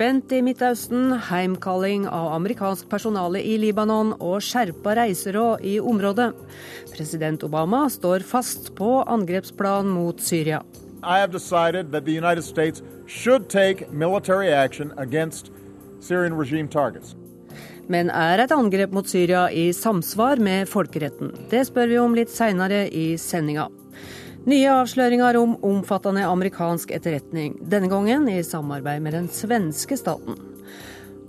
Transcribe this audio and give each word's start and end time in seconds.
Spent 0.00 0.30
i 0.32 0.38
Midtøsten, 0.40 1.10
heimkalling 1.26 2.06
av 2.08 2.30
amerikansk 2.32 2.86
personale 2.88 3.42
i 3.44 3.58
Libanon 3.60 4.14
og 4.16 4.38
skjerpa 4.40 4.94
reiseråd 4.96 5.60
i 5.68 5.74
området. 5.76 6.30
President 6.94 7.42
Obama 7.44 7.82
står 7.92 8.24
fast 8.24 8.70
på 8.78 9.02
angrepsplan 9.04 9.90
mot 9.92 10.16
Syria. 10.24 10.62
I 11.04 11.20
have 11.20 11.34
decided 11.34 11.92
that 11.92 12.06
the 12.06 12.16
United 12.16 12.48
States 12.48 12.80
should 13.06 13.50
take 13.50 13.92
military 13.92 14.48
action 14.48 14.94
against 14.96 15.52
Syrian 16.00 16.32
regime 16.32 16.68
targets. 16.72 17.12
Men 17.86 18.08
er 18.08 18.40
et 18.40 18.56
angrep 18.56 18.96
mot 18.96 19.04
Syria 19.04 19.50
i 19.52 19.68
samsvar 19.76 20.40
med 20.40 20.64
folkeretten? 20.72 21.36
Det 21.52 21.66
spør 21.68 21.92
vi 21.92 22.00
om 22.00 22.16
litt 22.16 22.32
seinere 22.32 22.86
i 22.88 23.18
sendinga. 23.20 23.68
Nye 24.50 24.66
avsløringer 24.72 25.36
om 25.38 25.52
omfattende 25.62 26.24
amerikansk 26.26 26.90
etterretning, 26.96 27.52
denne 27.70 27.86
gangen 27.92 28.24
i 28.32 28.40
samarbeid 28.42 29.02
med 29.04 29.14
den 29.14 29.28
svenske 29.30 29.94
staten. 30.00 30.38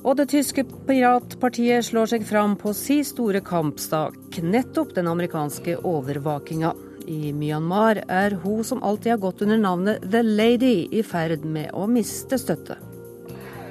Og 0.01 0.15
det 0.17 0.31
tyske 0.31 0.63
piratpartiet 0.87 1.85
slår 1.85 2.09
seg 2.15 2.25
fram 2.25 2.55
på 2.57 2.73
si 2.73 3.01
store 3.05 3.43
kampstak, 3.45 4.39
nettopp 4.41 4.95
den 4.95 5.11
amerikanske 5.11 5.75
overvåkinga. 5.85 6.73
I 7.05 7.33
Myanmar 7.37 8.01
er 8.07 8.39
hun 8.41 8.63
som 8.65 8.81
alltid 8.81 9.13
har 9.13 9.21
gått 9.27 9.45
under 9.45 9.61
navnet 9.67 10.07
The 10.09 10.23
Lady, 10.25 10.87
i 10.89 11.03
ferd 11.05 11.45
med 11.45 11.75
å 11.77 11.85
miste 11.91 12.41
støtte. 12.41 12.79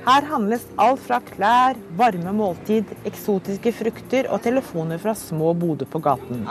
Her 0.07 0.25
handles 0.31 0.65
alt 0.81 1.03
fra 1.05 1.19
klær, 1.25 1.77
varme 1.99 2.33
måltid, 2.33 2.89
eksotiske 3.09 3.73
frukter 3.77 4.31
og 4.33 4.41
telefoner 4.47 5.01
fra 5.03 5.15
små 5.19 5.53
boder 5.61 5.89
på 5.91 6.01
gaten. 6.05 6.47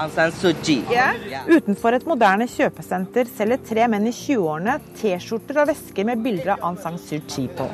Utenfor 1.50 1.98
et 1.98 2.08
moderne 2.10 2.50
kjøpesenter 2.50 3.30
selger 3.34 3.66
tre 3.72 3.90
menn 3.92 4.08
i 4.10 4.16
20-årene 4.16 4.80
T-skjorter 5.02 5.64
og 5.64 5.70
vesker 5.74 6.10
med 6.12 6.26
bilder 6.26 6.56
av 6.58 6.66
Aung 6.70 6.82
San 6.82 7.02
Suu 7.02 7.22
Kyi 7.26 7.50
på. 7.58 7.70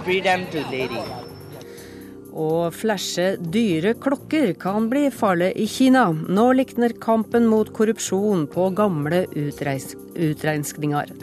Å 2.36 2.68
flashe 2.76 3.38
dyre 3.40 3.94
klokker 3.96 4.50
kan 4.60 4.90
bli 4.92 5.06
farlig 5.08 5.54
i 5.56 5.70
Kina. 5.72 6.10
Nå 6.12 6.50
likner 6.58 6.92
kampen 7.00 7.46
mot 7.48 7.70
korrupsjon 7.72 8.44
på 8.52 8.66
gamle 8.76 9.22
utregnskninger. 9.32 11.14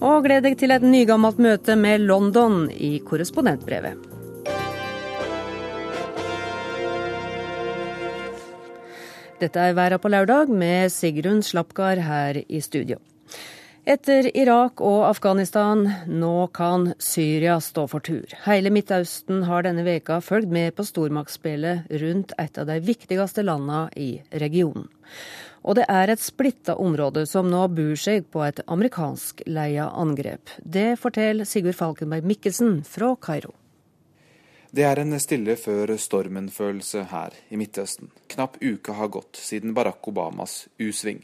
Og 0.00 0.26
gled 0.26 0.42
deg 0.42 0.58
til 0.58 0.74
et 0.74 0.82
nygammelt 0.82 1.38
møte 1.38 1.78
med 1.78 2.02
London 2.08 2.66
i 2.74 2.96
korrespondentbrevet. 2.98 3.94
Dette 9.38 9.68
er 9.68 9.76
Væra 9.78 10.00
på 10.02 10.10
lørdag 10.10 10.50
med 10.50 10.90
Sigrun 10.90 11.44
Slapgard 11.46 12.02
her 12.02 12.42
i 12.42 12.58
studio. 12.64 12.98
Etter 13.86 14.26
Irak 14.36 14.80
og 14.82 15.04
Afghanistan, 15.06 15.84
nå 16.10 16.48
kan 16.50 16.88
Syria 16.98 17.60
stå 17.62 17.84
for 17.86 18.02
tur. 18.02 18.24
Hele 18.42 18.72
Midtøsten 18.74 19.44
har 19.46 19.62
denne 19.62 19.84
veka 19.86 20.16
fulgt 20.26 20.50
med 20.50 20.74
på 20.74 20.82
stormaktsspillet 20.88 21.92
rundt 22.02 22.34
et 22.34 22.58
av 22.58 22.66
de 22.66 22.80
viktigste 22.82 23.44
landene 23.46 23.84
i 23.94 24.08
regionen. 24.42 24.88
Og 25.62 25.78
det 25.78 25.84
er 25.86 26.10
et 26.10 26.24
splitta 26.24 26.74
område 26.82 27.22
som 27.30 27.46
nå 27.46 27.60
bor 27.76 27.94
seg 27.94 28.26
på 28.34 28.42
et 28.42 28.58
amerikanskleia 28.66 29.86
angrep. 29.94 30.50
Det 30.58 30.96
forteller 30.98 31.46
Sigurd 31.46 31.78
Falkenberg 31.78 32.26
Mikkelsen 32.26 32.80
fra 32.82 33.12
Kairo. 33.14 33.54
Det 34.74 34.82
er 34.82 34.98
en 34.98 35.14
stille 35.22 35.54
før 35.54 35.94
stormen-følelse 35.94 37.06
her 37.14 37.38
i 37.54 37.62
Midtøsten. 37.62 38.10
Knapp 38.34 38.58
uke 38.58 38.98
har 38.98 39.14
gått 39.14 39.38
siden 39.38 39.78
Barack 39.78 40.10
Obamas 40.10 40.64
U-sving. 40.82 41.22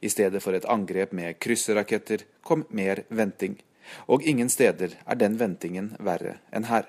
I 0.00 0.10
stedet 0.10 0.42
for 0.42 0.56
et 0.56 0.68
angrep 0.68 1.12
med 1.12 1.38
krysseraketter 1.42 2.24
kom 2.42 2.66
mer 2.70 3.04
venting. 3.08 3.58
Og 4.06 4.22
ingen 4.22 4.50
steder 4.50 4.96
er 5.04 5.18
den 5.18 5.38
ventingen 5.40 5.92
verre 5.98 6.38
enn 6.54 6.68
her. 6.70 6.86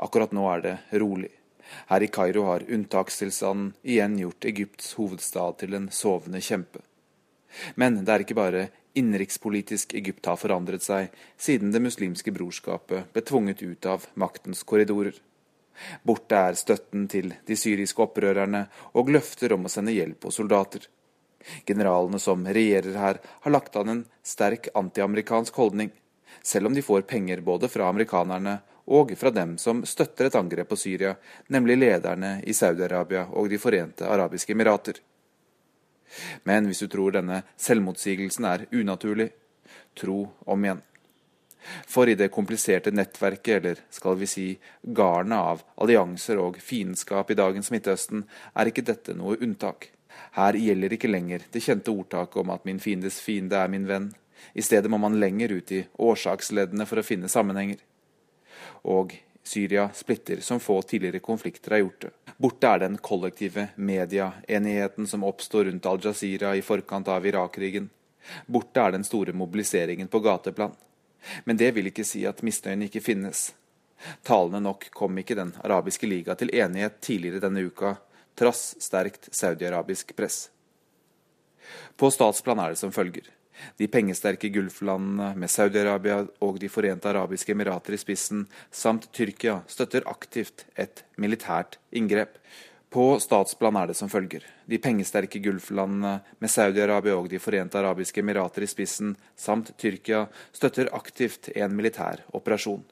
Akkurat 0.00 0.32
nå 0.32 0.46
er 0.52 0.64
det 0.64 0.76
rolig. 1.02 1.30
Her 1.90 2.02
i 2.02 2.10
Kairo 2.10 2.46
har 2.48 2.64
unntakstilstanden 2.66 3.74
igjen 3.82 4.16
gjort 4.18 4.46
Egypts 4.48 4.94
hovedstad 4.98 5.60
til 5.62 5.76
en 5.76 5.90
sovende 5.94 6.40
kjempe. 6.42 6.82
Men 7.74 8.02
det 8.04 8.14
er 8.14 8.24
ikke 8.24 8.38
bare 8.38 8.68
innenrikspolitisk 8.98 9.94
Egypt 9.94 10.26
har 10.26 10.38
forandret 10.38 10.82
seg 10.82 11.14
siden 11.38 11.70
Det 11.74 11.82
muslimske 11.82 12.32
brorskapet 12.34 13.10
ble 13.14 13.22
tvunget 13.26 13.62
ut 13.62 13.86
av 13.86 14.06
maktens 14.18 14.62
korridorer. 14.66 15.14
Borte 16.02 16.36
er 16.36 16.58
støtten 16.58 17.06
til 17.08 17.34
de 17.46 17.56
syriske 17.56 18.02
opprørerne 18.04 18.66
og 18.98 19.12
løfter 19.12 19.54
om 19.56 19.66
å 19.66 19.72
sende 19.72 19.94
hjelp 19.94 20.28
og 20.28 20.34
soldater. 20.34 20.86
Generalene 21.66 22.18
som 22.20 22.44
regjerer 22.46 22.98
her, 23.00 23.20
har 23.40 23.54
lagt 23.54 23.76
an 23.76 23.88
en 23.88 24.02
sterk 24.22 24.68
antiamerikansk 24.76 25.56
holdning, 25.56 25.90
selv 26.42 26.68
om 26.68 26.74
de 26.74 26.84
får 26.84 27.06
penger 27.08 27.40
både 27.44 27.68
fra 27.68 27.88
amerikanerne 27.88 28.58
og 28.90 29.14
fra 29.18 29.30
dem 29.30 29.56
som 29.58 29.84
støtter 29.86 30.28
et 30.28 30.36
angrep 30.36 30.68
på 30.72 30.78
Syria, 30.78 31.14
nemlig 31.48 31.78
lederne 31.78 32.40
i 32.44 32.54
Saudi-Arabia 32.56 33.28
og 33.32 33.48
De 33.50 33.58
forente 33.58 34.06
arabiske 34.06 34.52
emirater. 34.52 35.00
Men 36.44 36.66
hvis 36.66 36.82
du 36.82 36.88
tror 36.90 37.14
denne 37.14 37.42
selvmotsigelsen 37.56 38.48
er 38.50 38.66
unaturlig, 38.74 39.30
tro 39.94 40.24
om 40.46 40.64
igjen. 40.64 40.82
For 41.60 42.08
i 42.08 42.16
det 42.16 42.30
kompliserte 42.32 42.92
nettverket, 42.94 43.56
eller 43.60 43.80
skal 43.92 44.16
vi 44.20 44.28
si 44.30 44.46
garnet 44.82 45.38
av 45.38 45.64
allianser 45.76 46.40
og 46.40 46.58
fiendskap 46.64 47.30
i 47.30 47.38
dagens 47.38 47.70
Midtøsten, 47.74 48.24
er 48.54 48.70
ikke 48.70 48.86
dette 48.86 49.14
noe 49.16 49.38
unntak. 49.40 49.90
Her 50.36 50.56
gjelder 50.58 50.94
ikke 50.96 51.10
lenger 51.10 51.46
det 51.52 51.62
kjente 51.64 51.92
ordtaket 51.92 52.42
om 52.42 52.52
at 52.54 52.66
min 52.68 52.80
fiendes 52.82 53.20
fiende 53.22 53.58
er 53.58 53.70
min 53.72 53.86
venn. 53.88 54.10
I 54.54 54.64
stedet 54.64 54.90
må 54.90 54.98
man 54.98 55.18
lenger 55.20 55.52
ut 55.52 55.72
i 55.72 55.84
årsaksleddene 56.00 56.86
for 56.88 57.00
å 57.00 57.06
finne 57.06 57.28
sammenhenger. 57.28 57.80
Og 58.88 59.14
Syria 59.44 59.88
splitter 59.94 60.40
som 60.44 60.60
få 60.60 60.82
tidligere 60.82 61.22
konflikter 61.24 61.74
har 61.74 61.82
gjort 61.84 62.04
det. 62.04 62.10
Borte 62.40 62.68
er 62.68 62.82
den 62.84 62.98
kollektive 63.02 63.68
mediaenigheten 63.76 65.08
som 65.10 65.24
oppstår 65.28 65.68
rundt 65.68 65.86
Al-Jazeera 65.86 66.54
i 66.56 66.62
forkant 66.64 67.08
av 67.08 67.26
Irak-krigen. 67.26 67.90
Borte 68.46 68.84
er 68.84 68.94
den 68.96 69.04
store 69.04 69.32
mobiliseringen 69.36 70.08
på 70.08 70.20
gateplan. 70.24 70.76
Men 71.44 71.56
det 71.60 71.72
vil 71.76 71.90
ikke 71.90 72.06
si 72.06 72.24
at 72.28 72.42
misnøyen 72.46 72.86
ikke 72.86 73.02
finnes. 73.04 73.50
Talende 74.24 74.62
nok 74.64 74.86
kom 74.96 75.18
ikke 75.20 75.36
Den 75.36 75.52
arabiske 75.64 76.08
liga 76.08 76.34
til 76.34 76.52
enighet 76.56 77.00
tidligere 77.04 77.42
denne 77.44 77.66
uka, 77.66 77.96
trass 78.34 78.74
sterkt 78.80 79.28
saudiarabisk 79.34 80.16
press. 80.16 80.48
På 81.96 82.10
statsplan 82.10 82.58
er 82.58 82.72
det 82.72 82.80
som 82.80 82.92
følger. 82.92 83.28
De 83.76 83.88
pengesterke 83.92 84.48
gulflandene 84.48 85.34
med 85.36 85.52
Saudi-Arabia 85.52 86.22
og 86.40 86.58
De 86.62 86.68
forente 86.72 87.08
arabiske 87.10 87.52
emirater 87.52 87.92
i 87.92 88.00
spissen, 88.00 88.46
samt 88.70 89.10
Tyrkia, 89.12 89.60
støtter 89.68 90.06
aktivt 90.08 90.64
et 90.80 91.04
militært 91.20 91.76
inngrep. 91.92 92.38
På 92.90 93.20
statsplan 93.22 93.76
er 93.78 93.86
det 93.86 93.94
som 93.94 94.10
følger. 94.10 94.42
De 94.66 94.78
pengesterke 94.82 95.38
gulflandene 95.38 96.16
med 96.42 96.50
Saudi-Arabia 96.50 97.14
og 97.14 97.28
De 97.30 97.38
forente 97.38 97.78
arabiske 97.78 98.18
emirater 98.18 98.66
i 98.66 98.70
spissen, 98.70 99.12
samt 99.38 99.70
Tyrkia, 99.78 100.24
støtter 100.50 100.90
aktivt 100.98 101.52
en 101.54 101.76
militær 101.76 102.24
operasjon. 102.34 102.82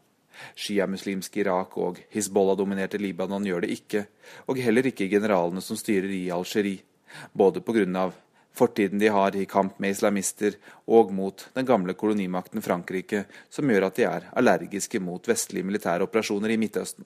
Shia-muslimske 0.55 1.43
Irak 1.43 1.75
og 1.83 1.99
Hizbollah-dominerte 2.15 3.03
Libanon 3.03 3.43
gjør 3.43 3.67
det 3.67 3.73
ikke, 3.75 4.05
og 4.47 4.63
heller 4.63 4.87
ikke 4.87 5.11
generalene 5.11 5.65
som 5.67 5.77
styrer 5.77 6.15
i 6.15 6.29
Algerie, 6.31 6.85
både 7.33 7.61
pga. 7.61 8.13
fortiden 8.53 8.99
de 8.99 9.09
har 9.09 9.37
i 9.37 9.47
kamp 9.47 9.79
med 9.79 9.91
islamister 9.91 10.55
og 10.87 11.13
mot 11.13 11.49
den 11.55 11.67
gamle 11.67 11.94
kolonimakten 11.94 12.62
Frankrike, 12.62 13.25
som 13.51 13.67
gjør 13.67 13.87
at 13.87 13.97
de 13.97 14.03
er 14.05 14.31
allergiske 14.33 15.01
mot 15.01 15.29
vestlige 15.29 15.65
militære 15.65 16.06
operasjoner 16.06 16.51
i 16.51 16.56
Midtøsten. 16.56 17.05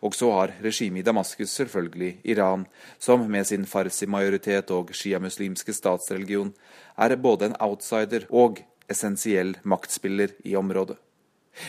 Og 0.00 0.14
så 0.14 0.30
har 0.32 0.54
regimet 0.64 1.02
i 1.02 1.06
Damaskus 1.06 1.52
selvfølgelig 1.58 2.20
Iran, 2.32 2.66
som 2.98 3.26
med 3.30 3.46
sin 3.46 3.66
farsi-majoritet 3.68 4.70
og 4.74 4.92
sjiamuslimske 4.96 5.74
statsreligion 5.76 6.54
er 6.96 7.16
både 7.16 7.50
en 7.50 7.58
outsider 7.60 8.26
og 8.30 8.62
essensiell 8.88 9.56
maktspiller 9.64 10.32
i 10.44 10.56
området. 10.56 10.96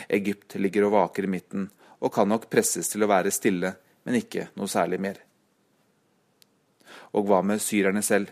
Egypt 0.08 0.56
ligger 0.60 0.88
og 0.88 0.94
vaker 0.96 1.24
i 1.24 1.32
midten, 1.32 1.68
og 1.98 2.12
kan 2.14 2.28
nok 2.28 2.48
presses 2.52 2.90
til 2.92 3.04
å 3.04 3.10
være 3.10 3.32
stille, 3.34 3.74
men 4.04 4.20
ikke 4.20 4.48
noe 4.56 4.70
særlig 4.70 5.00
mer. 5.02 5.20
Og 7.16 7.26
hva 7.28 7.42
med 7.44 7.62
syrerne 7.62 8.02
selv? 8.04 8.30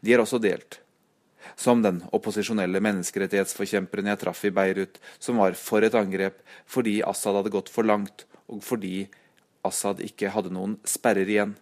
De 0.00 0.12
er 0.12 0.22
også 0.22 0.40
delt. 0.42 0.80
Som 1.56 1.80
den 1.82 2.02
opposisjonelle 2.14 2.82
menneskerettighetsforkjemperen 2.84 4.10
jeg 4.10 4.20
traff 4.20 4.42
i 4.44 4.52
Beirut, 4.54 4.98
som 5.18 5.40
var 5.40 5.56
for 5.58 5.86
et 5.86 5.96
angrep 5.96 6.42
fordi 6.68 7.00
Assad 7.06 7.38
hadde 7.38 7.54
gått 7.54 7.72
for 7.72 7.86
langt 7.86 8.26
og 8.50 8.62
fordi 8.66 9.08
Assad 9.66 10.00
ikke 10.04 10.32
hadde 10.34 10.52
noen 10.54 10.78
sperrer 10.88 11.28
igjen. 11.28 11.56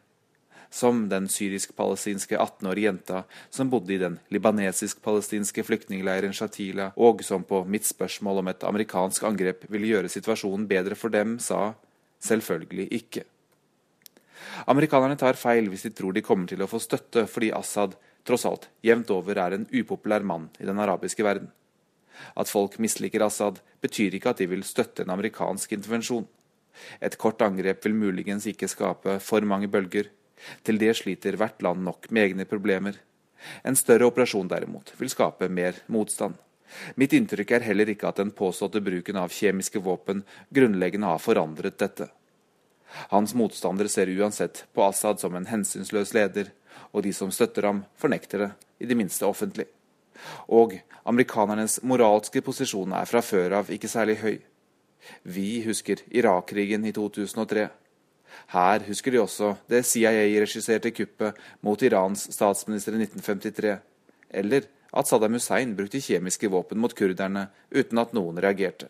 som 0.70 1.06
den 1.08 1.25
syrisk-palestinske 1.32 2.37
18-årige 2.37 2.85
jenta 2.85 3.23
som 3.49 3.70
bodde 3.73 3.94
i 3.94 4.00
den 4.02 4.19
libanesisk-palestinske 4.29 5.64
flyktningleiren 5.64 6.35
Shatila, 6.37 6.90
og 6.96 7.25
som 7.25 7.40
på 7.49 7.62
mitt 7.64 7.88
spørsmål 7.88 8.43
om 8.43 8.50
et 8.52 8.67
amerikansk 8.69 9.25
angrep 9.25 9.64
ville 9.73 9.88
gjøre 9.88 10.12
situasjonen 10.12 10.69
bedre 10.69 10.94
for 10.94 11.08
dem, 11.08 11.38
sa 11.40 11.73
selvfølgelig 12.20 12.88
ikke. 13.00 13.25
Amerikanerne 14.69 15.17
tar 15.17 15.41
feil 15.41 15.70
hvis 15.73 15.87
de 15.88 15.94
tror 15.96 16.12
de 16.12 16.25
kommer 16.25 16.49
til 16.50 16.62
å 16.62 16.69
få 16.70 16.81
støtte 16.82 17.25
fordi 17.31 17.52
Assad 17.56 17.96
tross 18.29 18.44
alt 18.44 18.69
jevnt 18.84 19.11
over 19.14 19.41
er 19.41 19.56
en 19.56 19.69
upopulær 19.73 20.20
mann 20.20 20.50
i 20.61 20.69
den 20.69 20.79
arabiske 20.84 21.25
verden. 21.25 21.49
At 22.37 22.50
folk 22.50 22.76
misliker 22.82 23.23
Assad, 23.25 23.61
betyr 23.81 24.19
ikke 24.19 24.34
at 24.34 24.43
de 24.43 24.49
vil 24.50 24.64
støtte 24.67 25.05
en 25.05 25.14
amerikansk 25.14 25.73
intervensjon. 25.76 26.26
Et 27.00 27.16
kort 27.19 27.42
angrep 27.42 27.84
vil 27.84 27.96
muligens 27.96 28.46
ikke 28.50 28.70
skape 28.70 29.19
for 29.25 29.44
mange 29.46 29.70
bølger. 29.70 30.10
Til 30.64 30.78
det 30.78 30.94
sliter 30.96 31.38
hvert 31.38 31.62
land 31.62 31.82
nok 31.86 32.10
med 32.10 32.30
egne 32.30 32.46
problemer. 32.48 32.98
En 33.62 33.76
større 33.78 34.08
operasjon 34.10 34.50
derimot 34.50 34.92
vil 34.98 35.10
skape 35.10 35.48
mer 35.48 35.78
motstand. 35.86 36.36
Mitt 37.00 37.14
inntrykk 37.16 37.54
er 37.56 37.66
heller 37.70 37.88
ikke 37.88 38.10
at 38.10 38.20
den 38.20 38.34
påståtte 38.34 38.82
bruken 38.84 39.16
av 39.16 39.32
kjemiske 39.32 39.80
våpen 39.80 40.25
grunnleggende 40.54 41.08
har 41.08 41.22
forandret 41.22 41.78
dette. 41.80 42.10
Hans 43.12 43.34
motstandere 43.34 43.88
ser 43.88 44.10
uansett 44.12 44.64
på 44.74 44.84
Assad 44.84 45.20
som 45.20 45.34
en 45.36 45.48
hensynsløs 45.48 46.14
leder, 46.16 46.52
og 46.92 47.04
de 47.04 47.12
som 47.12 47.32
støtter 47.32 47.66
ham, 47.69 47.82
fornekter 47.96 48.44
det, 48.44 48.50
i 48.81 48.88
det 48.88 48.96
minste 48.96 49.26
offentlig. 49.28 49.66
Og 50.48 50.78
amerikanernes 51.08 51.78
moralske 51.82 52.42
posisjon 52.44 52.94
er 52.96 53.08
fra 53.08 53.22
før 53.24 53.60
av 53.60 53.72
ikke 53.72 53.90
særlig 53.90 54.19
høy. 54.22 54.38
Vi 55.22 55.62
husker 55.66 56.02
Irak-krigen 56.10 56.84
i 56.88 56.93
2003. 56.93 57.69
Her 58.52 58.84
husker 58.87 59.12
de 59.12 59.22
også 59.22 59.55
det 59.69 59.84
CIA-regisserte 59.87 60.93
kuppet 60.94 61.38
mot 61.64 61.82
Irans 61.82 62.28
statsminister 62.32 62.94
i 62.96 63.02
1953, 63.05 63.78
eller 64.31 64.69
at 64.93 65.08
Saddam 65.08 65.37
Hussein 65.37 65.75
brukte 65.76 66.00
kjemiske 66.00 66.49
våpen 66.52 66.81
mot 66.81 66.94
kurderne 66.96 67.49
uten 67.70 68.00
at 68.00 68.14
noen 68.16 68.40
reagerte. 68.40 68.88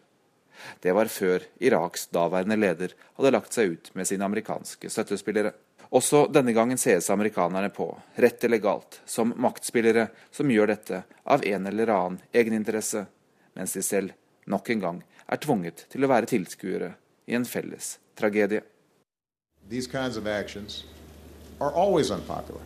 Det 0.82 0.93
var 0.94 1.11
før 1.11 1.44
Iraks 1.62 2.09
daværende 2.15 2.59
leder 2.59 2.94
hadde 3.19 3.35
lagt 3.35 3.55
seg 3.55 3.75
ut 3.75 3.91
med 3.94 4.09
sine 4.11 4.26
amerikanske 4.26 4.91
støttespillere. 4.91 5.53
Også 5.94 6.26
denne 6.32 6.53
gangen 6.53 6.79
sees 6.79 7.09
amerikanerne 7.11 7.70
på, 7.73 7.87
rett 8.20 8.44
eller 8.44 8.61
galt, 8.61 9.00
som 9.06 9.32
maktspillere 9.41 10.09
som 10.35 10.50
gjør 10.50 10.75
dette 10.75 11.03
av 11.25 11.47
en 11.47 11.70
eller 11.70 11.93
annen 11.94 12.19
egeninteresse, 12.35 13.06
mens 13.56 13.73
de 13.73 13.85
selv 13.87 14.12
nok 14.49 14.69
en 14.75 14.82
gang 14.85 14.99
er 15.29 15.37
tvunget 15.37 15.87
til 15.93 16.05
å 16.05 16.11
være 16.11 16.27
tilskuere 16.31 16.95
i 17.29 17.37
en 17.37 17.45
felles 17.45 17.99
tragedie. 18.17 18.63
These 19.69 19.87
kinds 19.87 20.17
of 20.17 20.27
actions 20.27 20.85
are 21.61 21.71
always 21.71 22.11
unpopular 22.11 22.61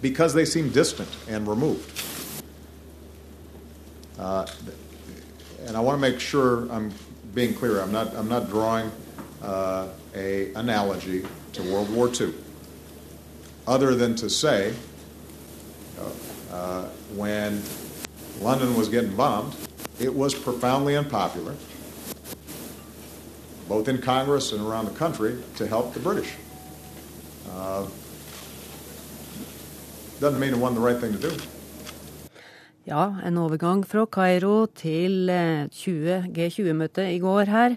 because 0.00 0.34
they 0.34 0.44
seem 0.44 0.70
distant 0.70 1.08
and 1.28 1.48
removed. 1.48 1.90
Uh, 4.18 4.46
and 5.66 5.76
I 5.76 5.80
want 5.80 5.96
to 5.96 6.00
make 6.00 6.20
sure 6.20 6.70
I'm 6.70 6.92
being 7.34 7.54
clear. 7.54 7.80
I'm 7.80 7.92
not, 7.92 8.14
I'm 8.14 8.28
not 8.28 8.48
drawing 8.48 8.90
uh, 9.42 9.88
a 10.14 10.52
analogy 10.54 11.24
to 11.52 11.62
World 11.62 11.90
War 11.94 12.08
II, 12.08 12.32
other 13.66 13.94
than 13.94 14.14
to 14.16 14.30
say, 14.30 14.74
uh, 16.50 16.84
when 17.14 17.62
London 18.40 18.76
was 18.76 18.88
getting 18.88 19.14
bombed, 19.16 19.54
it 20.00 20.14
was 20.14 20.34
profoundly 20.34 20.96
unpopular, 20.96 21.54
both 23.68 23.88
in 23.88 23.98
Congress 23.98 24.52
and 24.52 24.66
around 24.66 24.86
the 24.86 24.98
country, 24.98 25.42
to 25.56 25.66
help 25.66 25.94
the 25.94 26.00
British. 26.00 26.32
Uh, 27.50 27.86
doesn't 30.20 30.40
mean 30.40 30.52
it 30.52 30.58
wasn't 30.58 30.80
the 30.80 30.86
right 30.86 30.98
thing 30.98 31.12
to 31.12 31.18
do. 31.18 31.36
Ja, 32.88 33.18
en 33.20 33.36
overgang 33.36 33.82
fra 33.84 34.06
Kairo 34.08 34.62
til 34.72 35.28
G20-møtet 35.28 37.10
i 37.12 37.18
går 37.20 37.50
her. 37.52 37.74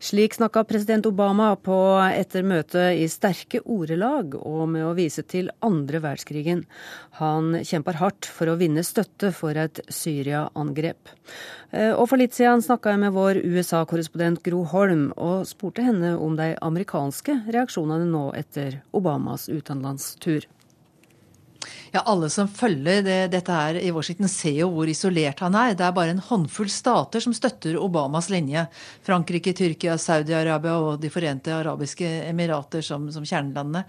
Slik 0.00 0.38
snakka 0.38 0.62
president 0.64 1.04
Obama 1.04 1.50
på 1.60 1.76
etter 2.06 2.46
møtet 2.48 2.96
i 2.96 3.04
sterke 3.12 3.60
ordelag 3.60 4.38
og 4.38 4.62
med 4.72 4.86
å 4.88 4.94
vise 4.96 5.26
til 5.28 5.52
andre 5.60 6.00
verdenskrigen. 6.00 6.64
Han 7.20 7.58
kjemper 7.60 8.00
hardt 8.00 8.24
for 8.24 8.48
å 8.48 8.56
vinne 8.56 8.86
støtte 8.88 9.34
for 9.36 9.52
et 9.60 9.82
Syria-angrep. 9.92 11.12
Og 11.98 12.08
for 12.08 12.16
litt 12.16 12.32
siden 12.32 12.64
snakka 12.64 12.94
jeg 12.94 13.04
med 13.04 13.16
vår 13.18 13.44
USA-korrespondent 13.44 14.40
Gro 14.48 14.64
Holm, 14.72 15.10
og 15.20 15.44
spurte 15.50 15.84
henne 15.84 16.16
om 16.16 16.40
de 16.40 16.54
amerikanske 16.64 17.42
reaksjonene 17.52 18.08
nå 18.08 18.30
etter 18.40 18.80
Obamas 18.96 19.50
utenlandstur. 19.52 20.48
Ja, 21.94 22.00
Alle 22.10 22.26
som 22.26 22.48
følger 22.50 23.04
det, 23.06 23.18
dette 23.30 23.54
her 23.54 23.76
i 23.78 23.92
Washington, 23.94 24.26
ser 24.26 24.56
jo 24.56 24.66
hvor 24.74 24.88
isolert 24.90 25.38
han 25.44 25.54
er. 25.54 25.76
Det 25.78 25.84
er 25.86 25.92
bare 25.94 26.10
en 26.10 26.22
håndfull 26.26 26.66
stater 26.72 27.22
som 27.22 27.30
støtter 27.36 27.76
Obamas 27.78 28.26
linje. 28.34 28.64
Frankrike, 29.06 29.52
Tyrkia, 29.54 29.94
Saudi-Arabia 29.94 30.74
og 30.82 30.98
De 30.98 31.10
forente 31.14 31.54
arabiske 31.54 32.08
emirater 32.26 32.82
som, 32.82 33.06
som, 33.14 33.22
kjernelandene. 33.22 33.84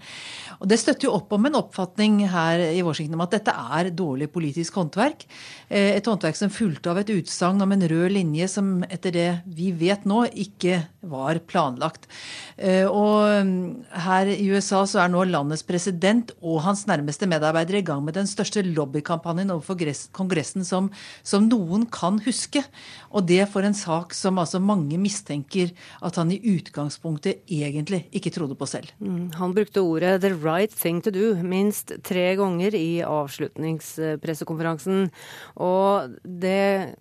Og 0.60 0.70
Det 0.70 0.78
støtter 0.78 1.08
jo 1.08 1.16
opp 1.16 1.34
om 1.34 1.48
en 1.48 1.58
oppfatning 1.58 2.20
her 2.30 2.62
i 2.68 2.84
Washington 2.86 3.18
om 3.18 3.24
at 3.26 3.34
dette 3.40 3.56
er 3.80 3.90
dårlig 3.90 4.30
politisk 4.30 4.78
håndverk. 4.78 5.26
Eh, 5.66 5.96
et 5.96 6.06
håndverk 6.06 6.38
som 6.38 6.54
fulgte 6.54 6.92
av 6.92 7.02
et 7.02 7.10
utsagn 7.10 7.58
om 7.66 7.74
en 7.74 7.86
rød 7.90 8.14
linje 8.14 8.46
som 8.54 8.84
etter 8.86 9.16
det 9.18 9.28
vi 9.50 9.72
vet 9.74 10.06
nå, 10.06 10.28
ikke 10.30 10.84
var 11.10 11.42
planlagt. 11.50 12.06
Eh, 12.54 12.86
og 12.86 13.50
mm, 13.50 13.98
her 14.06 14.30
i 14.30 14.46
USA 14.54 14.84
så 14.86 15.02
er 15.02 15.10
nå 15.10 15.26
landets 15.26 15.66
president 15.66 16.30
og 16.38 16.62
hans 16.68 16.86
nærmeste 16.86 17.26
medarbeidere 17.30 17.82
i 17.82 17.86
gang 17.86 17.95
gang 17.96 18.04
med 18.06 18.14
den 18.18 18.28
største 18.30 18.62
lobbykampanjen 18.66 19.52
overfor 19.54 19.74
Kongressen 20.16 20.64
som, 20.64 20.90
som, 21.26 21.48
noen 21.48 21.86
kan 21.92 22.20
huske. 22.24 22.62
Og 23.10 23.26
det 23.28 23.48
for 23.52 23.62
en 23.66 23.76
sak 23.76 24.14
som 24.16 24.38
altså 24.38 24.60
mange 24.62 24.98
mistenker 25.00 25.70
at 26.04 26.16
han 26.20 26.32
i 26.32 26.40
utgangspunktet 26.56 27.34
egentlig 27.48 28.06
ikke 28.12 28.30
trodde 28.34 28.56
på 28.58 28.66
selv. 28.68 28.88
Mm, 29.00 29.30
han 29.36 29.54
brukte 29.56 29.82
ordet 29.82 30.20
'the 30.20 30.34
right 30.34 30.72
thing 30.72 31.02
to 31.02 31.10
do' 31.10 31.42
minst 31.42 31.92
tre 32.02 32.36
ganger 32.36 32.74
i 32.74 33.02
avslutningspressekonferansen. 33.02 35.10
Og 35.56 36.10
det 36.22 36.94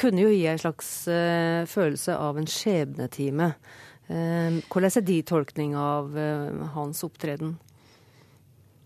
kunne 0.00 0.24
jo 0.24 0.32
gi 0.32 0.46
en 0.48 0.58
slags 0.58 1.08
uh, 1.08 1.66
følelse 1.68 2.16
av 2.16 2.38
en 2.38 2.48
skjebnetime. 2.48 3.54
Uh, 4.10 4.60
hvordan 4.70 4.96
er 4.96 5.06
de 5.06 5.22
tolkning 5.22 5.76
av 5.78 6.16
uh, 6.16 6.66
hans 6.74 7.04
opptreden? 7.06 7.58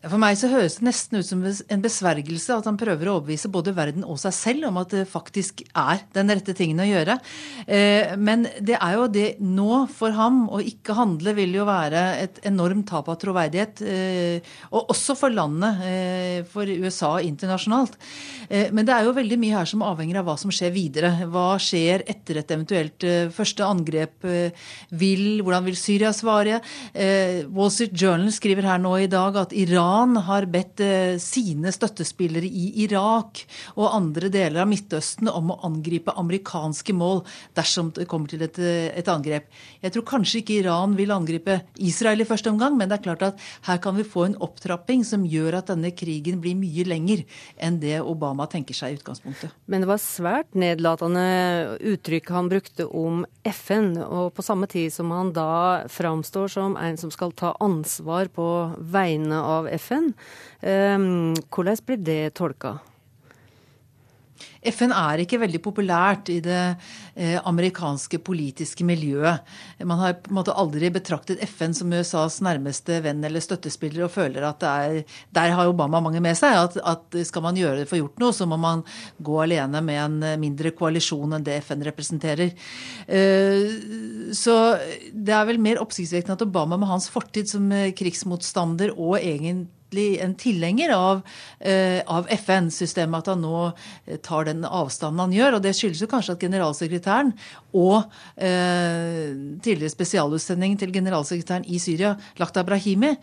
For 0.04 0.20
meg 0.20 0.36
så 0.36 0.50
høres 0.52 0.76
det 0.76 0.84
nesten 0.84 1.20
ut 1.20 1.26
som 1.26 1.40
en 1.44 1.84
besvergelse 1.84 2.58
at 2.58 2.66
han 2.68 2.76
prøver 2.80 3.08
å 3.08 3.16
overbevise 3.18 3.48
både 3.52 3.72
verden 3.76 4.04
og 4.04 4.18
seg 4.20 4.34
selv 4.36 4.68
om 4.68 4.80
at 4.82 4.92
det 4.92 5.04
faktisk 5.08 5.62
er 5.70 6.02
den 6.16 6.32
rette 6.32 6.52
tingen 6.56 6.82
å 6.82 6.88
gjøre. 6.88 7.16
Eh, 7.64 8.12
men 8.20 8.44
det 8.60 8.76
er 8.76 8.98
jo 8.98 9.06
det 9.08 9.28
nå 9.40 9.84
for 9.94 10.12
ham 10.16 10.44
å 10.52 10.60
ikke 10.60 10.96
handle 10.98 11.32
vil 11.38 11.56
jo 11.56 11.64
være 11.68 12.02
et 12.20 12.40
enormt 12.50 12.88
tap 12.90 13.08
av 13.08 13.16
troverdighet. 13.22 13.80
Eh, 13.80 14.52
og 14.74 14.92
også 14.92 15.16
for 15.16 15.32
landet, 15.32 15.80
eh, 15.88 16.38
for 16.52 16.68
USA 16.68 17.14
internasjonalt. 17.24 17.96
Men 18.74 18.84
det 18.84 18.92
er 18.92 19.06
jo 19.06 19.16
veldig 19.16 19.38
mye 19.40 19.56
her 19.56 19.68
som 19.68 19.82
avhenger 19.86 20.18
av 20.20 20.26
hva 20.28 20.34
som 20.38 20.52
skjer 20.52 20.72
videre. 20.74 21.10
Hva 21.32 21.56
skjer 21.62 22.04
etter 22.12 22.42
et 22.42 22.52
eventuelt 22.52 23.06
første 23.32 23.64
angrep? 23.64 24.26
Vil, 24.92 25.40
hvordan 25.40 25.64
vil 25.64 25.78
Syria 25.78 26.12
svare? 26.14 26.60
Wall 26.92 27.72
Street 27.72 27.96
Journal 27.96 28.28
skriver 28.34 28.68
her 28.68 28.82
nå 28.82 28.92
i 29.00 29.08
dag 29.10 29.38
at 29.40 29.56
Iran 29.56 29.93
Iran 29.94 30.16
har 30.16 30.42
bedt 30.50 30.80
eh, 30.82 31.16
sine 31.22 31.70
støttespillere 31.70 32.48
i 32.48 32.82
Irak 32.82 33.44
og 33.76 33.92
andre 33.94 34.26
deler 34.32 34.64
av 34.64 34.66
Midtøsten 34.66 35.28
om 35.30 35.52
å 35.54 35.58
angripe 35.68 36.10
amerikanske 36.18 36.90
mål 36.96 37.20
dersom 37.54 37.92
det 37.94 38.08
kommer 38.10 38.32
til 38.32 38.42
et, 38.42 38.58
eh, 38.58 38.90
et 38.90 39.06
angrep. 39.06 39.46
Jeg 39.84 39.94
tror 39.94 40.04
kanskje 40.08 40.40
ikke 40.40 40.56
Iran 40.64 40.96
vil 40.98 41.12
angripe 41.14 41.60
Israel 41.78 42.24
i 42.24 42.26
første 42.26 42.50
omgang, 42.50 42.74
men 42.76 42.90
det 42.90 42.98
er 42.98 43.04
klart 43.04 43.22
at 43.22 43.44
her 43.68 43.78
kan 43.78 43.94
vi 43.94 44.02
få 44.02 44.24
en 44.26 44.34
opptrapping 44.42 45.04
som 45.06 45.22
gjør 45.22 45.60
at 45.60 45.70
denne 45.70 45.92
krigen 45.94 46.42
blir 46.42 46.58
mye 46.58 46.88
lenger 46.90 47.22
enn 47.54 47.78
det 47.78 48.00
Obama 48.02 48.48
tenker 48.50 48.74
seg 48.74 48.96
i 48.96 48.98
utgangspunktet. 48.98 49.54
Men 49.70 49.84
det 49.84 49.92
var 49.92 50.02
svært 50.02 50.58
nedlatende 50.58 51.78
uttrykk 51.94 52.34
han 52.34 52.50
brukte 52.50 52.88
om 52.90 53.22
FN, 53.46 53.94
og 54.02 54.34
på 54.34 54.42
samme 54.42 54.66
tid 54.66 54.90
som 54.90 55.14
han 55.14 55.30
da 55.36 55.86
framstår 55.86 56.50
som 56.50 56.74
en 56.80 56.98
som 56.98 57.14
skal 57.14 57.30
ta 57.30 57.54
ansvar 57.62 58.32
på 58.34 58.50
vegne 58.82 59.38
av 59.38 59.70
FN. 59.70 59.83
FN. 59.84 60.10
Ehm, 60.62 61.34
hvordan 61.52 61.84
blir 61.86 62.02
det 62.08 62.34
tolka? 62.40 62.78
FN 64.64 64.92
er 64.96 65.22
ikke 65.22 65.40
veldig 65.42 65.60
populært 65.64 66.30
i 66.32 66.38
det 66.44 66.60
eh, 67.14 67.36
amerikanske 67.44 68.20
politiske 68.24 68.86
miljøet. 68.86 69.44
Man 69.84 70.00
har 70.00 70.16
på 70.22 70.32
en 70.32 70.38
måte 70.38 70.54
aldri 70.56 70.90
betraktet 70.94 71.42
FN 71.50 71.76
som 71.76 71.92
USAs 71.92 72.40
nærmeste 72.44 73.00
venn 73.04 73.24
eller 73.24 73.44
støttespiller, 73.44 74.06
og 74.06 74.14
føler 74.14 74.46
at 74.48 74.62
det 74.62 74.72
er 74.72 75.18
Der 75.34 75.54
har 75.56 75.68
Obama 75.68 76.00
mange 76.00 76.22
med 76.24 76.38
seg. 76.38 76.56
At, 76.56 76.78
at 76.80 77.18
skal 77.28 77.44
man 77.44 77.58
gjøre 77.58 77.82
det 77.82 77.88
for 77.90 78.00
gjort 78.00 78.18
noe, 78.22 78.32
så 78.32 78.48
må 78.48 78.58
man 78.60 78.84
gå 79.22 79.38
alene 79.44 79.82
med 79.84 80.00
en 80.00 80.40
mindre 80.40 80.72
koalisjon 80.76 81.36
enn 81.36 81.44
det 81.44 81.60
FN 81.66 81.84
representerer. 81.84 82.54
Eh, 83.06 84.32
så 84.34 84.58
det 85.12 85.34
er 85.36 85.48
vel 85.48 85.60
mer 85.62 85.82
oppsiktsvekkende 85.82 86.38
at 86.38 86.48
Obama 86.48 86.80
med 86.80 86.90
hans 86.90 87.10
fortid 87.12 87.50
som 87.50 87.68
krigsmotstander 87.94 88.94
og 88.96 89.18
egentlig 89.20 89.68
egentlig 89.94 90.20
en 90.22 90.34
tilhenger 90.34 90.92
av, 90.94 91.22
eh, 91.60 92.02
av 92.06 92.26
FN-systemet, 92.28 93.18
at 93.18 93.26
han 93.26 93.42
nå 93.42 93.72
eh, 94.06 94.16
tar 94.18 94.44
den 94.44 94.64
avstanden 94.64 95.20
han 95.20 95.32
gjør. 95.32 95.56
Og 95.56 95.62
det 95.62 95.74
skyldes 95.74 96.02
jo 96.02 96.08
kanskje 96.10 96.34
at 96.34 96.40
generalsekretæren 96.40 97.32
og 97.74 98.04
eh, 98.36 99.34
tidligere 99.62 99.90
spesialutsending 99.90 100.78
til 100.78 100.92
generalsekretæren 100.92 101.66
i 101.66 101.78
Syria, 101.78 102.14
Lakta 102.38 102.64
Brahimi, 102.64 103.14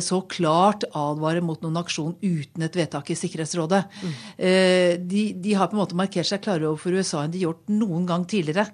så 0.00 0.20
klart 0.28 0.84
advarer 0.96 1.42
mot 1.44 1.60
noen 1.62 1.78
aksjon 1.80 2.14
uten 2.22 2.64
et 2.64 2.76
vedtak 2.76 3.10
i 3.10 3.16
Sikkerhetsrådet. 3.16 3.82
Mm. 4.02 4.14
De, 5.08 5.22
de, 5.32 5.54
har 5.56 5.68
på 5.68 5.76
en 5.76 5.80
måte 5.80 5.98
markert 5.98 6.28
seg 6.28 6.42
klarere 6.44 6.70
overfor 6.70 6.96
USA 6.96 7.22
enn 7.24 7.32
de 7.32 7.40
har 7.40 7.50
gjort 7.50 7.72
noen 7.72 8.06
gang 8.08 8.26
tidligere. 8.28 8.66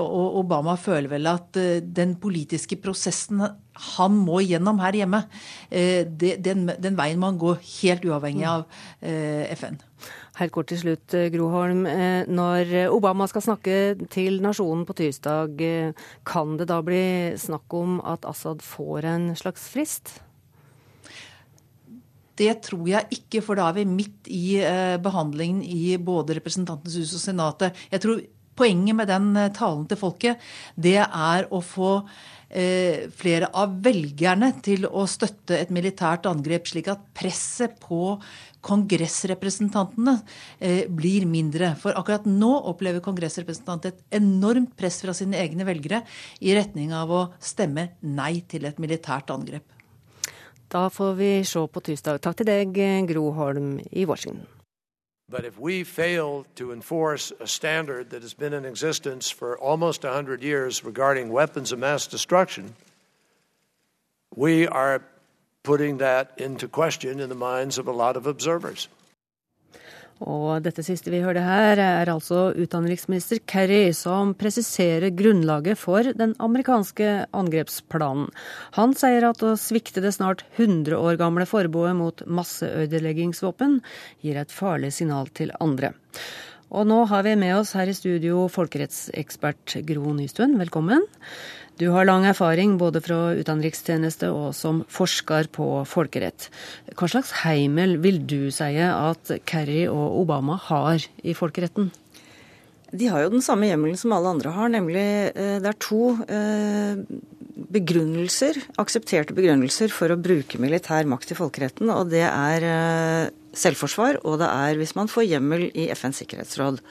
Og 0.00 0.38
Obama 0.42 0.76
føler 0.80 1.10
vel 1.12 1.30
at 1.30 1.58
den 1.82 2.16
politiske 2.22 2.78
prosessen 2.82 3.44
han 3.72 4.16
må 4.16 4.42
gjennom 4.44 4.80
her 4.82 4.96
hjemme. 4.96 5.22
Eh, 5.70 6.04
den, 6.06 6.66
den, 6.68 6.98
veien 6.98 7.20
man 7.20 7.38
går 7.40 7.60
helt 7.80 8.04
uavhengig 8.04 8.44
av 8.48 8.66
eh, 9.00 9.48
FN. 9.56 9.78
Helt 10.38 10.52
kort 10.54 10.68
til 10.72 10.80
slutt, 10.80 11.14
eh, 11.16 11.30
Groholm. 11.32 11.86
Når 12.32 12.74
Obama 12.92 13.28
skal 13.30 13.46
snakke 13.46 13.78
til 14.12 14.42
nasjonen 14.44 14.84
på 14.88 14.96
tirsdag, 14.98 15.64
kan 16.28 16.58
det 16.60 16.68
da 16.72 16.82
bli 16.84 17.06
snakk 17.40 17.78
om 17.78 17.96
at 18.04 18.28
Assad 18.28 18.64
får 18.64 19.08
en 19.08 19.32
slags 19.38 19.70
frist? 19.72 20.18
Det 22.36 22.54
tror 22.64 22.86
jeg 22.88 23.12
ikke, 23.12 23.42
for 23.44 23.60
da 23.60 23.68
er 23.68 23.80
vi 23.80 23.88
midt 23.88 24.28
i 24.32 24.56
behandlingen 25.04 25.60
i 25.62 25.98
både 26.00 26.38
Representantenes 26.38 26.96
hus 26.98 27.12
og 27.18 27.22
Senatet. 27.22 27.84
Jeg 27.92 28.04
tror 28.04 28.22
poenget 28.58 28.98
med 28.98 29.08
den 29.10 29.32
talen 29.56 29.88
til 29.90 30.00
folket, 30.00 30.52
det 30.76 31.00
er 31.02 31.48
å 31.50 31.62
få 31.64 31.96
Eh, 32.52 33.08
flere 33.16 33.46
av 33.56 33.78
velgerne 33.80 34.50
til 34.60 34.84
å 34.84 35.06
støtte 35.08 35.56
et 35.56 35.70
militært 35.72 36.26
angrep, 36.28 36.66
slik 36.68 36.90
at 36.92 37.06
presset 37.16 37.78
på 37.80 38.18
kongressrepresentantene 38.60 40.18
eh, 40.60 40.84
blir 40.84 41.24
mindre. 41.24 41.72
For 41.80 41.96
akkurat 41.96 42.28
nå 42.28 42.52
opplever 42.74 43.00
kongressrepresentanter 43.04 43.94
et 43.94 44.20
enormt 44.20 44.76
press 44.76 45.00
fra 45.00 45.16
sine 45.16 45.40
egne 45.40 45.64
velgere 45.64 46.04
i 46.44 46.52
retning 46.52 46.92
av 46.92 47.16
å 47.16 47.26
stemme 47.40 47.94
nei 48.04 48.42
til 48.44 48.68
et 48.68 48.82
militært 48.84 49.32
angrep. 49.32 49.64
Da 50.68 50.90
får 50.92 51.16
vi 51.16 51.34
se 51.48 51.64
på 51.72 51.88
tirsdag. 51.88 52.20
Takk 52.20 52.42
til 52.42 52.52
deg, 52.52 52.82
Gro 53.08 53.30
Holm 53.32 53.78
i 53.88 54.04
Washington. 54.04 54.44
But 55.32 55.46
if 55.46 55.58
we 55.58 55.82
fail 55.82 56.44
to 56.56 56.72
enforce 56.72 57.32
a 57.40 57.46
standard 57.46 58.10
that 58.10 58.20
has 58.20 58.34
been 58.34 58.52
in 58.52 58.66
existence 58.66 59.30
for 59.30 59.58
almost 59.58 60.04
100 60.04 60.42
years 60.42 60.84
regarding 60.84 61.32
weapons 61.32 61.72
of 61.72 61.78
mass 61.78 62.06
destruction, 62.06 62.74
we 64.36 64.68
are 64.68 65.02
putting 65.62 65.96
that 65.98 66.34
into 66.36 66.68
question 66.68 67.18
in 67.18 67.30
the 67.30 67.34
minds 67.34 67.78
of 67.78 67.88
a 67.88 67.92
lot 67.92 68.18
of 68.18 68.26
observers. 68.26 68.88
Og 70.22 70.62
dette 70.62 70.84
siste 70.86 71.10
vi 71.12 71.22
hørte 71.24 71.42
her, 71.42 71.80
er 71.80 72.10
altså 72.12 72.52
utenriksminister 72.54 73.40
Kerry 73.48 73.90
som 73.96 74.34
presiserer 74.38 75.14
grunnlaget 75.16 75.80
for 75.80 76.06
den 76.18 76.36
amerikanske 76.42 77.26
angrepsplanen. 77.34 78.30
Han 78.78 78.94
sier 78.98 79.26
at 79.28 79.42
å 79.42 79.56
svikte 79.60 80.04
det 80.04 80.14
snart 80.16 80.44
100 80.56 80.94
år 80.98 81.18
gamle 81.20 81.48
forbudet 81.48 81.96
mot 81.98 82.24
masseødeleggingsvåpen 82.26 83.80
gir 84.22 84.38
et 84.38 84.54
farlig 84.54 84.92
signal 84.94 85.30
til 85.34 85.54
andre. 85.60 85.92
Og 86.72 86.86
nå 86.88 87.02
har 87.10 87.26
vi 87.26 87.34
med 87.36 87.52
oss 87.58 87.74
her 87.76 87.90
i 87.90 87.96
studio 87.96 88.46
folkerettsekspert 88.52 89.74
Gro 89.88 90.14
Nystuen, 90.16 90.56
velkommen. 90.60 91.04
Du 91.80 91.88
har 91.94 92.04
lang 92.04 92.26
erfaring 92.28 92.76
både 92.78 93.00
fra 93.04 93.32
utenrikstjeneste 93.38 94.28
og 94.30 94.52
som 94.56 94.82
forsker 94.92 95.48
på 95.54 95.66
folkerett. 95.88 96.50
Hva 96.98 97.08
slags 97.08 97.32
heimel 97.42 97.96
vil 98.02 98.20
du 98.28 98.52
si 98.52 98.76
at 98.84 99.32
Kerry 99.48 99.86
og 99.88 100.20
Obama 100.20 100.58
har 100.68 101.04
i 101.24 101.34
folkeretten? 101.36 101.90
De 102.92 103.08
har 103.08 103.22
jo 103.24 103.32
den 103.32 103.44
samme 103.44 103.70
hjemmelen 103.70 103.96
som 103.96 104.12
alle 104.12 104.34
andre 104.34 104.50
har, 104.52 104.68
nemlig 104.68 105.04
eh, 105.32 105.56
det 105.64 105.70
er 105.70 105.78
to 105.80 106.10
eh, 106.28 106.98
begrunnelser, 107.72 108.58
aksepterte 108.80 109.32
begrunnelser 109.36 109.88
for 109.92 110.12
å 110.12 110.18
bruke 110.20 110.60
militær 110.60 111.08
makt 111.08 111.32
i 111.32 111.38
folkeretten. 111.38 111.88
Og 111.88 112.10
det 112.12 112.26
er 112.26 112.66
eh, 112.68 113.30
selvforsvar, 113.56 114.20
og 114.28 114.36
det 114.42 114.50
er 114.50 114.80
hvis 114.80 114.92
man 114.98 115.08
får 115.08 115.24
hjemmel 115.30 115.70
i 115.72 115.88
FNs 115.96 116.20
sikkerhetsråd. 116.20 116.82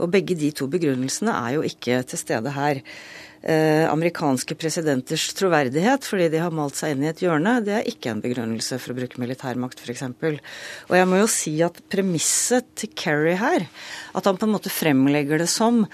Og 0.00 0.10
begge 0.16 0.36
de 0.40 0.48
to 0.56 0.68
begrunnelsene 0.72 1.36
er 1.36 1.58
jo 1.58 1.68
ikke 1.68 2.00
til 2.08 2.24
stede 2.24 2.56
her 2.56 2.80
amerikanske 3.44 4.56
presidenters 4.56 5.26
troverdighet 5.36 6.06
fordi 6.08 6.30
de 6.32 6.40
har 6.40 6.54
malt 6.54 6.78
seg 6.78 6.94
inn 6.94 7.04
i 7.04 7.10
et 7.10 7.20
hjørne, 7.20 7.58
det 7.66 7.74
er 7.76 7.90
ikke 7.90 8.14
en 8.14 8.22
begrunnelse 8.24 8.78
for 8.80 8.94
å 8.94 8.96
bruke 8.96 9.20
militærmakt, 9.20 9.82
f.eks. 9.84 10.06
Og 10.88 10.96
jeg 10.96 11.08
må 11.10 11.20
jo 11.20 11.28
si 11.30 11.52
at 11.64 11.82
premisset 11.92 12.70
til 12.80 12.92
Kerry 12.96 13.36
her, 13.40 13.66
at 14.16 14.28
han 14.30 14.40
på 14.40 14.48
en 14.48 14.54
måte 14.56 14.72
fremlegger 14.72 15.44
det 15.44 15.50
som 15.52 15.84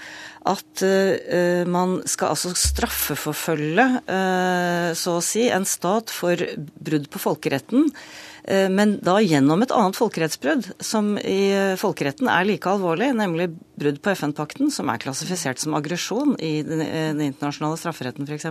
at 0.47 0.85
uh, 0.85 1.67
man 1.69 1.99
skal 2.09 2.33
altså 2.33 2.55
straffeforfølge, 2.57 3.87
uh, 4.07 4.89
så 4.97 5.19
å 5.19 5.25
si, 5.25 5.49
en 5.51 5.67
stat 5.67 6.13
for 6.13 6.39
brudd 6.79 7.11
på 7.11 7.21
folkeretten 7.21 7.91
Eh, 7.91 8.30
men 8.47 8.95
da 9.05 9.19
gjennom 9.21 9.61
et 9.61 9.73
annet 9.75 9.97
folkerettsbrudd, 9.97 10.71
som 10.81 11.13
i 11.19 11.75
folkeretten 11.77 12.29
er 12.31 12.47
like 12.47 12.69
alvorlig, 12.69 13.11
nemlig 13.17 13.51
brudd 13.81 14.01
på 14.01 14.13
FN-pakten, 14.13 14.71
som 14.73 14.89
er 14.91 15.01
klassifisert 15.01 15.61
som 15.61 15.75
aggresjon 15.77 16.35
i 16.39 16.61
den, 16.65 16.81
eh, 16.81 17.09
internasjonale 17.27 17.79
strafferetten 17.79 18.27
f.eks. 18.27 18.45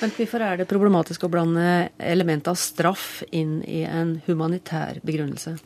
Men 0.00 0.16
hvorfor 0.16 0.46
er 0.46 0.58
det 0.58 0.70
problematisk 0.70 1.26
å 1.26 1.30
blande 1.32 1.90
elementet 1.98 2.52
av 2.52 2.58
straff 2.58 3.22
inn 3.30 3.60
i 3.62 3.84
en 3.86 4.20
humanitær 4.26 5.00
begrunnelse? 5.06 5.56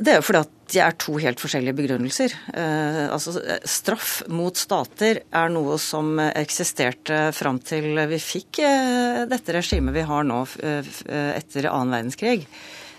Det 0.00 0.12
er 0.12 0.20
jo 0.20 0.24
fordi 0.24 0.40
at 0.46 0.52
det 0.70 0.80
er 0.84 0.94
to 1.02 1.16
helt 1.20 1.40
forskjellige 1.42 1.76
begrunnelser. 1.76 2.34
Eh, 2.54 3.06
altså, 3.10 3.34
straff 3.66 4.20
mot 4.30 4.56
stater 4.56 5.24
er 5.26 5.50
noe 5.50 5.76
som 5.82 6.14
eksisterte 6.30 7.32
fram 7.36 7.58
til 7.58 7.98
vi 8.12 8.20
fikk 8.22 8.62
eh, 8.64 9.24
dette 9.28 9.56
regimet 9.58 9.96
vi 9.96 10.06
har 10.06 10.28
nå 10.28 10.44
eh, 10.62 10.94
etter 11.34 11.68
annen 11.72 11.98
verdenskrig. 11.98 12.46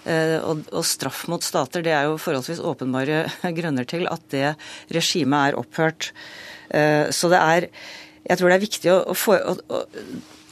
Eh, 0.09 0.37
og, 0.41 0.65
og, 0.71 0.85
straff 0.87 1.27
mot 1.29 1.43
stater, 1.45 1.83
det 1.85 1.93
er 1.93 2.09
jo 2.09 2.19
forholdsvis 2.21 2.63
åpenbare 2.65 3.25
grunner 3.57 3.85
til 3.89 4.07
at 4.09 4.23
det 4.33 4.53
regimet 4.93 5.51
er 5.51 5.59
opphørt. 5.61 6.11
Eh, 6.69 7.09
så 7.13 7.29
det 7.31 7.41
er 7.41 7.69
Jeg 8.21 8.37
tror 8.37 8.49
det 8.49 8.55
er 8.55 8.61
viktig 8.61 8.89
å, 8.93 8.97
å, 9.11 9.13
få, 9.17 9.33
å, 9.33 9.79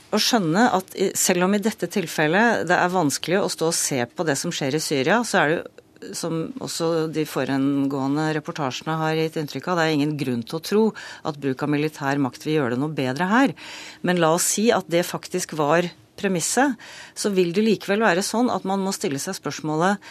å 0.09 0.17
skjønne 0.17 0.63
at 0.73 0.95
selv 1.13 1.45
om 1.45 1.53
i 1.53 1.61
dette 1.61 1.85
tilfellet 1.85 2.65
det 2.69 2.77
er 2.77 2.89
vanskelig 2.89 3.43
å 3.43 3.51
stå 3.53 3.67
og 3.69 3.77
se 3.77 3.99
på 4.09 4.25
det 4.25 4.35
som 4.41 4.49
skjer 4.49 4.73
i 4.73 4.81
Syria, 4.81 5.19
så 5.21 5.37
er 5.37 5.51
det 5.51 5.59
jo 5.59 5.67
som 6.15 6.35
også 6.63 7.09
de 7.11 7.25
forengående 7.27 8.29
reportasjene 8.37 8.97
har 9.01 9.17
gitt 9.19 9.37
inntrykk 9.39 9.69
av, 9.69 9.79
det 9.79 9.85
er 9.85 9.95
ingen 9.97 10.15
grunn 10.19 10.43
til 10.47 10.59
å 10.59 10.63
tro 10.63 10.83
at 11.27 11.39
bruk 11.41 11.63
av 11.65 11.73
militær 11.73 12.21
makt 12.23 12.45
vil 12.47 12.59
gjøre 12.59 12.75
det 12.75 12.83
noe 12.83 12.95
bedre 12.95 13.27
her. 13.29 13.55
Men 14.07 14.21
la 14.21 14.31
oss 14.37 14.47
si 14.55 14.69
at 14.75 14.87
det 14.91 15.05
faktisk 15.07 15.57
var 15.59 15.89
premisset, 16.19 16.75
så 17.15 17.31
vil 17.33 17.53
det 17.55 17.65
likevel 17.65 18.03
være 18.03 18.25
sånn 18.25 18.51
at 18.53 18.67
man 18.67 18.83
må 18.83 18.93
stille 18.95 19.21
seg 19.21 19.37
spørsmålet 19.39 20.03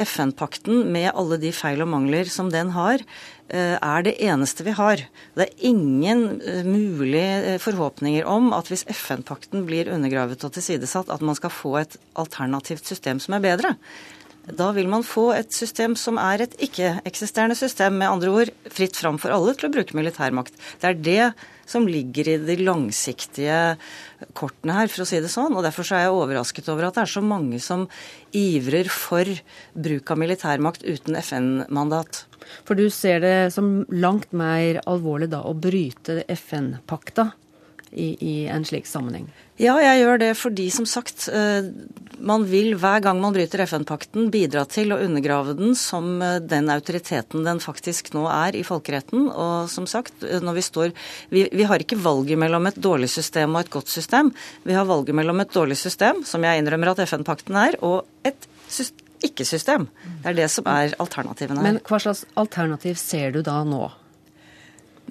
FN-pakten 0.00 0.88
med 0.90 1.12
alle 1.14 1.38
de 1.42 1.52
feil 1.54 1.82
og 1.84 1.90
mangler 1.92 2.28
som 2.30 2.50
den 2.50 2.72
har, 2.74 3.02
eh, 3.48 3.76
er 3.78 4.02
det 4.02 4.16
eneste 4.20 4.64
vi 4.66 4.74
har. 4.74 5.04
Det 5.36 5.46
er 5.46 5.68
ingen 5.70 6.40
eh, 6.40 6.64
mulige 6.66 7.54
eh, 7.54 7.58
forhåpninger 7.62 8.26
om 8.26 8.52
at 8.52 8.68
hvis 8.68 8.86
FN-pakten 8.90 9.64
blir 9.68 9.92
undergravet 9.92 10.44
og 10.44 10.52
tilsidesatt, 10.56 11.10
at 11.10 11.22
man 11.22 11.38
skal 11.38 11.54
få 11.54 11.78
et 11.82 11.96
alternativt 12.14 12.86
system 12.86 13.22
som 13.22 13.38
er 13.38 13.46
bedre. 13.46 13.76
Da 14.44 14.72
vil 14.76 14.90
man 14.92 15.06
få 15.06 15.30
et 15.32 15.54
system 15.56 15.94
som 15.96 16.18
er 16.20 16.44
et 16.44 16.54
ikke-eksisterende 16.60 17.56
system. 17.56 17.96
Med 17.96 18.10
andre 18.10 18.28
ord 18.28 18.50
fritt 18.68 18.96
fram 18.96 19.16
for 19.18 19.32
alle 19.32 19.54
til 19.56 19.70
å 19.70 19.72
bruke 19.72 19.96
militærmakt. 19.96 20.52
Det 20.82 20.90
er 20.90 21.00
det 21.00 21.32
som 21.66 21.88
ligger 21.88 22.30
i 22.30 22.36
de 22.42 22.56
langsiktige 22.62 23.76
kortene 24.36 24.76
her, 24.78 24.90
for 24.92 25.04
å 25.04 25.08
si 25.08 25.20
det 25.22 25.32
sånn. 25.32 25.54
Og 25.56 25.64
derfor 25.66 25.88
er 25.92 26.06
jeg 26.06 26.16
overrasket 26.16 26.70
over 26.72 26.88
at 26.88 26.98
det 26.98 27.04
er 27.04 27.14
så 27.14 27.24
mange 27.24 27.60
som 27.62 27.86
ivrer 28.36 28.90
for 28.92 29.28
bruk 29.74 30.14
av 30.14 30.20
militærmakt 30.20 30.84
uten 30.86 31.18
FN-mandat. 31.20 32.24
For 32.68 32.76
du 32.76 32.88
ser 32.92 33.22
det 33.24 33.36
som 33.54 33.82
langt 33.92 34.34
mer 34.36 34.82
alvorlig 34.90 35.30
da 35.32 35.42
å 35.46 35.56
bryte 35.56 36.22
FN-pakta 36.28 37.30
i, 37.94 38.14
i 38.20 38.34
en 38.50 38.66
slik 38.66 38.86
sammenheng? 38.90 39.28
Ja, 39.60 39.76
jeg 39.78 40.00
gjør 40.02 40.18
det 40.18 40.30
fordi, 40.34 40.66
som 40.74 40.86
sagt, 40.88 41.28
eh, 41.30 41.68
man 42.18 42.42
vil 42.50 42.72
hver 42.80 43.04
gang 43.04 43.20
man 43.22 43.34
bryter 43.36 43.62
FN-pakten 43.62 44.26
bidra 44.34 44.64
til 44.66 44.90
å 44.90 44.98
undergrave 44.98 45.54
den 45.54 45.76
som 45.78 46.18
eh, 46.22 46.40
den 46.42 46.72
autoriteten 46.74 47.46
den 47.46 47.62
faktisk 47.62 48.10
nå 48.16 48.24
er 48.32 48.58
i 48.58 48.64
folkeretten. 48.66 49.28
Og 49.30 49.70
som 49.70 49.86
sagt, 49.90 50.26
eh, 50.26 50.42
når 50.42 50.58
vi 50.58 50.66
står 50.66 50.90
vi, 51.30 51.46
vi 51.54 51.68
har 51.70 51.82
ikke 51.82 52.00
valget 52.02 52.40
mellom 52.40 52.66
et 52.66 52.82
dårlig 52.82 53.12
system 53.14 53.54
og 53.54 53.62
et 53.62 53.72
godt 53.78 53.94
system. 53.94 54.32
Vi 54.66 54.74
har 54.74 54.90
valget 54.90 55.14
mellom 55.14 55.44
et 55.44 55.54
dårlig 55.54 55.78
system, 55.78 56.24
som 56.26 56.42
jeg 56.42 56.62
innrømmer 56.62 56.90
at 56.90 57.06
FN-pakten 57.06 57.62
er, 57.62 57.78
og 57.86 58.02
et 58.26 58.50
ikke-system. 59.24 59.86
Det 60.22 60.32
er 60.32 60.42
det 60.42 60.50
som 60.52 60.66
er 60.68 60.96
alternativene 61.00 61.62
her. 61.62 61.76
Men 61.76 61.84
hva 61.86 62.00
slags 62.02 62.24
alternativ 62.40 62.98
ser 63.00 63.36
du 63.36 63.44
da 63.46 63.62
nå? 63.64 63.86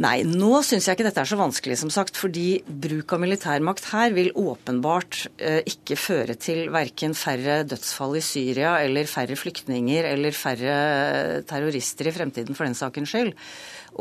Nei, 0.02 0.24
nå 0.26 0.58
syns 0.66 0.88
jeg 0.88 0.98
ikke 0.98 1.06
dette 1.06 1.22
er 1.22 1.30
så 1.30 1.38
vanskelig, 1.38 1.76
som 1.78 1.92
sagt. 1.94 2.18
Fordi 2.18 2.64
bruk 2.66 3.14
av 3.14 3.22
militærmakt 3.22 3.86
her 3.92 4.16
vil 4.16 4.32
åpenbart 4.34 5.20
eh, 5.38 5.60
ikke 5.70 5.98
føre 6.00 6.36
til 6.42 6.72
verken 6.74 7.14
færre 7.18 7.60
dødsfall 7.70 8.18
i 8.18 8.24
Syria 8.26 8.80
eller 8.82 9.10
færre 9.10 9.38
flyktninger 9.38 10.10
eller 10.10 10.34
færre 10.34 11.44
terrorister 11.50 12.10
i 12.10 12.16
fremtiden, 12.16 12.58
for 12.58 12.66
den 12.66 12.78
sakens 12.80 13.14
skyld. 13.14 13.36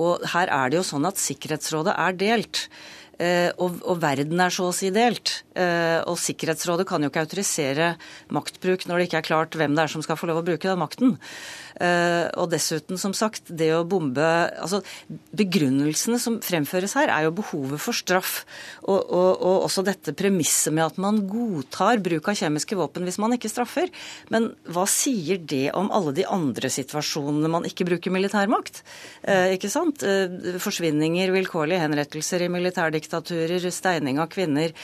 Og 0.00 0.24
her 0.32 0.48
er 0.48 0.72
det 0.72 0.80
jo 0.80 0.88
sånn 0.94 1.04
at 1.04 1.20
Sikkerhetsrådet 1.20 1.98
er 2.00 2.16
delt. 2.16 2.64
Eh, 3.20 3.50
og, 3.60 3.82
og, 3.84 3.98
verden 4.00 4.40
er 4.40 4.54
så 4.54 4.70
å 4.70 4.74
si 4.74 4.88
delt. 4.94 5.42
Eh, 5.52 6.00
og 6.08 6.16
Sikkerhetsrådet 6.18 6.88
kan 6.88 7.04
jo 7.04 7.12
ikke 7.12 7.26
autorisere 7.26 7.92
maktbruk 8.32 8.88
når 8.88 8.96
det 8.96 9.10
ikke 9.10 9.20
er 9.20 9.28
klart 9.28 9.60
hvem 9.60 9.76
det 9.76 9.84
er 9.84 9.92
som 9.92 10.04
skal 10.04 10.16
få 10.16 10.30
lov 10.30 10.40
å 10.40 10.46
bruke 10.48 10.70
den 10.70 10.80
makten. 10.80 11.18
Eh, 11.80 12.26
og 12.40 12.50
dessuten, 12.52 12.98
som 13.00 13.14
sagt, 13.16 13.48
det 13.48 13.72
å 13.74 13.84
bombe 13.88 14.22
Altså, 14.62 14.82
begrunnelsene 15.36 16.18
som 16.20 16.38
fremføres 16.44 16.94
her, 16.98 17.10
er 17.12 17.26
jo 17.26 17.34
behovet 17.36 17.80
for 17.82 17.96
straff. 17.96 18.42
Og, 18.82 18.98
og, 19.00 19.30
og 19.40 19.66
også 19.66 19.84
dette 19.86 20.14
premisset 20.16 20.74
med 20.74 20.84
at 20.86 21.00
man 21.02 21.22
godtar 21.28 22.02
bruk 22.04 22.28
av 22.30 22.38
kjemiske 22.38 22.76
våpen 22.78 23.06
hvis 23.06 23.20
man 23.22 23.34
ikke 23.36 23.50
straffer. 23.50 23.90
Men 24.32 24.50
hva 24.70 24.84
sier 24.90 25.40
det 25.40 25.70
om 25.78 25.90
alle 25.94 26.14
de 26.16 26.26
andre 26.28 26.70
situasjonene 26.72 27.50
man 27.52 27.66
ikke 27.68 27.86
bruker 27.88 28.14
militærmakt? 28.14 28.82
Eh, 29.22 29.54
ikke 29.56 29.70
sant? 29.72 30.04
Eh, 30.06 30.58
forsvinninger, 30.62 31.32
vilkårlige 31.34 31.82
henrettelser 31.82 32.46
i 32.46 32.50
militærdiktaturer, 32.52 33.68
steining 33.72 34.20
av 34.22 34.30
kvinner, 34.32 34.74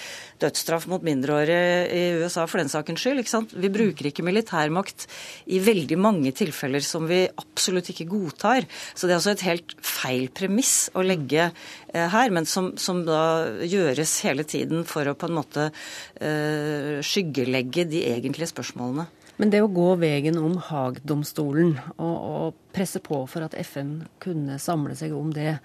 dødsstraff 0.43 0.87
mot 0.91 1.05
mindreårige 1.05 1.63
i 1.95 2.03
USA 2.23 2.47
for 2.49 2.63
den 2.63 2.73
sakens 2.73 3.03
skyld. 3.03 3.23
ikke 3.23 3.35
sant? 3.35 3.55
Vi 3.55 3.73
bruker 3.73 4.11
ikke 4.11 4.27
militærmakt 4.27 5.09
i 5.51 5.61
veldig 5.63 5.99
mange 6.01 6.33
tilfeller 6.37 6.85
som 6.89 7.07
vi 7.09 7.27
absolutt 7.29 7.93
ikke 7.93 8.09
godtar. 8.11 8.67
Så 8.95 9.07
det 9.07 9.15
er 9.15 9.21
altså 9.21 9.35
et 9.37 9.47
helt 9.47 9.77
feil 9.85 10.29
premiss 10.35 10.89
å 10.97 11.05
legge 11.05 11.51
eh, 11.51 12.09
her, 12.15 12.33
men 12.35 12.49
som, 12.49 12.73
som, 12.81 13.05
da 13.07 13.21
gjøres 13.63 14.19
hele 14.27 14.47
tiden 14.49 14.85
for 14.89 15.09
å 15.09 15.17
på 15.19 15.29
en 15.29 15.37
måte 15.39 15.69
uh, 15.71 16.99
skyggelegge 17.05 17.87
de 17.89 18.03
egentlige 18.11 18.51
spørsmålene. 18.51 19.07
Men 19.39 19.53
det 19.55 19.61
å 19.63 19.71
gå 19.71 19.93
veien 20.01 20.39
om 20.41 20.57
Haag-domstolen 20.69 21.77
og, 21.95 22.17
og, 22.17 22.57
presse 22.75 23.01
på 23.05 23.21
for 23.31 23.47
at 23.47 23.57
FN 23.65 23.95
kunne 24.23 24.59
samle 24.63 24.97
seg 24.99 25.15
om 25.17 25.33
det, 25.35 25.59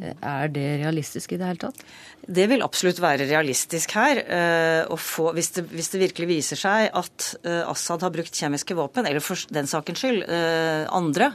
eh, 0.00 0.14
er 0.14 0.52
det 0.52 0.66
realistisk 0.82 1.32
i 1.32 1.40
det 1.40 1.48
hele 1.48 1.62
tatt? 1.68 1.82
Det 2.26 2.48
vil 2.50 2.64
absolutt 2.66 3.00
være 3.00 3.28
realistisk 3.30 3.94
her. 3.96 4.20
Få, 5.00 5.30
hvis, 5.36 5.52
det, 5.56 5.64
hvis, 5.70 5.88
det, 5.94 6.00
virkelig 6.02 6.28
viser 6.28 6.60
seg 6.60 6.90
at 6.98 7.28
Assad 7.70 8.02
har 8.04 8.12
brukt 8.12 8.34
kjemiske 8.34 8.76
våpen, 8.76 9.06
eller 9.08 9.24
for 9.24 9.40
den 9.54 9.70
sakens 9.70 10.02
skyld 10.02 10.26
andre, 10.28 11.30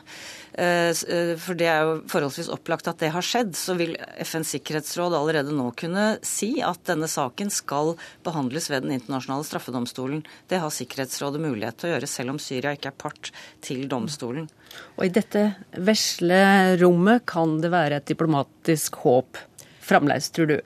Eh, 0.53 0.89
eh, 0.89 1.33
for 1.41 1.57
det 1.57 1.65
er 1.65 1.81
jo 1.81 1.93
forholdsvis 2.11 2.51
opplagt 2.53 2.87
at 2.89 2.99
det 3.01 3.09
har 3.15 3.25
skjedd, 3.25 3.55
så 3.57 3.73
vil 3.77 3.95
FNs 4.21 4.53
sikkerhetsråd 4.53 5.15
allerede 5.17 5.55
nå 5.55 5.71
kunne 5.79 6.19
si 6.25 6.55
at 6.61 6.83
denne 6.89 7.09
saken 7.09 7.49
skal 7.53 7.95
behandles 8.25 8.69
ved 8.69 8.85
Den 8.85 8.99
internasjonale 8.99 9.47
straffedomstolen. 9.47 10.21
Det 10.47 10.61
har 10.61 10.73
Sikkerhetsrådet 10.73 11.41
mulighet 11.41 11.79
til 11.79 11.89
å 11.89 11.93
gjøre, 11.95 12.09
selv 12.09 12.35
om 12.35 12.41
Syria 12.41 12.75
ikke 12.75 12.91
er 12.91 13.01
part 13.05 13.31
til 13.65 13.87
domstolen. 13.89 14.49
Og 14.97 15.07
i 15.07 15.13
dette 15.13 15.45
vesle 15.77 16.39
rommet 16.81 17.25
kan 17.29 17.57
det 17.63 17.71
være 17.73 17.99
et 17.99 18.09
diplomatisk 18.09 19.01
håp 19.03 19.39
fremdeles, 19.83 20.29
tror 20.33 20.49
du? 20.53 20.57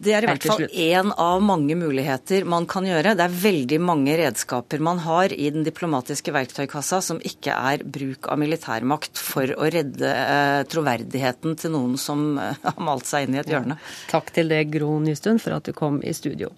Det 0.00 0.14
er 0.16 0.24
i 0.24 0.28
hvert 0.30 0.44
fall 0.48 0.62
én 0.64 1.10
av 1.20 1.42
mange 1.44 1.74
muligheter 1.76 2.46
man 2.48 2.64
kan 2.68 2.86
gjøre. 2.88 3.12
Det 3.18 3.24
er 3.26 3.34
veldig 3.42 3.78
mange 3.84 4.14
redskaper 4.16 4.80
man 4.80 5.02
har 5.04 5.34
i 5.34 5.50
den 5.52 5.66
diplomatiske 5.66 6.32
verktøykassa 6.32 7.02
som 7.04 7.18
ikke 7.20 7.52
er 7.52 7.84
bruk 7.84 8.30
av 8.32 8.40
militærmakt 8.40 9.20
for 9.20 9.52
å 9.52 9.68
redde 9.68 10.08
eh, 10.08 10.62
troverdigheten 10.72 11.58
til 11.60 11.74
noen 11.74 11.98
som 12.00 12.38
eh, 12.40 12.56
har 12.64 12.80
malt 12.80 13.10
seg 13.10 13.26
inn 13.26 13.36
i 13.36 13.42
et 13.42 13.52
hjørne. 13.52 13.76
Ja. 13.76 13.98
Takk 14.14 14.32
til 14.38 14.48
deg, 14.48 14.72
Gro 14.72 14.94
Nystuen, 15.04 15.42
for 15.42 15.58
at 15.58 15.68
du 15.68 15.76
kom 15.76 16.00
i 16.00 16.14
studio. 16.16 16.48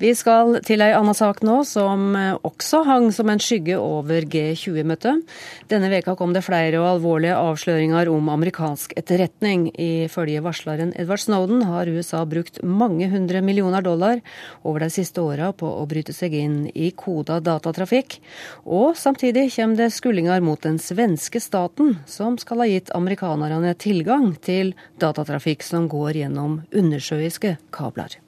Vi 0.00 0.14
skal 0.16 0.60
til 0.64 0.80
ei 0.80 0.94
anna 0.96 1.12
sak 1.18 1.42
nå, 1.44 1.58
som 1.68 2.16
eh, 2.16 2.40
også 2.40 2.80
hang 2.88 3.10
som 3.12 3.28
en 3.28 3.42
skygge 3.42 3.76
over 3.76 4.24
G20-møtet. 4.24 5.28
Denne 5.68 5.92
veka 5.92 6.16
kom 6.16 6.32
det 6.32 6.46
flere 6.48 6.80
og 6.80 6.88
alvorlige 6.94 7.36
avsløringer 7.36 8.08
om 8.14 8.32
amerikansk 8.32 8.96
etterretning. 8.96 9.68
Ifølge 9.76 10.40
varsleren 10.46 10.96
Edward 10.96 11.26
Snowden 11.26 11.68
har 11.68 11.92
USA 11.92 12.24
brukt 12.24 12.62
mange 12.64 12.77
hundre 12.78 13.42
millioner 13.42 13.82
dollar 13.82 14.20
over 14.62 14.80
de 14.80 14.90
siste 14.90 15.20
åra 15.20 15.52
på 15.52 15.66
å 15.66 15.86
bryte 15.90 16.12
seg 16.12 16.34
inn 16.34 16.60
i 16.74 16.90
koda 16.90 17.40
datatrafikk. 17.40 18.20
Og 18.64 18.96
samtidig 18.96 19.48
kommer 19.56 19.76
det 19.82 19.90
skullinger 19.96 20.40
mot 20.44 20.62
den 20.62 20.78
svenske 20.78 21.40
staten, 21.40 21.98
som 22.06 22.38
skal 22.38 22.64
ha 22.64 22.70
gitt 22.70 22.94
amerikanerne 22.94 23.74
tilgang 23.74 24.34
til 24.44 24.74
datatrafikk 25.00 25.66
som 25.66 25.88
går 25.88 26.22
gjennom 26.22 26.62
undersjøiske 26.70 27.56
kabler. 27.74 28.20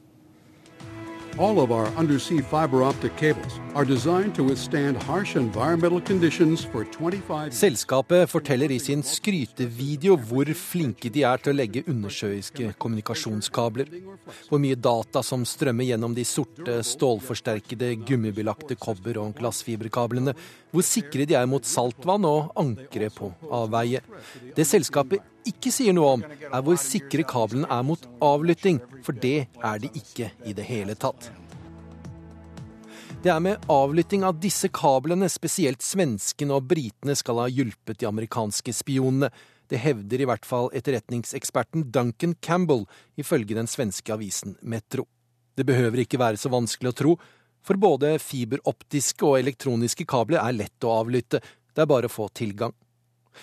All 1.38 1.60
of 1.60 1.70
our 1.70 1.86
undersea 1.96 2.42
fiber 2.42 2.82
optic 2.82 3.16
cables 3.16 3.60
are 3.74 3.84
designed 3.84 4.34
to 4.34 4.42
withstand 4.42 4.96
harsh 5.02 5.36
environmental 5.36 6.00
conditions 6.00 6.64
for 6.64 6.84
25 6.84 7.52
Selskapet 7.54 8.28
forteller 8.28 8.70
i 8.70 8.78
sin 8.82 9.02
skrytevideo 9.02 10.16
hvor 10.16 10.50
flinke 10.58 11.08
de 11.08 11.22
er 11.22 11.38
til 11.38 11.54
å 11.54 11.56
legge 11.56 11.84
undersjøiske 11.86 12.72
kommunikasjonskabler. 12.82 13.92
Hvor 14.48 14.60
mye 14.60 14.74
data 14.74 15.22
som 15.22 15.46
strømmer 15.46 15.86
gjennom 15.92 16.16
de 16.18 16.26
sorte, 16.26 16.80
stålforsterkede, 16.84 17.94
gummibelagte 18.08 18.76
kobber- 18.76 19.22
og 19.22 19.38
glassfiberkablene. 19.38 20.34
Hvor 20.70 20.87
sikre 20.87 21.26
de 21.26 21.35
er 21.35 21.48
mot 21.50 21.66
saltvann 21.66 22.24
og 22.28 22.52
ankre 22.59 23.11
på 23.11 23.33
avveie. 23.50 24.02
Det 24.54 24.66
selskapet 24.68 25.24
ikke 25.48 25.72
sier 25.74 25.94
noe 25.96 26.16
om, 26.18 26.24
er 26.24 26.62
hvor 26.62 26.78
sikre 26.78 27.24
kablene 27.26 27.68
er 27.70 27.87
mot 27.87 28.02
avlytting, 28.22 28.78
for 29.02 29.16
det 29.16 29.48
er 29.50 29.83
de 29.83 29.90
ikke 29.98 30.30
i 30.46 30.54
det 30.54 30.66
hele 30.68 30.94
tatt. 30.94 31.30
Det 33.20 33.28
er 33.28 33.40
med 33.44 33.66
avlytting 33.68 34.22
av 34.24 34.38
disse 34.40 34.70
kablene 34.72 35.28
spesielt 35.28 35.83
svenskene 35.85 36.54
og 36.56 36.70
britene 36.70 37.12
skal 37.18 37.42
ha 37.42 37.50
hjulpet 37.52 37.98
de 38.00 38.09
amerikanske 38.09 38.72
spionene. 38.72 39.28
Det 39.68 39.83
hevder 39.83 40.22
i 40.22 40.28
hvert 40.30 40.46
fall 40.48 40.70
etterretningseksperten 40.74 41.90
Duncan 41.92 42.33
Campbell, 42.40 42.87
ifølge 43.20 43.59
den 43.59 43.68
svenske 43.68 44.14
avisen 44.14 44.56
Metro. 44.62 45.04
Det 45.52 45.66
behøver 45.68 46.06
ikke 46.06 46.20
være 46.22 46.40
så 46.40 46.48
vanskelig 46.48 46.94
å 46.94 46.96
tro, 46.96 47.12
for 47.66 47.80
både 47.80 48.14
fiberoptiske 48.22 49.26
og 49.26 49.38
elektroniske 49.40 50.06
kabler 50.08 50.40
er 50.42 50.56
lett 50.56 50.86
å 50.86 50.94
avlytte, 51.02 51.42
det 51.74 51.82
er 51.84 51.90
bare 51.90 52.10
å 52.10 52.12
få 52.12 52.28
tilgang. 52.34 52.72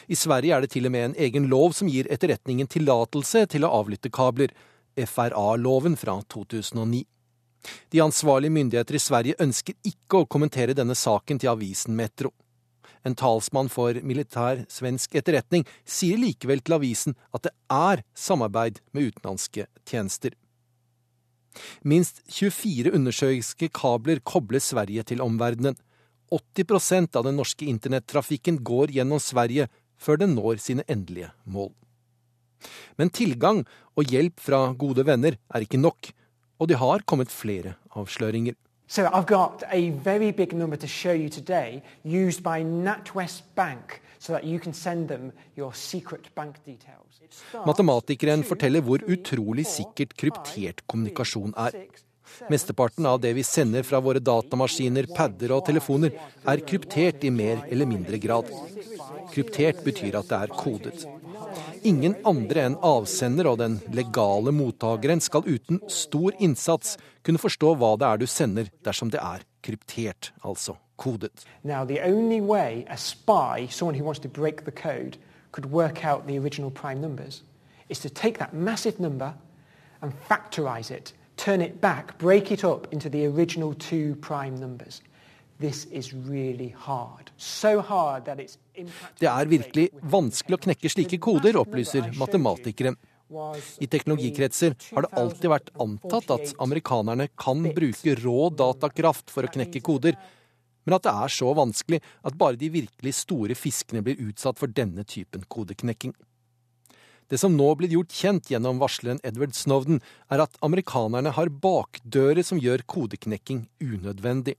I 0.08 0.16
Sverige 0.20 0.56
er 0.56 0.64
det 0.64 0.72
til 0.74 0.88
og 0.88 0.94
med 0.94 1.06
en 1.10 1.20
egen 1.28 1.48
lov 1.52 1.76
som 1.78 1.90
gir 1.90 2.10
etterretningen 2.12 2.68
tillatelse 2.68 3.46
til 3.54 3.66
å 3.66 3.72
avlytte 3.80 4.12
kabler, 4.14 4.52
FRA-loven 4.98 5.96
fra 5.98 6.18
2009. 6.34 7.06
De 7.92 8.02
ansvarlige 8.02 8.54
myndigheter 8.54 8.98
i 8.98 9.02
Sverige 9.02 9.40
ønsker 9.44 9.78
ikke 9.86 10.22
å 10.22 10.28
kommentere 10.30 10.76
denne 10.78 10.96
saken 10.96 11.40
til 11.42 11.52
avisen 11.54 11.96
Metro. 11.98 12.34
En 13.06 13.16
talsmann 13.16 13.70
for 13.72 13.98
militær 14.04 14.66
svensk 14.72 15.16
etterretning 15.20 15.66
sier 15.86 16.20
likevel 16.20 16.64
til 16.64 16.78
avisen 16.78 17.16
at 17.36 17.46
det 17.48 17.54
er 17.72 18.04
samarbeid 18.18 18.82
med 18.92 19.12
utenlandske 19.12 19.68
tjenester. 19.88 20.34
Minst 21.84 22.22
24 22.34 22.94
undersjøiske 22.98 23.70
kabler 23.76 24.22
kobler 24.24 24.64
Sverige 24.64 25.04
til 25.04 25.24
omverdenen. 25.26 25.78
80% 26.32 27.16
av 27.16 27.24
den 27.28 27.38
norske 27.40 27.68
internettrafikken 27.72 28.60
går 28.68 28.92
gjennom 28.98 29.22
Sverige 29.24 29.70
før 29.98 30.20
den 30.22 30.36
når 30.36 30.60
sine 30.62 30.86
endelige 30.92 31.32
mål. 31.46 31.72
Men 32.98 33.14
tilgang 33.14 33.64
og 33.96 34.12
hjelp 34.12 34.40
fra 34.42 34.74
gode 34.74 35.06
venner 35.08 35.38
er 35.54 35.64
ikke 35.64 35.80
nok, 35.82 36.12
og 36.60 36.70
det 36.70 36.80
har 36.82 37.06
kommet 37.06 37.32
flere 37.32 37.78
avsløringer. 37.96 38.58
So 38.88 39.04
I've 39.04 39.28
got 39.28 39.64
a 39.70 39.90
very 39.90 40.32
big 40.32 40.54
number 40.54 40.78
to 40.78 40.88
show 40.88 41.14
you 41.14 41.30
today, 41.30 41.84
used 42.06 42.42
by 42.42 42.64
NatWest 42.64 43.44
Bank, 43.56 44.02
so 44.18 44.34
that 44.34 44.46
you 44.46 44.60
can 44.60 44.74
send 44.74 45.10
them 45.10 45.34
your 45.58 45.74
secret 45.74 46.30
bank 46.36 46.56
details. 46.66 47.07
Matematikeren 47.68 48.44
forteller 48.48 48.84
hvor 48.86 49.04
utrolig 49.08 49.68
sikkert 49.70 50.16
kryptert 50.20 50.84
kommunikasjon 50.88 51.56
er. 51.58 51.78
Mesteparten 52.52 53.06
av 53.06 53.22
det 53.22 53.34
vi 53.34 53.44
sender 53.44 53.84
fra 53.88 54.00
våre 54.04 54.20
datamaskiner, 54.22 55.08
padder 55.16 55.54
og 55.56 55.66
telefoner, 55.68 56.14
er 56.48 56.64
kryptert 56.70 57.24
i 57.26 57.32
mer 57.34 57.64
eller 57.72 57.90
mindre 57.90 58.20
grad. 58.22 58.52
Kryptert 59.34 59.84
betyr 59.86 60.20
at 60.20 60.30
det 60.30 60.42
er 60.46 60.54
kodet. 60.54 61.06
Ingen 61.88 62.18
andre 62.28 62.66
enn 62.68 62.78
avsender 62.86 63.50
og 63.52 63.60
den 63.62 63.80
legale 63.96 64.54
mottakeren 64.56 65.24
skal 65.24 65.48
uten 65.48 65.82
stor 65.92 66.36
innsats 66.44 66.98
kunne 67.26 67.42
forstå 67.42 67.74
hva 67.80 67.96
det 68.00 68.10
er 68.10 68.22
du 68.22 68.28
sender, 68.30 68.70
dersom 68.86 69.12
det 69.14 69.22
er 69.24 69.46
kryptert, 69.66 70.32
altså 70.44 70.78
kodet. 70.98 71.46
Now, 71.64 71.86
the 71.86 72.02
only 72.04 72.42
way 72.42 72.86
a 72.90 72.98
spy, 72.98 73.68
someone 73.70 73.96
who 73.96 74.06
wants 74.06 74.22
could 75.52 75.72
work 75.72 76.06
out 76.06 76.28
the 76.28 76.38
original 76.38 76.72
prime 76.72 77.02
numbers 77.02 77.44
is 77.90 78.00
to 78.00 78.10
take 78.10 78.38
that 78.40 78.54
massive 78.54 79.00
number 79.00 79.34
and 80.02 80.14
factorize 80.30 80.92
it, 80.92 81.14
turn 81.38 81.62
it 81.62 81.82
back, 81.82 82.18
break 82.18 82.52
it 82.52 82.64
up 82.64 82.88
into 82.92 83.10
the 83.10 83.26
original 83.26 83.74
two 83.74 84.16
prime 84.22 84.56
numbers. 84.56 85.02
This 85.60 85.86
is 85.86 86.14
really 86.14 86.70
hard. 86.78 87.32
So 87.38 87.82
hard 87.82 88.26
that 88.26 88.40
it's 88.40 88.58
Det 89.20 89.26
er 89.26 89.50
virkelig 89.50 89.90
vanskelig 90.06 90.58
å 90.60 90.64
knekke 90.68 90.90
slike 90.90 91.18
koder, 91.18 91.58
opplyser 91.58 92.12
matematikere. 92.14 92.94
I 93.82 93.88
teknologikretser 93.90 94.76
har 94.94 95.04
det 95.04 95.18
alltid 95.20 95.50
vært 95.52 95.72
antatt 95.84 96.30
at 96.32 96.54
amerikanerne 96.64 97.28
kan 97.36 97.66
bruke 97.76 98.14
rå 98.22 98.52
datakraft 98.54 99.34
for 99.34 99.44
å 99.44 99.52
knekke 99.52 99.82
koder, 99.84 100.16
men 100.88 100.96
at 100.96 101.04
det 101.04 101.12
er 101.12 101.34
så 101.36 101.52
vanskelig 101.52 102.00
at 102.24 102.38
bare 102.40 102.56
de 102.60 102.72
virkelig 102.72 103.14
store 103.20 103.58
fiskene 103.60 104.02
blir 104.06 104.22
utsatt 104.24 104.60
for 104.62 104.72
denne 104.72 105.04
typen 105.04 105.44
kodeknekking. 105.52 106.16
Det 107.28 107.36
som 107.42 107.58
nå 107.60 107.68
blir 107.76 107.92
gjort 107.92 108.14
kjent 108.16 108.48
gjennom 108.48 108.80
varsleren 108.80 109.20
Edward 109.28 109.52
Snowden, 109.56 110.00
er 110.32 110.46
at 110.46 110.56
amerikanerne 110.64 111.34
har 111.36 111.52
bakdører 111.52 112.40
som 112.48 112.62
gjør 112.64 112.86
kodeknekking 112.88 113.66
unødvendig. 113.84 114.56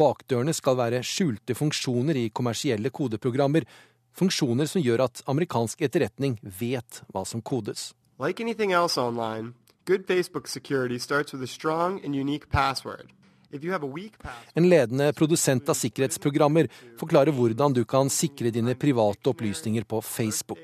Bakdørene 0.00 0.54
skal 0.56 0.78
være 0.80 1.02
skjulte 1.04 1.52
funksjoner 1.58 2.16
i 2.16 2.30
kommersielle 2.32 2.88
kodeprogrammer, 2.88 3.68
funksjoner 4.16 4.70
som 4.70 4.80
gjør 4.80 5.04
at 5.10 5.22
amerikansk 5.28 5.84
etterretning 5.84 6.38
vet 6.40 7.02
hva 7.12 7.26
som 7.28 7.44
kodes. 7.44 7.92
Like 8.18 8.40
anything 8.40 8.72
else 8.72 8.96
online, 8.96 9.52
good 9.84 10.06
Facebook 10.08 10.48
security 10.48 10.98
starts 10.98 11.34
with 11.34 11.42
a 11.42 11.46
strong 11.46 12.00
and 12.02 12.16
unique 12.16 12.48
password. 12.48 13.12
En 13.48 14.68
ledende 14.68 15.12
produsent 15.16 15.68
av 15.72 15.76
sikkerhetsprogrammer 15.78 16.68
forklarer 17.00 17.32
hvordan 17.32 17.72
du 17.72 17.84
kan 17.88 18.10
sikre 18.12 18.52
dine 18.52 18.74
private 18.76 19.32
opplysninger 19.32 19.86
på 19.88 20.02
Facebook. 20.04 20.60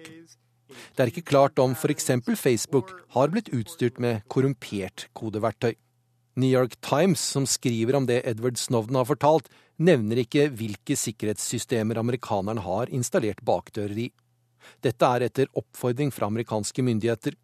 Det 0.94 1.01
er 1.01 1.11
ikke 1.12 1.25
klart 1.31 1.59
om 1.62 1.73
f.eks. 1.73 2.11
Facebook 2.37 2.92
har 3.14 3.33
blitt 3.33 3.49
utstyrt 3.55 4.01
med 4.03 4.25
korrumpert 4.29 5.09
kodeverktøy. 5.16 5.75
New 6.37 6.51
York 6.51 6.75
Times, 6.83 7.23
som 7.23 7.47
skriver 7.47 7.94
om 7.94 8.09
det 8.11 8.25
Edward 8.27 8.59
Snowden 8.59 8.99
har 8.99 9.07
fortalt, 9.07 9.49
nevner 9.79 10.20
ikke 10.25 10.49
hvilke 10.51 10.97
sikkerhetssystemer 10.99 12.01
amerikanerne 12.01 12.62
har 12.66 12.90
installert 12.90 13.40
bakdører 13.47 14.09
i. 14.09 14.11
Dette 14.83 15.07
er 15.07 15.27
etter 15.29 15.51
oppfordring 15.55 16.11
fra 16.14 16.29
amerikanske 16.29 16.83
myndigheter. 16.83 17.37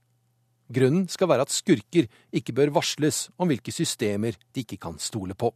Grunnen 0.71 1.09
skal 1.11 1.29
være 1.29 1.47
at 1.47 1.51
skurker 1.55 2.07
ikke 2.33 2.55
bør 2.55 2.71
varsles 2.77 3.29
om 3.39 3.51
hvilke 3.51 3.75
systemer 3.75 4.39
de 4.55 4.63
ikke 4.63 4.79
kan 4.79 4.99
stole 5.03 5.35
på. 5.35 5.51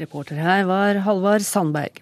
Reporter 0.00 0.38
her 0.40 0.64
var 0.64 0.94
Halvard 1.04 1.42
Sandberg. 1.44 1.98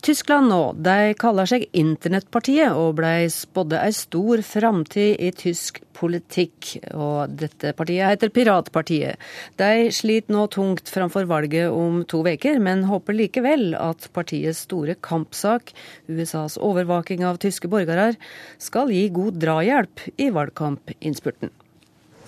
Tyskland 0.00 0.48
nå, 0.48 0.60
de 0.80 1.12
kaller 1.20 1.48
seg 1.50 1.66
Internettpartiet 1.76 2.72
og 2.72 2.94
blei 2.96 3.26
spådde 3.32 3.82
ei 3.82 3.92
stor 3.92 4.40
framtid 4.46 5.20
i 5.20 5.28
tysk 5.36 5.82
politikk. 5.96 6.70
Og 6.96 7.34
dette 7.36 7.74
partiet 7.76 8.08
heter 8.08 8.32
Piratpartiet. 8.32 9.20
De 9.60 9.90
sliter 9.92 10.32
nå 10.32 10.46
tungt 10.52 10.88
framfor 10.92 11.28
valget 11.28 11.68
om 11.68 12.02
to 12.08 12.22
uker, 12.24 12.56
men 12.62 12.86
håper 12.88 13.18
likevel 13.20 13.74
at 13.76 14.08
partiets 14.16 14.64
store 14.64 14.96
kampsak, 15.04 15.74
USAs 16.08 16.56
overvaking 16.56 17.24
av 17.26 17.42
tyske 17.44 17.68
borgere, 17.68 18.14
skal 18.56 18.92
gi 18.94 19.10
god 19.12 19.36
drahjelp 19.44 20.08
i 20.16 20.32
valgkampinnspurten. 20.32 21.52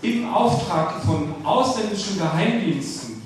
Im 0.05 0.29
Auftrag 0.31 1.01
von 1.09 1.33
ausländischen 1.45 2.21
Geheimdiensten 2.21 3.19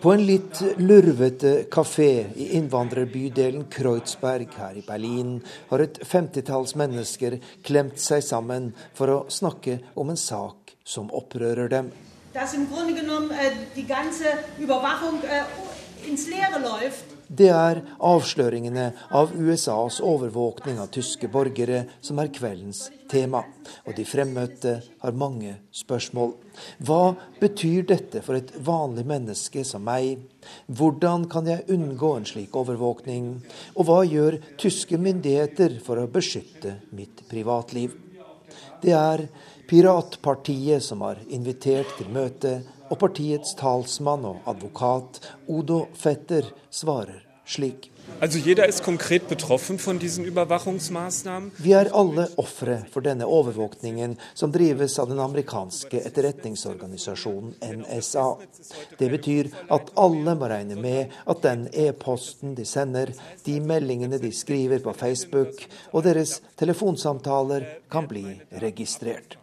på 0.00 0.12
en 0.12 0.22
litt 0.22 0.60
lurvete 0.78 1.64
kafé 1.70 2.10
i 2.38 2.52
innvandrerbydelen 2.58 3.64
Kreuzberg 3.72 4.54
her 4.54 4.76
i 4.78 4.84
Berlin 4.86 5.40
har 5.72 5.82
et 5.82 5.98
femtitalls 6.06 6.76
mennesker 6.78 7.38
klemt 7.66 7.98
seg 8.02 8.22
sammen 8.22 8.70
for 8.94 9.10
å 9.10 9.18
snakke 9.32 9.80
om 9.98 10.12
en 10.14 10.20
sak 10.20 10.76
som 10.86 11.10
opprører 11.10 11.70
dem. 11.72 11.90
Dass 12.32 12.54
im 12.54 12.68
Grunde 12.70 12.94
genommen 12.94 13.32
äh, 13.32 13.50
die 13.74 13.86
ganze 13.86 14.38
Überwachung 14.58 15.18
äh, 15.24 15.42
ins 16.08 16.28
Leere 16.28 16.62
läuft 16.62 17.17
det 17.28 17.48
er 17.52 17.82
avsløringene 18.00 18.86
av 19.12 19.34
USAs 19.36 19.98
overvåkning 20.04 20.78
av 20.80 20.88
tyske 20.94 21.28
borgere 21.28 21.82
som 22.00 22.20
er 22.22 22.30
kveldens 22.32 22.86
tema. 23.10 23.42
Og 23.84 23.96
de 23.98 24.06
fremmøtte 24.08 24.78
har 25.02 25.18
mange 25.18 25.58
spørsmål. 25.76 26.32
Hva 26.80 27.12
betyr 27.40 27.84
dette 27.90 28.22
for 28.24 28.38
et 28.38 28.54
vanlig 28.64 29.04
menneske 29.08 29.64
som 29.68 29.84
meg? 29.84 30.24
Hvordan 30.72 31.28
kan 31.28 31.50
jeg 31.50 31.68
unngå 31.74 32.14
en 32.16 32.28
slik 32.28 32.56
overvåkning? 32.56 33.30
Og 33.76 33.90
hva 33.90 34.00
gjør 34.08 34.40
tyske 34.60 34.96
myndigheter 34.96 35.78
for 35.84 36.00
å 36.00 36.08
beskytte 36.08 36.78
mitt 36.96 37.26
privatliv? 37.28 37.92
Det 38.80 38.94
er 38.96 39.26
Piratpartiet 39.68 40.80
som 40.80 41.02
har 41.04 41.18
invitert 41.28 41.90
til 41.98 42.08
møte 42.08 42.54
og 42.88 42.98
partiets 43.04 43.54
talsmann 43.58 44.26
og 44.28 44.42
advokat 44.50 45.22
Odo 45.48 45.86
Fetter 45.96 46.50
svarer 46.70 47.28
slik. 47.48 47.90
Also 48.20 48.38
jeder 48.38 48.68
ist 48.68 48.82
konkret 48.82 49.28
betroffen 49.28 49.78
von 49.78 49.98
diesen 49.98 50.24
Vi 51.58 51.72
er 51.72 51.90
alle 51.94 52.28
ofre 52.36 52.84
for 52.90 53.00
denne 53.00 53.26
overvåkningen 53.26 54.16
som 54.34 54.52
drives 54.52 54.98
av 54.98 55.08
den 55.08 55.20
amerikanske 55.20 56.00
etterretningsorganisasjonen 56.00 57.54
NSA. 57.62 58.36
Det 58.98 59.10
betyr 59.10 59.50
at 59.70 59.92
alle 59.96 60.34
må 60.34 60.48
regne 60.48 60.80
med 60.80 61.14
at 61.26 61.42
den 61.42 61.68
e-posten 61.72 62.54
de 62.54 62.64
sender, 62.64 63.12
de 63.44 63.60
meldingene 63.60 64.18
de 64.18 64.32
skriver 64.32 64.82
på 64.82 64.92
Facebook 64.92 65.68
og 65.92 66.02
deres 66.02 66.40
telefonsamtaler 66.56 67.68
kan 67.90 68.08
bli 68.08 68.40
registrert. 68.50 69.38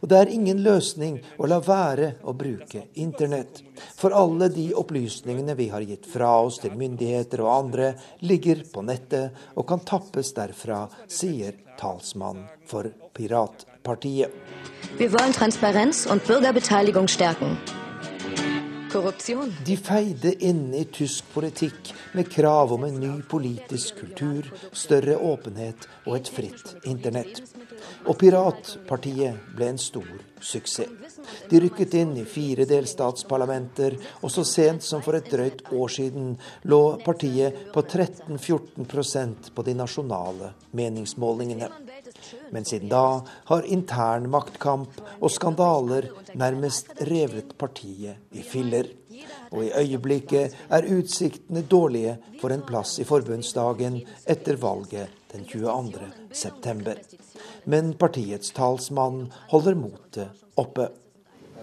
Og 0.00 0.10
det 0.10 0.18
er 0.18 0.32
ingen 0.32 0.62
løsning 0.64 1.18
å 1.38 1.48
la 1.50 1.60
være 1.62 2.14
å 2.22 2.34
bruke 2.36 2.86
Internett. 3.02 3.62
For 3.98 4.14
alle 4.14 4.48
de 4.52 4.68
opplysningene 4.78 5.56
vi 5.58 5.68
har 5.72 5.84
gitt 5.86 6.06
fra 6.10 6.34
oss 6.44 6.60
til 6.62 6.76
myndigheter 6.78 7.42
og 7.44 7.52
andre, 7.54 7.92
ligger 8.20 8.64
på 8.72 8.84
nettet 8.86 9.56
og 9.56 9.66
kan 9.68 9.84
tappes 9.86 10.32
derfra, 10.36 10.86
sier 11.10 11.58
talsmann 11.80 12.44
for 12.68 12.90
Piratpartiet. 13.16 14.30
Vi 14.98 15.08
vil 15.08 15.36
transparens 15.36 16.06
og 16.06 16.20
bürgerbeteiligung 16.26 17.08
stärken. 17.08 17.56
De 18.92 19.76
feide 19.80 20.34
inn 20.44 20.74
i 20.76 20.82
tysk 20.92 21.30
politikk 21.32 21.94
med 22.12 22.28
krav 22.28 22.74
om 22.74 22.82
en 22.84 22.98
ny 23.00 23.12
politisk 23.24 24.02
kultur, 24.02 24.50
større 24.76 25.16
åpenhet 25.16 25.86
og 26.04 26.18
et 26.18 26.28
fritt 26.28 26.74
internett. 26.84 27.40
Og 28.06 28.18
Piratpartiet 28.18 29.54
ble 29.56 29.72
en 29.72 29.80
stor 29.80 30.10
suksess. 30.42 30.90
De 31.50 31.60
rykket 31.60 31.94
inn 31.94 32.16
i 32.18 32.24
fire 32.26 32.66
delstatsparlamenter, 32.68 33.96
og 34.22 34.32
så 34.32 34.44
sent 34.46 34.82
som 34.82 35.02
for 35.04 35.18
et 35.18 35.28
drøyt 35.30 35.62
år 35.70 35.92
siden 35.92 36.32
lå 36.70 36.80
partiet 37.04 37.68
på 37.74 37.84
13-14% 37.84 39.52
på 39.54 39.66
de 39.66 39.76
nasjonale 39.78 40.52
meningsmålingene. 40.78 41.70
Men 42.50 42.66
siden 42.68 42.90
da 42.92 43.22
har 43.50 43.68
intern 43.70 44.28
maktkamp 44.32 44.98
og 45.20 45.30
skandaler 45.32 46.10
nærmest 46.38 46.92
revet 47.08 47.54
partiet 47.58 48.34
i 48.36 48.44
filler. 48.46 48.90
Og 49.52 49.66
i 49.66 49.72
øyeblikket 49.76 50.54
er 50.72 50.88
utsiktene 50.96 51.62
dårlige 51.68 52.16
for 52.40 52.54
en 52.54 52.64
plass 52.66 52.98
i 53.02 53.06
forbundsdagen 53.08 54.00
etter 54.26 54.58
valget 54.60 55.21
den 55.32 55.44
22. 55.48 56.10
september 56.32 57.00
men 57.64 57.94
partiets 57.94 58.50
talsmann 58.50 59.32
holder 59.48 59.74
motet 59.74 60.28
oppe. 60.54 60.88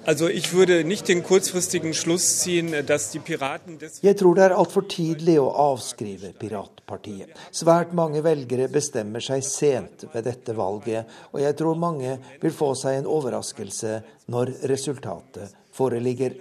Jeg 0.10 0.16
tror 4.18 4.38
det 4.38 4.46
er 4.46 4.56
altfor 4.56 4.86
tidlig 4.90 5.36
å 5.42 5.50
avskrive 5.66 6.32
piratpartiet. 6.40 7.34
Svært 7.52 7.92
mange 7.98 8.24
velgere 8.26 8.70
bestemmer 8.72 9.22
seg 9.24 9.44
sent 9.46 10.08
ved 10.14 10.24
dette 10.26 10.56
valget, 10.56 11.04
og 11.36 11.44
jeg 11.44 11.58
tror 11.60 11.76
mange 11.84 12.16
vil 12.42 12.56
få 12.56 12.72
seg 12.80 13.02
en 13.02 13.12
overraskelse 13.12 14.00
når 14.32 14.56
resultatet 14.72 15.52
foreligger. 15.76 16.40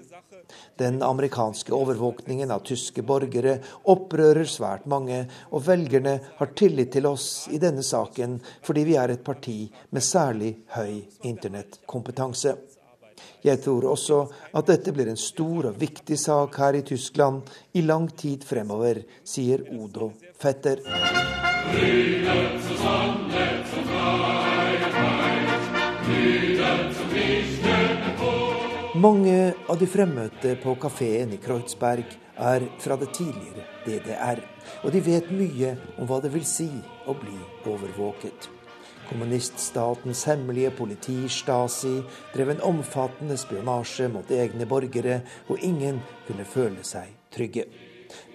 Den 0.78 1.02
amerikanske 1.02 1.74
overvåkningen 1.74 2.52
av 2.54 2.62
tyske 2.66 3.02
borgere 3.02 3.56
opprører 3.90 4.46
svært 4.46 4.84
mange, 4.86 5.24
og 5.50 5.64
velgerne 5.66 6.14
har 6.38 6.52
tillit 6.54 6.92
til 6.94 7.08
oss 7.10 7.48
i 7.50 7.58
denne 7.58 7.82
saken 7.82 8.36
fordi 8.62 8.84
vi 8.86 8.94
er 9.00 9.10
et 9.10 9.24
parti 9.26 9.64
med 9.90 10.06
særlig 10.06 10.52
høy 10.76 11.00
internettkompetanse. 11.26 12.54
Jeg 13.42 13.62
tror 13.64 13.88
også 13.90 14.20
at 14.54 14.70
dette 14.70 14.94
blir 14.94 15.10
en 15.10 15.18
stor 15.18 15.72
og 15.72 15.82
viktig 15.82 16.18
sak 16.18 16.60
her 16.62 16.78
i 16.78 16.86
Tyskland 16.86 17.50
i 17.74 17.82
lang 17.82 18.06
tid 18.14 18.46
fremover, 18.46 19.02
sier 19.26 19.66
Odo 19.74 20.12
Fetter. 20.38 20.84
Frieden, 21.72 22.58
Mange 28.98 29.52
av 29.70 29.76
de 29.78 29.86
fremmøtte 29.86 30.56
på 30.58 30.72
kafeen 30.82 31.30
i 31.30 31.36
Kreuzberg 31.38 32.08
er 32.42 32.64
fra 32.82 32.96
det 32.98 33.12
tidligere 33.14 33.66
DDR, 33.84 34.40
og 34.82 34.90
de 34.90 35.02
vet 35.06 35.28
mye 35.30 35.74
om 36.00 36.08
hva 36.08 36.16
det 36.24 36.32
vil 36.32 36.46
si 36.48 36.66
å 37.06 37.14
bli 37.14 37.36
overvåket. 37.70 38.48
Kommuniststatens 39.06 40.24
hemmelige 40.26 40.72
politi, 40.80 41.20
Stasi, 41.30 42.00
drev 42.32 42.50
en 42.56 42.64
omfattende 42.72 43.36
spionasje 43.38 44.08
mot 44.10 44.32
egne 44.34 44.66
borgere, 44.66 45.20
og 45.46 45.62
ingen 45.62 46.00
kunne 46.26 46.48
føle 46.48 46.82
seg 46.82 47.12
trygge. 47.34 47.68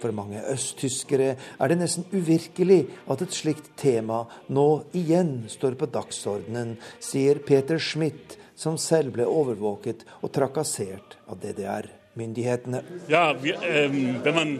For 0.00 0.16
mange 0.16 0.40
østtyskere 0.48 1.34
er 1.34 1.72
det 1.72 1.80
nesten 1.82 2.08
uvirkelig 2.14 2.86
at 3.10 3.26
et 3.26 3.36
slikt 3.36 3.74
tema 3.80 4.22
nå 4.48 4.68
igjen 4.96 5.42
står 5.50 5.76
på 5.76 5.90
dagsordenen, 5.92 6.78
sier 7.04 7.42
Peter 7.44 7.76
Schmidt, 7.82 8.38
som 8.56 8.78
selv 8.78 9.14
ble 9.16 9.26
overvåket 9.26 10.04
og 10.20 10.32
trakassert 10.34 11.16
av 11.26 11.38
DDR-myndighetene. 11.42 12.82
Ja, 13.10 13.34
um, 13.34 14.58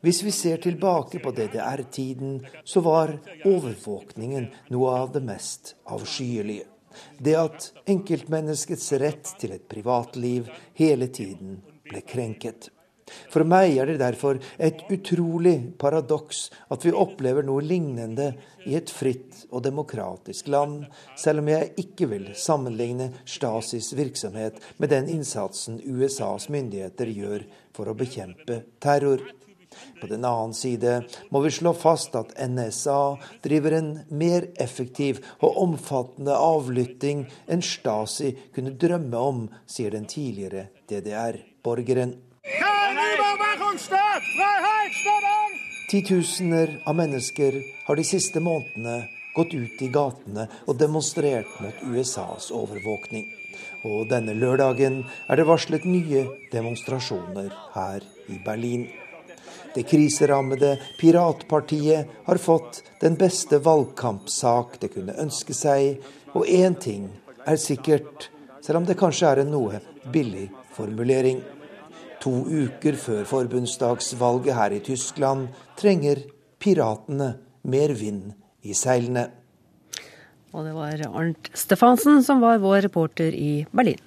hvis 0.00 0.22
vi 0.26 0.32
ser 0.34 0.62
tilbake 0.62 1.20
på 1.22 1.34
DDR-tiden, 1.36 2.40
så 2.64 2.82
var 2.86 3.16
overvåkningen 3.44 4.50
noe 4.74 4.96
av 5.02 5.12
det 5.16 5.22
mest 5.26 5.76
avskyelige. 5.84 6.66
Det 7.18 7.34
at 7.36 7.72
enkeltmenneskets 7.92 8.92
rett 9.02 9.34
til 9.40 9.52
et 9.56 9.66
privatliv 9.68 10.48
hele 10.78 11.10
tiden 11.12 11.60
ble 11.84 12.00
krenket. 12.08 12.70
For 13.30 13.46
meg 13.46 13.76
er 13.78 13.86
det 13.86 14.00
derfor 14.00 14.40
et 14.58 14.80
utrolig 14.90 15.54
paradoks 15.78 16.48
at 16.74 16.82
vi 16.86 16.94
opplever 16.96 17.46
noe 17.46 17.62
lignende 17.62 18.32
i 18.66 18.74
et 18.78 18.90
fritt 18.90 19.44
og 19.52 19.62
demokratisk 19.66 20.50
land, 20.50 20.88
selv 21.14 21.44
om 21.44 21.52
jeg 21.52 21.70
ikke 21.84 22.10
vil 22.10 22.28
sammenligne 22.34 23.12
Stasis 23.22 23.92
virksomhet 23.94 24.58
med 24.82 24.90
den 24.90 25.10
innsatsen 25.12 25.78
USAs 25.86 26.48
myndigheter 26.50 27.12
gjør 27.14 27.46
for 27.76 27.86
å 27.86 27.98
bekjempe 27.98 28.64
terror. 28.82 29.22
På 30.00 30.08
den 30.10 30.24
annen 30.24 30.54
side 30.56 30.98
må 31.30 31.40
vi 31.44 31.52
slå 31.54 31.72
fast 31.76 32.14
at 32.18 32.34
NSA 32.42 33.00
driver 33.44 33.76
en 33.78 33.90
mer 34.10 34.48
effektiv 34.62 35.22
og 35.38 35.58
omfattende 35.62 36.34
avlytting 36.34 37.26
enn 37.46 37.64
Stasi 37.64 38.32
kunne 38.56 38.74
drømme 38.74 39.26
om, 39.30 39.42
sier 39.66 39.94
den 39.94 40.08
tidligere 40.10 40.68
DDR-borgeren. 40.90 42.16
Titusener 45.90 46.80
av 46.84 46.96
mennesker 46.96 47.62
har 47.84 47.96
de 47.96 48.04
siste 48.04 48.40
månedene 48.40 49.08
gått 49.36 49.54
ut 49.54 49.82
i 49.82 49.88
gatene 49.92 50.46
og 50.66 50.78
demonstrert 50.80 51.58
mot 51.62 51.82
USAs 51.92 52.50
overvåkning. 52.50 53.28
Og 53.86 54.08
denne 54.10 54.34
lørdagen 54.34 55.02
er 55.28 55.38
det 55.38 55.46
varslet 55.46 55.86
nye 55.86 56.24
demonstrasjoner 56.52 57.52
her 57.74 58.06
i 58.32 58.38
Berlin. 58.44 58.86
Det 59.74 59.84
kriserammede 59.86 60.76
piratpartiet 60.98 62.12
har 62.26 62.42
fått 62.42 62.82
den 63.00 63.18
beste 63.20 63.60
valgkampsak 63.62 64.80
det 64.80 64.94
kunne 64.94 65.16
ønske 65.20 65.54
seg, 65.54 66.00
og 66.34 66.48
én 66.48 66.74
ting 66.80 67.10
er 67.46 67.60
sikkert, 67.60 68.30
selv 68.64 68.80
om 68.80 68.88
det 68.88 68.98
kanskje 68.98 69.30
er 69.30 69.44
en 69.44 69.52
noe 69.52 69.82
billig 70.12 70.48
formulering. 70.74 71.44
To 72.26 72.40
uker 72.42 72.96
før 72.98 73.20
forbundsdagsvalget 73.30 74.56
her 74.56 74.72
i 74.74 74.80
Tyskland 74.82 75.44
trenger 75.78 76.24
piratene 76.58 77.28
mer 77.62 77.92
vind 77.94 78.32
i 78.66 78.74
seilene. 78.74 79.28
Og 80.50 80.66
det 80.66 80.72
var 80.74 81.04
Arnt 81.06 81.52
Stefansen 81.54 82.24
som 82.26 82.42
var 82.42 82.58
vår 82.58 82.88
reporter 82.88 83.30
i 83.30 83.62
Berlin. 83.70 84.02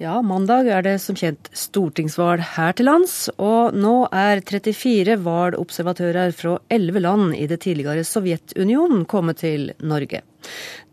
Ja, 0.00 0.22
mandag 0.24 0.64
er 0.72 0.80
det 0.80 0.94
som 1.04 1.12
kjent 1.12 1.50
stortingsvalg 1.52 2.40
her 2.54 2.72
til 2.72 2.86
lands, 2.88 3.26
og 3.36 3.74
nå 3.76 4.06
er 4.16 4.40
34 4.40 5.18
valgobservatører 5.20 6.32
fra 6.32 6.54
11 6.72 7.02
land 7.04 7.34
i 7.36 7.44
det 7.50 7.58
tidligere 7.66 8.06
Sovjetunionen 8.08 9.02
kommet 9.04 9.42
til 9.42 9.74
Norge. 9.84 10.22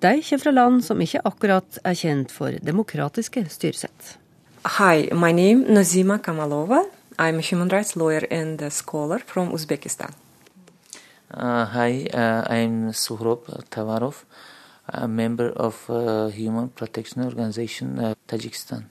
De 0.04 0.12
kommer 0.12 0.41
fra 0.41 0.54
land 0.58 0.84
som 0.84 1.00
ikke 1.06 1.22
akkurat 1.24 1.80
er 1.88 1.96
kjent 1.96 2.36
for 2.36 2.60
demokratiske 2.60 3.46
styresett. 3.48 4.17
Hi, 4.76 5.08
my 5.15 5.32
name 5.32 5.72
Nazima 5.72 6.20
Kamalova. 6.20 6.84
I'm 7.17 7.39
a 7.39 7.48
human 7.48 7.72
rights 7.72 7.96
lawyer 7.96 8.28
and 8.30 8.62
a 8.62 8.70
scholar 8.70 9.24
from 9.26 9.54
Uzbekistan. 9.56 10.12
Uh, 11.32 11.63
hi, 11.63 12.10
uh, 12.12 12.43
I'm 12.52 12.91
Suhrob 12.91 13.48
Tavarov 13.72 14.26
a 14.88 15.08
member 15.08 15.50
of 15.62 15.89
uh, 15.89 16.28
Human 16.28 16.69
Protection 16.69 17.26
Organization 17.26 18.00
uh, 18.00 18.13
Tajikistan. 18.26 18.86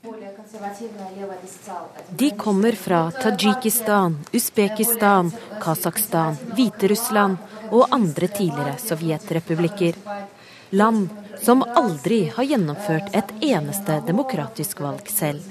De 2.10 2.30
kommer 2.30 2.72
fra 2.72 3.10
Tadsjikistan, 3.10 4.18
Usbekistan, 4.32 5.32
Kasakhstan, 5.60 6.36
Hviterussland 6.54 7.36
og 7.70 7.86
andre 7.90 8.28
tidligere 8.28 8.76
sovjetrepublikker. 8.78 9.94
Land 10.70 11.08
som 11.42 11.62
aldri 11.62 12.26
har 12.34 12.44
gjennomført 12.48 13.14
et 13.16 13.32
eneste 13.44 14.00
demokratisk 14.06 14.80
valg 14.80 15.10
selv. 15.10 15.44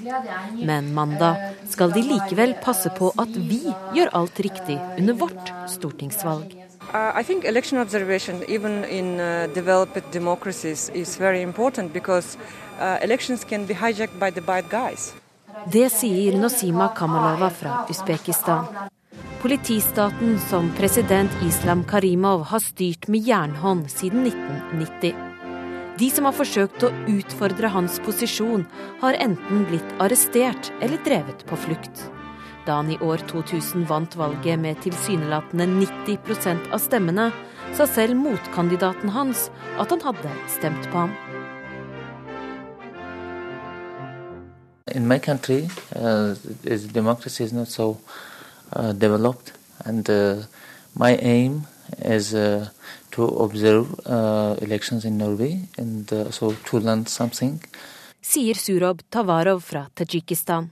Men 0.56 0.92
mandag 0.94 1.54
skal 1.70 1.94
de 1.94 2.04
likevel 2.04 2.56
passe 2.62 2.92
på 2.98 3.12
at 3.16 3.36
vi 3.36 3.62
gjør 3.96 4.12
alt 4.20 4.40
riktig 4.44 4.78
under 4.98 5.18
vårt 5.24 5.52
stortingsvalg. 5.72 6.65
Uh, 6.94 7.12
I 7.20 7.24
think 7.24 7.44
election 7.44 7.78
observation, 7.78 8.44
even 8.48 8.84
in 8.84 9.20
uh, 9.20 9.48
developed 9.54 10.12
democracies, 10.12 10.88
is 10.94 11.16
very 11.16 11.42
important 11.42 11.92
because 11.92 12.38
uh, 12.80 12.98
elections 13.02 13.44
can 13.44 13.66
be 13.66 13.74
hijacked 13.74 14.18
by 14.18 14.30
the 14.30 14.40
bad 14.40 14.68
guys. 14.70 15.14
Det 15.72 15.90
sier 15.92 16.38
Nosima 16.38 16.88
Kamalova 16.94 17.50
fra 17.50 17.86
Usbekistan. 17.90 18.66
Politistaten 19.42 20.38
som 20.50 20.72
president 20.78 21.30
Islam 21.42 21.84
Karimov 21.84 22.44
har 22.44 22.60
styrt 22.60 23.08
med 23.08 23.20
jernhånd 23.26 23.90
siden 23.90 24.26
1990. 24.26 25.14
De 25.98 26.10
som 26.10 26.28
har 26.28 26.36
forsøkt 26.36 26.84
å 26.86 26.92
utfordre 27.08 27.72
hans 27.72 27.98
posisjon, 28.04 28.66
har 29.00 29.18
enten 29.18 29.64
blitt 29.66 29.96
arrestert 29.98 30.70
eller 30.80 31.02
drevet 31.02 31.46
på 31.48 31.58
flukt 31.66 32.10
da 32.66 32.80
han 32.80 32.90
i 32.90 32.98
år 32.98 33.22
2000 33.30 33.86
vant 33.88 34.16
valget 34.18 34.58
med 34.58 34.80
tilsynelatende 34.82 35.66
90% 36.06 36.70
av 36.74 36.82
stemmene, 36.82 37.30
sa 37.76 37.86
selv 37.86 38.16
motkandidaten 38.18 39.12
hans 39.14 39.48
at 39.78 39.90
han 39.94 40.02
hadde 40.04 40.32
stemt 40.58 40.90
på 40.92 41.04
ham. 41.04 41.14
In 44.94 45.08
my 45.08 45.18
country, 45.18 45.68
uh, 45.96 46.34
democracy 46.92 47.44
is 47.44 47.52
not 47.52 47.68
so 47.68 47.98
uh, 48.72 48.92
developed, 48.92 49.52
and 49.84 50.08
uh, 50.08 50.44
my 50.94 51.18
aim 51.20 51.66
is 51.98 52.34
uh, 52.34 52.68
to 53.10 53.24
observe 53.24 53.86
uh, 54.06 54.56
elections 54.62 55.04
in 55.04 55.18
Norway 55.18 55.60
and 55.76 56.12
uh, 56.12 56.30
so 56.30 56.52
to 56.64 56.78
learn 56.78 57.06
something. 57.06 57.60
Sier 58.22 58.54
Surob 58.54 59.02
Tavarov 59.10 59.60
fra 59.60 59.86
Tadsjikistan. 59.94 60.70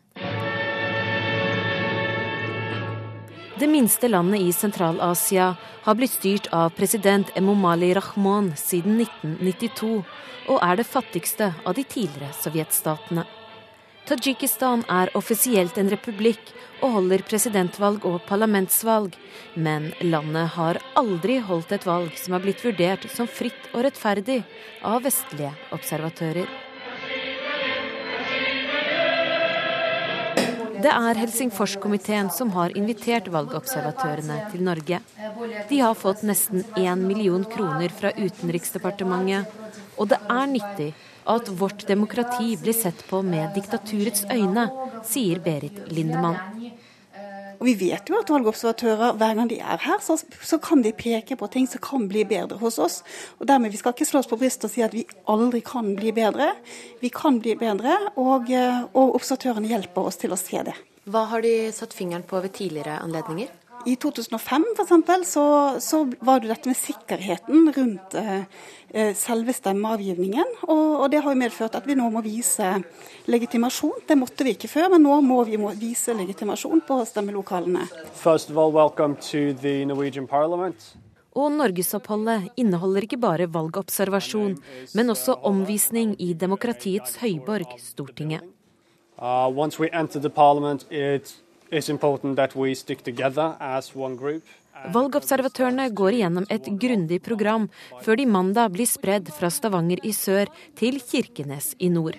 Det 3.59 3.67
minste 3.67 4.09
landet 4.09 4.41
i 4.41 4.53
Sentral-Asia 4.53 5.55
har 5.83 5.95
blitt 5.95 6.11
styrt 6.11 6.49
av 6.51 6.73
president 6.75 7.29
Emomali 7.39 7.93
Rahman 7.95 8.49
siden 8.59 8.97
1992, 9.05 10.01
og 10.51 10.59
er 10.59 10.81
det 10.81 10.87
fattigste 10.89 11.53
av 11.63 11.77
de 11.79 11.85
tidligere 11.87 12.35
sovjetstatene. 12.35 13.23
Tadsjikistan 14.11 14.83
er 14.91 15.15
offisielt 15.15 15.79
en 15.79 15.93
republikk 15.95 16.51
og 16.83 16.99
holder 16.99 17.23
presidentvalg 17.31 18.03
og 18.11 18.19
parlamentsvalg, 18.27 19.15
men 19.55 19.93
landet 20.03 20.51
har 20.59 20.83
aldri 20.99 21.39
holdt 21.39 21.79
et 21.79 21.87
valg 21.87 22.11
som 22.19 22.35
har 22.35 22.43
blitt 22.43 22.67
vurdert 22.67 23.07
som 23.15 23.31
fritt 23.31 23.71
og 23.71 23.87
rettferdig 23.87 24.43
av 24.83 25.07
vestlige 25.07 25.55
observatører. 25.79 26.64
Det 30.85 30.93
er 30.93 31.17
Helsingforskomiteen 31.17 32.27
som 32.29 32.51
har 32.53 32.75
invitert 32.77 33.31
valgobservatørene 33.33 34.35
til 34.53 34.65
Norge. 34.67 34.99
De 35.71 35.79
har 35.81 35.95
fått 35.97 36.21
nesten 36.29 36.61
én 36.77 37.07
million 37.09 37.47
kroner 37.49 37.89
fra 37.89 38.11
Utenriksdepartementet. 38.13 39.49
Og 39.97 40.11
det 40.13 40.19
er 40.21 40.51
nyttig 40.51 40.91
at 41.25 41.49
vårt 41.57 41.87
demokrati 41.89 42.59
blir 42.61 42.77
sett 42.77 43.01
på 43.09 43.23
med 43.25 43.57
diktaturets 43.57 44.27
øyne, 44.29 44.67
sier 45.09 45.41
Berit 45.41 45.81
Lindemann. 45.89 46.54
Og 47.59 47.67
Vi 47.69 47.75
vet 47.87 48.11
jo 48.11 48.19
at 48.21 48.31
valgobservatører, 48.31 49.17
hver 49.21 49.35
gang 49.39 49.51
de 49.51 49.59
er 49.61 49.81
her, 49.85 49.99
så, 50.05 50.19
så, 50.43 50.59
kan 50.59 50.83
de 50.85 50.93
peke 50.93 51.37
på 51.37 51.49
ting 51.53 51.69
som 51.71 51.83
kan 51.85 52.09
bli 52.09 52.25
bedre 52.29 52.59
hos 52.61 52.79
oss. 52.79 53.03
Og 53.41 53.49
dermed 53.49 53.71
Vi 53.75 53.81
skal 53.81 53.95
ikke 53.95 54.09
slå 54.09 54.23
oss 54.23 54.31
på 54.31 54.39
brystet 54.41 54.69
og 54.69 54.75
si 54.75 54.85
at 54.85 54.95
vi 54.95 55.07
aldri 55.29 55.61
kan 55.65 55.95
bli 55.97 56.13
bedre. 56.13 56.53
Vi 57.01 57.11
kan 57.15 57.41
bli 57.41 57.57
bedre, 57.59 57.99
og, 58.17 58.51
og 58.95 59.15
observatørene 59.19 59.71
hjelper 59.71 60.11
oss 60.11 60.21
til 60.21 60.35
å 60.35 60.41
se 60.41 60.63
det. 60.67 60.77
Hva 61.05 61.27
har 61.29 61.45
de 61.45 61.69
satt 61.77 61.93
fingeren 61.93 62.25
på 62.25 62.41
ved 62.41 62.55
tidligere 62.57 62.97
anledninger? 63.05 63.51
I 63.87 63.97
2005 63.97 64.65
for 64.77 64.83
eksempel, 64.83 65.25
så, 65.25 65.77
så 65.81 66.05
var 66.21 66.41
det 66.41 66.49
dette 66.49 66.71
med 66.71 66.79
sikkerheten 66.79 67.69
rundt 67.77 68.15
eh, 68.17 69.13
selve 69.19 69.53
stemmeavgivningen. 69.53 70.55
Og, 70.63 71.03
og, 71.03 71.07
det 71.13 71.21
har 71.25 71.35
jo 71.35 71.41
medført 71.41 71.77
at 71.77 71.87
vi 71.89 71.97
nå 71.99 72.09
må 72.15 72.23
vise 72.25 72.71
legitimasjon. 73.29 74.07
Det 74.09 74.17
måtte 74.17 74.47
vi 74.47 74.55
ikke 74.57 74.71
før, 74.73 74.89
men 74.95 75.05
nå 75.05 75.21
må 75.27 75.43
vi 75.49 75.61
må 75.61 75.75
vise 75.77 76.17
legitimasjon 76.17 76.85
på 76.89 77.01
stemmelokalene. 77.11 77.85
First 78.23 78.51
of 78.51 78.59
all, 78.61 78.73
welcome 78.73 79.17
to 79.31 79.53
the 79.61 79.85
Norwegian 79.85 80.29
Parliament. 80.31 80.95
Og 81.35 81.51
norgesoppholdet 81.51 82.53
inneholder 82.57 83.05
ikke 83.09 83.19
bare 83.19 83.51
valgobservasjon, 83.51 84.55
men 84.95 85.11
også 85.11 85.41
omvisning 85.43 86.15
i 86.23 86.33
demokratiets 86.39 87.19
høyborg, 87.21 87.75
Stortinget. 87.83 88.47
Uh, 89.19 89.47
once 89.49 89.79
we 89.79 89.89
enter 89.93 90.21
the 90.21 90.31
parliament, 90.31 90.87
it 90.91 91.37
is 91.71 91.89
important 91.89 92.37
that 92.37 92.55
we 92.57 92.75
stick 92.75 93.03
together 93.03 93.57
as 93.61 93.95
one 93.97 94.17
group. 94.17 94.43
Valgobservatørene 94.93 95.89
går 95.97 96.19
igjennom 96.19 96.47
et 96.53 96.67
grundig 96.81 97.21
program 97.25 97.69
før 98.05 98.19
de 98.21 98.27
mandag 98.29 98.73
blir 98.75 98.89
spredd 98.91 99.31
fra 99.33 99.49
Stavanger 99.49 100.03
i 100.05 100.13
sør 100.13 100.51
til 100.77 100.99
Kirkenes 101.01 101.73
i 101.79 101.89
nord. 101.89 102.19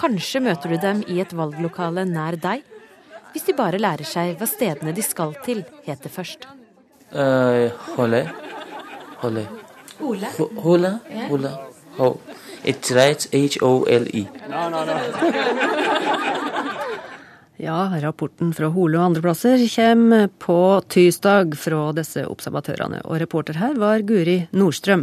Kanskje 0.00 0.42
møter 0.44 0.70
du 0.70 0.78
dem 0.80 1.02
i 1.08 1.18
et 1.24 1.32
valglokale 1.36 2.06
nær 2.08 2.38
deg, 2.40 2.62
hvis 3.32 3.46
de 3.48 3.56
bare 3.56 3.80
lærer 3.80 4.06
seg 4.06 4.36
hva 4.38 4.46
stedene 4.48 4.94
de 4.94 5.02
skal 5.04 5.34
til, 5.44 5.64
heter 5.86 6.12
først. 6.12 6.46
Uh, 7.10 7.68
hole. 7.96 8.22
Hole. 9.20 9.44
Hole? 9.98 10.30
Hole. 10.62 10.92
Hole. 11.28 11.52
Hole. 11.98 12.38
It 12.64 12.90
writes 12.90 13.28
H-O-L-E. 13.32 14.26
No, 14.50 14.68
no, 14.68 14.84
no. 14.84 14.96
Ja, 17.60 17.90
rapporten 18.00 18.54
fra 18.56 18.70
Hole 18.72 18.96
og 18.96 19.10
andre 19.10 19.20
plasser 19.20 19.60
kommer 19.68 20.30
på 20.40 20.54
tirsdag 20.88 21.52
fra 21.60 21.90
disse 21.92 22.22
observatørene. 22.24 23.02
Og 23.04 23.18
reporter 23.20 23.58
her 23.60 23.74
var 23.76 24.00
Guri 24.08 24.38
Nordstrøm. 24.56 25.02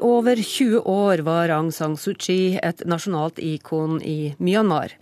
Over 0.00 0.36
20 0.36 0.80
år 0.84 1.18
var 1.18 1.48
Aung 1.48 1.70
San 1.72 1.96
Suu 1.96 2.14
Kyi 2.18 2.58
et 2.62 2.82
nasjonalt 2.88 3.38
ikon 3.38 4.00
i 4.02 4.34
Myanmar. 4.38 4.94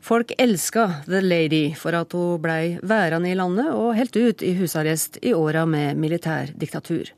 Folk 0.00 0.32
elska 0.38 1.02
The 1.06 1.20
Lady 1.20 1.74
for 1.76 1.96
at 1.96 2.12
hun 2.16 2.40
blei 2.42 2.76
værende 2.82 3.30
i 3.30 3.36
landet 3.38 3.70
og 3.74 3.94
helt 3.98 4.16
ut 4.16 4.42
i 4.42 4.54
husarrest 4.58 5.18
i 5.22 5.34
åra 5.34 5.66
med 5.66 6.00
militærdiktatur. 6.00 7.12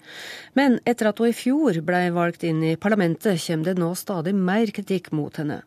Men 0.59 0.79
etter 0.88 1.11
at 1.11 1.20
hun 1.20 1.31
i 1.31 1.37
fjor 1.37 1.79
blei 1.87 2.09
valgt 2.14 2.44
inn 2.48 2.62
i 2.66 2.77
parlamentet, 2.81 3.38
kommer 3.46 3.70
det 3.70 3.79
nå 3.79 3.92
stadig 3.98 4.35
mer 4.35 4.72
kritikk 4.74 5.12
mot 5.14 5.37
henne. 5.38 5.61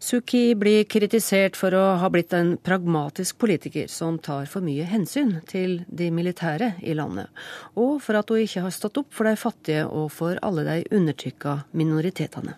Suu 0.00 0.22
Kyi 0.24 0.54
blir 0.56 0.86
kritisert 0.88 1.58
for 1.58 1.74
å 1.76 1.84
ha 2.00 2.08
blitt 2.12 2.32
en 2.36 2.54
pragmatisk 2.56 3.36
politiker 3.42 3.90
som 3.92 4.16
tar 4.18 4.48
for 4.48 4.64
mye 4.64 4.86
hensyn 4.88 5.36
til 5.50 5.82
de 5.88 6.08
militære 6.14 6.72
i 6.80 6.96
landet, 6.96 7.28
og 7.76 7.98
for 8.04 8.16
at 8.16 8.32
hun 8.32 8.40
ikke 8.46 8.64
har 8.64 8.74
stått 8.74 9.02
opp 9.02 9.12
for 9.12 9.28
de 9.28 9.36
fattige 9.36 9.84
og 9.84 10.08
for 10.14 10.40
alle 10.46 10.64
de 10.64 10.78
undertrykka 11.10 11.60
minoritetene. 11.72 12.54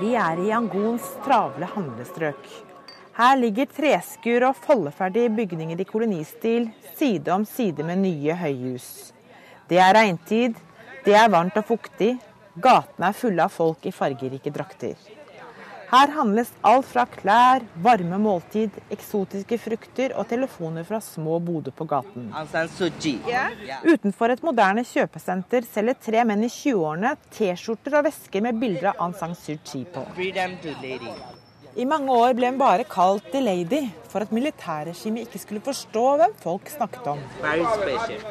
Vi 0.00 0.14
er 0.14 0.40
i 0.40 0.48
Yangons 0.50 1.02
travle 1.24 1.64
handlestrøk. 1.64 2.48
Her 3.14 3.36
ligger 3.38 3.66
treskur 3.66 4.48
og 4.48 4.56
foldeferdige 4.56 5.30
bygninger 5.30 5.80
i 5.80 5.84
kolonistil 5.84 6.70
side 6.98 7.32
om 7.32 7.44
side 7.44 7.84
med 7.84 8.02
nye 8.02 8.34
høyhus. 8.34 9.12
Det 9.68 9.78
er 9.78 9.94
regntid, 9.94 10.58
det 11.04 11.14
er 11.14 11.30
varmt 11.30 11.56
og 11.56 11.64
fuktig, 11.64 12.16
gatene 12.56 13.08
er 13.08 13.16
fulle 13.16 13.46
av 13.46 13.54
folk 13.54 13.86
i 13.86 13.94
fargerike 13.94 14.50
drakter. 14.50 15.13
Her 15.90 16.10
handles 16.16 16.50
alt 16.64 16.86
fra 16.88 17.04
klær, 17.10 17.64
varme 17.84 18.18
måltid, 18.20 18.74
eksotiske 18.94 19.58
frukter 19.60 20.14
og 20.18 20.28
telefoner 20.30 20.86
fra 20.88 21.00
små 21.04 21.38
boder 21.44 21.74
på 21.76 21.86
gaten. 21.90 22.30
Utenfor 23.84 24.34
et 24.34 24.44
moderne 24.46 24.84
kjøpesenter 24.88 25.68
selger 25.68 26.00
tre 26.08 26.24
menn 26.28 26.44
i 26.46 26.50
20-årene 26.52 27.14
T-skjorter 27.36 28.00
og 28.00 28.08
vesker 28.08 28.44
med 28.44 28.60
bilder 28.60 28.92
av 28.94 29.02
Aung 29.06 29.16
San 29.18 29.36
Suu 29.38 29.56
Kyi 29.64 29.84
på. 29.94 30.04
I 31.74 31.84
mange 31.90 32.14
år 32.14 32.36
ble 32.38 32.52
hun 32.52 32.58
bare 32.60 32.84
kalt 32.86 33.24
The 33.32 33.40
Lady 33.42 33.80
for 34.06 34.22
at 34.22 34.30
militærregimet 34.34 35.26
ikke 35.26 35.40
skulle 35.42 35.62
forstå 35.64 36.04
hvem 36.20 36.36
folk 36.38 36.70
snakket 36.70 37.08
om. 37.10 37.22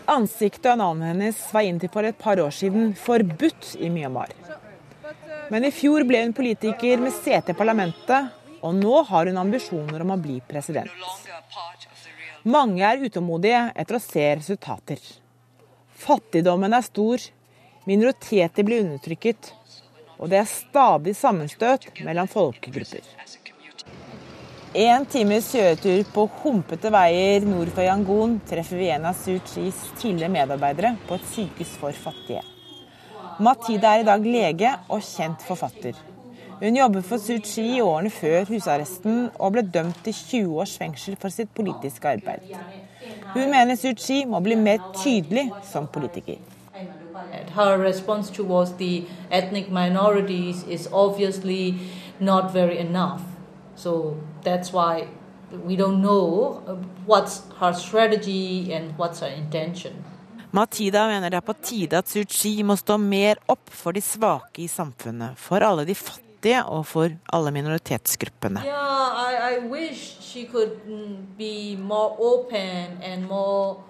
Ansiktet 0.08 0.72
og 0.72 0.80
navnet 0.80 1.12
hennes 1.12 1.42
var 1.52 1.68
inntil 1.68 1.92
for 1.92 2.08
et 2.08 2.20
par 2.20 2.40
år 2.40 2.56
siden 2.56 2.94
forbudt 2.96 3.74
i 3.84 3.92
Myanmar. 3.92 4.32
Men 5.50 5.66
i 5.66 5.72
fjor 5.72 6.06
ble 6.08 6.24
hun 6.24 6.34
politiker 6.36 7.02
med 7.02 7.14
sete 7.16 7.52
i 7.54 7.58
parlamentet, 7.58 8.32
og 8.64 8.76
nå 8.78 9.02
har 9.10 9.28
hun 9.28 9.42
ambisjoner 9.42 10.04
om 10.06 10.14
å 10.16 10.20
bli 10.22 10.40
president. 10.48 10.92
Mange 12.44 12.84
er 12.84 13.04
utålmodige 13.04 13.66
etter 13.80 13.98
å 13.98 14.04
se 14.04 14.24
resultater. 14.36 15.00
Fattigdommen 16.04 16.76
er 16.76 16.84
stor, 16.84 17.24
minoriteter 17.88 18.68
blir 18.68 18.84
undertrykket, 18.84 19.54
og 20.18 20.32
det 20.32 20.42
er 20.42 20.50
stadig 20.50 21.16
sammenstøt 21.20 21.90
mellom 22.04 22.30
folkegrupper. 22.32 23.04
En 24.74 25.06
times 25.06 25.52
kjøretur 25.54 26.08
på 26.16 26.24
humpete 26.42 26.90
veier 26.94 27.44
nord 27.46 27.70
for 27.76 27.86
Yangon 27.86 28.40
treffer 28.50 28.80
vi 28.80 28.90
en 28.90 29.06
av 29.12 29.20
Suu 29.20 29.38
Kyis 29.52 29.84
tidligere 30.00 30.34
medarbeidere 30.34 30.96
på 31.06 31.20
et 31.20 31.30
sykehus 31.36 31.76
for 31.78 31.94
fattige. 31.94 32.42
Matida 33.40 33.96
er 33.96 34.02
i 34.02 34.06
dag 34.06 34.26
lege 34.26 34.72
og 34.90 35.02
kjent 35.02 35.42
forfatter. 35.48 35.98
Hun 36.60 36.78
jobbet 36.78 37.06
for 37.06 37.18
Suu 37.18 37.40
Kyi 37.44 37.78
i 37.78 37.82
årene 37.82 38.10
før 38.14 38.46
husarresten 38.46 39.30
og 39.40 39.56
ble 39.56 39.64
dømt 39.74 39.98
til 40.06 40.14
20 40.14 40.60
års 40.62 40.78
fengsel 40.78 41.18
for 41.20 41.34
sitt 41.34 41.50
politiske 41.56 42.08
arbeid. 42.08 42.54
Hun 43.34 43.50
mener 43.52 43.76
Suu 43.76 43.94
Kyi 43.98 44.26
må 44.30 44.40
bli 44.40 44.56
mer 44.56 44.78
tydelig 44.96 45.50
som 45.72 45.88
politiker. 45.88 46.38
Her 47.56 47.78
response 47.78 48.32
towards 48.34 48.72
the 48.78 49.06
ethnic 49.32 49.70
minorities 49.70 50.64
is 50.70 50.88
obviously 50.92 51.76
not 52.20 52.54
very 52.54 52.78
enough. 52.78 53.22
So 53.76 54.18
that's 54.44 54.74
why 54.74 55.08
we 55.66 55.76
don't 55.76 56.02
know 56.02 56.62
what's 57.08 57.42
her 57.60 57.74
strategy 57.74 58.74
and 58.74 58.94
what's 58.98 59.20
her 59.20 59.28
intention. 59.28 59.94
Matida 60.54 61.08
mener 61.10 61.34
det 61.34 61.40
er 61.40 61.46
på 61.48 61.56
tide 61.66 61.98
at 61.98 62.10
Suu 62.12 62.28
Kyi 62.30 62.62
må 62.62 62.76
stå 62.78 63.00
mer 63.02 63.40
opp 63.50 63.72
for 63.74 63.96
de 63.96 64.04
svake 64.06 64.62
i 64.62 64.70
samfunnet, 64.70 65.34
for 65.42 65.66
alle 65.66 65.82
de 65.88 65.96
fattige 65.98 66.60
og 66.70 66.86
for 66.86 67.16
alle 67.34 67.54
minoritetsgruppene. 67.56 68.62
Yeah, 68.62 69.18
I, 69.18 69.56
I 69.56 69.66
wish 69.66 70.20
she 70.22 70.46
could 70.46 70.78
be 71.40 71.76
more 71.76 72.14
open 72.20 73.02
and 73.02 73.26
more 73.26 73.82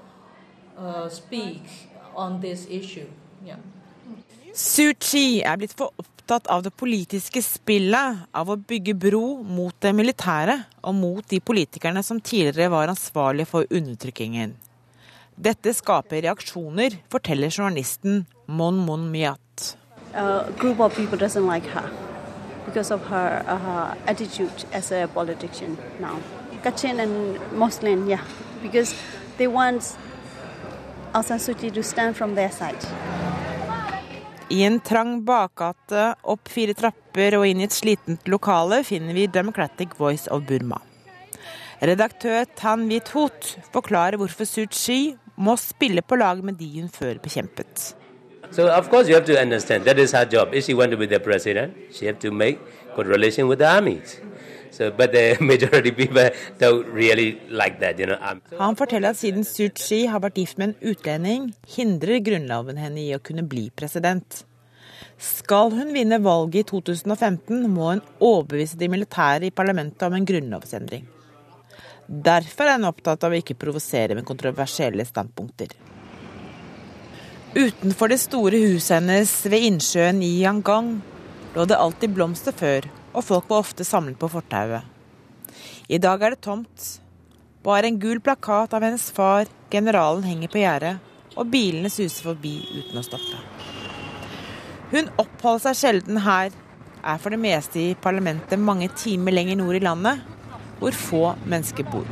uh, 0.78 1.10
speak 1.10 1.68
on 2.16 2.40
this 2.40 2.66
issue. 2.70 3.10
Yeah. 3.44 3.60
Suu 4.56 4.94
Kyi 4.96 5.42
er 5.44 5.60
blitt 5.60 5.76
for 5.76 5.92
opptatt 6.00 6.48
av 6.48 6.64
det 6.64 6.72
politiske 6.80 7.44
spillet, 7.44 8.28
av 8.32 8.48
å 8.48 8.56
bygge 8.56 8.96
bro 8.96 9.42
mot 9.44 9.76
det 9.84 9.92
militære 9.92 10.62
og 10.80 10.96
mot 10.96 11.28
de 11.28 11.44
politikerne 11.44 12.04
som 12.08 12.24
tidligere 12.24 12.72
var 12.72 12.94
ansvarlige 12.94 13.52
for 13.52 13.68
undertrykkingen. 13.68 14.56
Dette 15.36 15.74
skaper 15.74 16.22
reaksjoner, 16.22 17.00
forteller 17.10 17.50
journalisten 17.50 18.26
Mon 18.48 18.76
Mon 18.86 19.10
Myat. 19.12 19.78
A 20.14 20.52
group 20.60 20.80
of 20.80 20.96
people 20.96 21.18
doesn't 21.18 21.48
like 21.48 21.66
her 21.66 21.90
because 22.66 22.90
her 22.90 23.44
uh, 23.48 23.96
attitude 24.06 24.66
as 24.72 24.92
a 24.92 25.08
politician 25.08 25.78
now. 26.00 26.20
Kachin 26.64 27.00
and 27.00 27.40
Muslim, 27.52 28.08
yeah, 28.08 28.22
because 28.62 28.96
they 29.38 29.48
want 29.48 29.98
Aung 31.14 31.24
San 31.24 31.40
Suu 31.40 31.58
Kyi 31.58 31.72
to 31.72 31.84
stand 31.84 32.16
from 32.16 32.36
their 32.36 32.52
side. 32.52 32.86
I 34.50 34.64
en 34.64 34.80
trang 34.80 35.26
bakgate, 35.26 36.16
opp 36.24 36.48
fire 36.48 36.74
trapper 36.78 37.40
og 37.40 37.48
inn 37.50 37.62
i 37.64 37.66
et 37.66 37.74
slitent 37.74 38.28
lokale 38.30 38.84
finner 38.86 39.14
vi 39.18 39.28
Democratic 39.28 39.98
Voice 39.98 40.30
of 40.30 40.46
Burma. 40.48 40.80
Redaktør 41.82 42.46
Tan 42.56 42.88
Wit 42.88 43.10
Hot 43.18 43.58
forklarer 43.74 44.16
hvorfor 44.22 44.48
Suu 44.48 44.68
Kyi 44.70 45.18
må 45.38 45.56
spille 45.58 46.02
på 46.02 46.20
lag 46.20 46.44
med 46.44 46.60
de 46.60 46.70
hun 46.80 46.90
før 46.90 47.20
bekjempet. 47.24 47.96
So 48.52 48.68
of 48.70 48.90
course 48.90 49.10
you 49.10 49.16
have 49.16 49.26
to 49.26 49.40
understand 49.42 49.86
that 49.86 49.98
is 49.98 50.12
her 50.12 50.26
job. 50.26 50.54
If 50.54 50.66
she 50.66 50.74
want 50.74 50.92
to 50.92 50.98
be 50.98 51.08
the 51.08 51.20
president, 51.20 51.74
she 51.92 52.06
have 52.06 52.20
to 52.20 52.32
make 52.32 52.60
good 52.96 53.08
relation 53.08 53.48
with 53.48 53.60
the 53.60 53.68
armies. 53.68 54.20
So, 54.74 54.90
but 54.90 55.12
the 55.12 55.38
majority 55.52 55.92
people 55.92 56.30
really 56.94 57.40
like 57.50 57.80
that, 57.80 58.00
you 58.00 58.08
know. 58.08 58.18
Han 58.60 58.76
forteller 58.76 59.10
at 59.10 59.18
siden 59.18 59.46
Suu 59.46 59.70
Kyi 59.70 60.08
har 60.10 60.24
vært 60.24 60.40
gift 60.42 60.58
med 60.58 60.72
en 60.72 60.90
utlending, 60.90 61.52
hindrer 61.76 62.24
grunnloven 62.26 62.82
henne 62.82 63.04
i 63.04 63.14
å 63.14 63.22
kunne 63.22 63.46
bli 63.46 63.68
president. 63.78 64.44
Skal 65.22 65.70
hun 65.78 65.94
vinne 65.94 66.18
valget 66.26 66.64
i 66.64 66.70
2015, 66.72 67.68
må 67.70 67.92
hun 67.92 68.02
overbevise 68.18 68.80
de 68.82 68.90
militære 68.90 69.52
i 69.52 69.54
parlamentet 69.54 70.08
om 70.08 70.18
en 70.18 70.26
grunnlovsendring. 70.26 71.06
Derfor 72.08 72.68
er 72.68 72.78
han 72.78 72.90
opptatt 72.90 73.24
av 73.24 73.32
å 73.32 73.40
ikke 73.40 73.56
provosere 73.60 74.16
med 74.18 74.28
kontroversielle 74.28 75.06
standpunkter. 75.08 75.72
Utenfor 77.54 78.10
det 78.10 78.18
store 78.20 78.60
huset 78.66 78.98
hennes 78.98 79.32
ved 79.46 79.68
innsjøen 79.70 80.24
i 80.26 80.32
Yangang 80.42 80.98
lå 81.54 81.66
det 81.70 81.78
alltid 81.78 82.16
blomster 82.16 82.56
før, 82.58 82.88
og 83.14 83.24
folk 83.24 83.48
var 83.50 83.62
ofte 83.62 83.86
samlet 83.86 84.18
på 84.20 84.32
fortauet. 84.34 84.90
I 85.88 86.00
dag 86.02 86.24
er 86.24 86.34
det 86.34 86.42
tomt. 86.44 86.88
Bare 87.64 87.88
en 87.88 88.00
gul 88.02 88.20
plakat 88.20 88.74
av 88.74 88.84
hennes 88.84 89.06
far, 89.14 89.48
generalen, 89.72 90.26
henger 90.26 90.52
på 90.52 90.60
gjerdet, 90.64 90.98
og 91.38 91.50
bilene 91.54 91.92
suser 91.94 92.26
forbi 92.26 92.58
uten 92.74 93.00
å 93.00 93.06
stoppe. 93.06 93.40
Hun 94.92 95.08
oppholder 95.22 95.70
seg 95.70 95.80
sjelden 95.80 96.20
her, 96.26 96.52
er 97.04 97.22
for 97.22 97.34
det 97.34 97.40
meste 97.42 97.80
i 97.80 97.96
parlamentet 98.00 98.60
mange 98.60 98.90
timer 98.98 99.36
lenger 99.36 99.62
nord 99.62 99.78
i 99.78 99.84
landet, 99.84 100.33
hvor 100.84 100.92
få 100.92 101.36
mennesker 101.46 101.84
bor. 101.84 102.06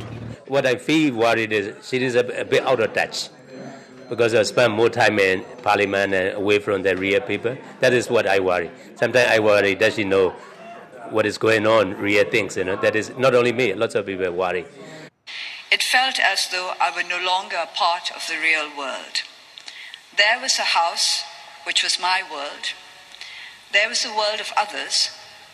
What 0.46 0.66
I 0.66 0.76
feel 0.76 1.14
worried 1.14 1.52
is 1.52 1.66
she 1.88 1.96
is 2.06 2.14
a, 2.14 2.24
a 2.40 2.44
bit 2.44 2.62
out 2.66 2.80
of 2.80 2.94
touch 2.94 3.28
because 4.10 4.34
I 4.34 4.44
spend 4.44 4.72
more 4.72 4.88
time 4.88 5.18
in 5.18 5.44
parliament 5.62 6.14
and 6.14 6.36
away 6.36 6.58
from 6.58 6.82
the 6.82 6.96
real 6.96 7.20
people. 7.20 7.56
That 7.80 7.92
is 7.92 8.10
what 8.10 8.26
I 8.26 8.40
worry. 8.40 8.70
Sometimes 8.96 9.28
I 9.36 9.38
worry 9.40 9.74
does 9.74 9.94
she 9.94 10.04
know 10.04 10.34
what 11.10 11.26
is 11.26 11.38
going 11.38 11.66
on, 11.66 11.94
real 12.08 12.24
things, 12.30 12.56
you 12.56 12.64
know. 12.64 12.76
That 12.76 12.96
is 12.96 13.12
not 13.18 13.34
only 13.34 13.52
me, 13.52 13.74
lots 13.74 13.94
of 13.94 14.06
people 14.06 14.30
worry. 14.32 14.64
It 15.70 15.82
felt 15.82 16.18
as 16.32 16.48
though 16.52 16.72
I 16.80 16.88
were 16.96 17.08
no 17.16 17.20
longer 17.32 17.56
a 17.56 17.70
part 17.84 18.10
of 18.16 18.22
the 18.28 18.38
real 18.48 18.68
world. 18.78 19.16
There 20.16 20.38
was 20.40 20.58
a 20.58 20.68
house 20.80 21.24
which 21.66 21.82
was 21.82 22.00
my 22.00 22.22
world. 22.32 22.64
There 23.72 23.88
was 23.88 24.04
a 24.04 24.16
world 24.20 24.40
of 24.40 24.50
others 24.56 25.10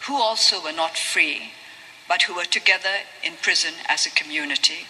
who 0.07 0.15
also 0.15 0.63
were 0.63 0.77
not 0.85 0.97
free, 0.97 1.53
but 2.09 2.23
who 2.27 2.35
were 2.39 2.51
together 2.59 2.97
in 3.23 3.35
prison 3.47 3.75
as 3.95 4.07
a 4.07 4.13
community. 4.21 4.81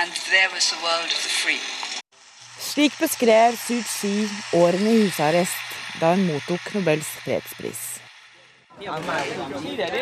And 0.00 0.10
there 0.32 0.50
was 0.54 0.64
the 0.72 0.80
world 0.86 1.10
of 1.16 1.20
the 1.26 1.32
free. 1.42 1.64
Slik 2.58 2.94
beskrev 3.00 3.56
Suu 3.58 3.82
Kyi 3.82 4.28
årene 4.58 4.90
i 4.94 5.02
husarrest 5.04 6.00
da 6.00 6.12
hun 6.14 6.26
mottok 6.26 6.74
Nobels 6.74 7.08
fredspris. 7.24 7.82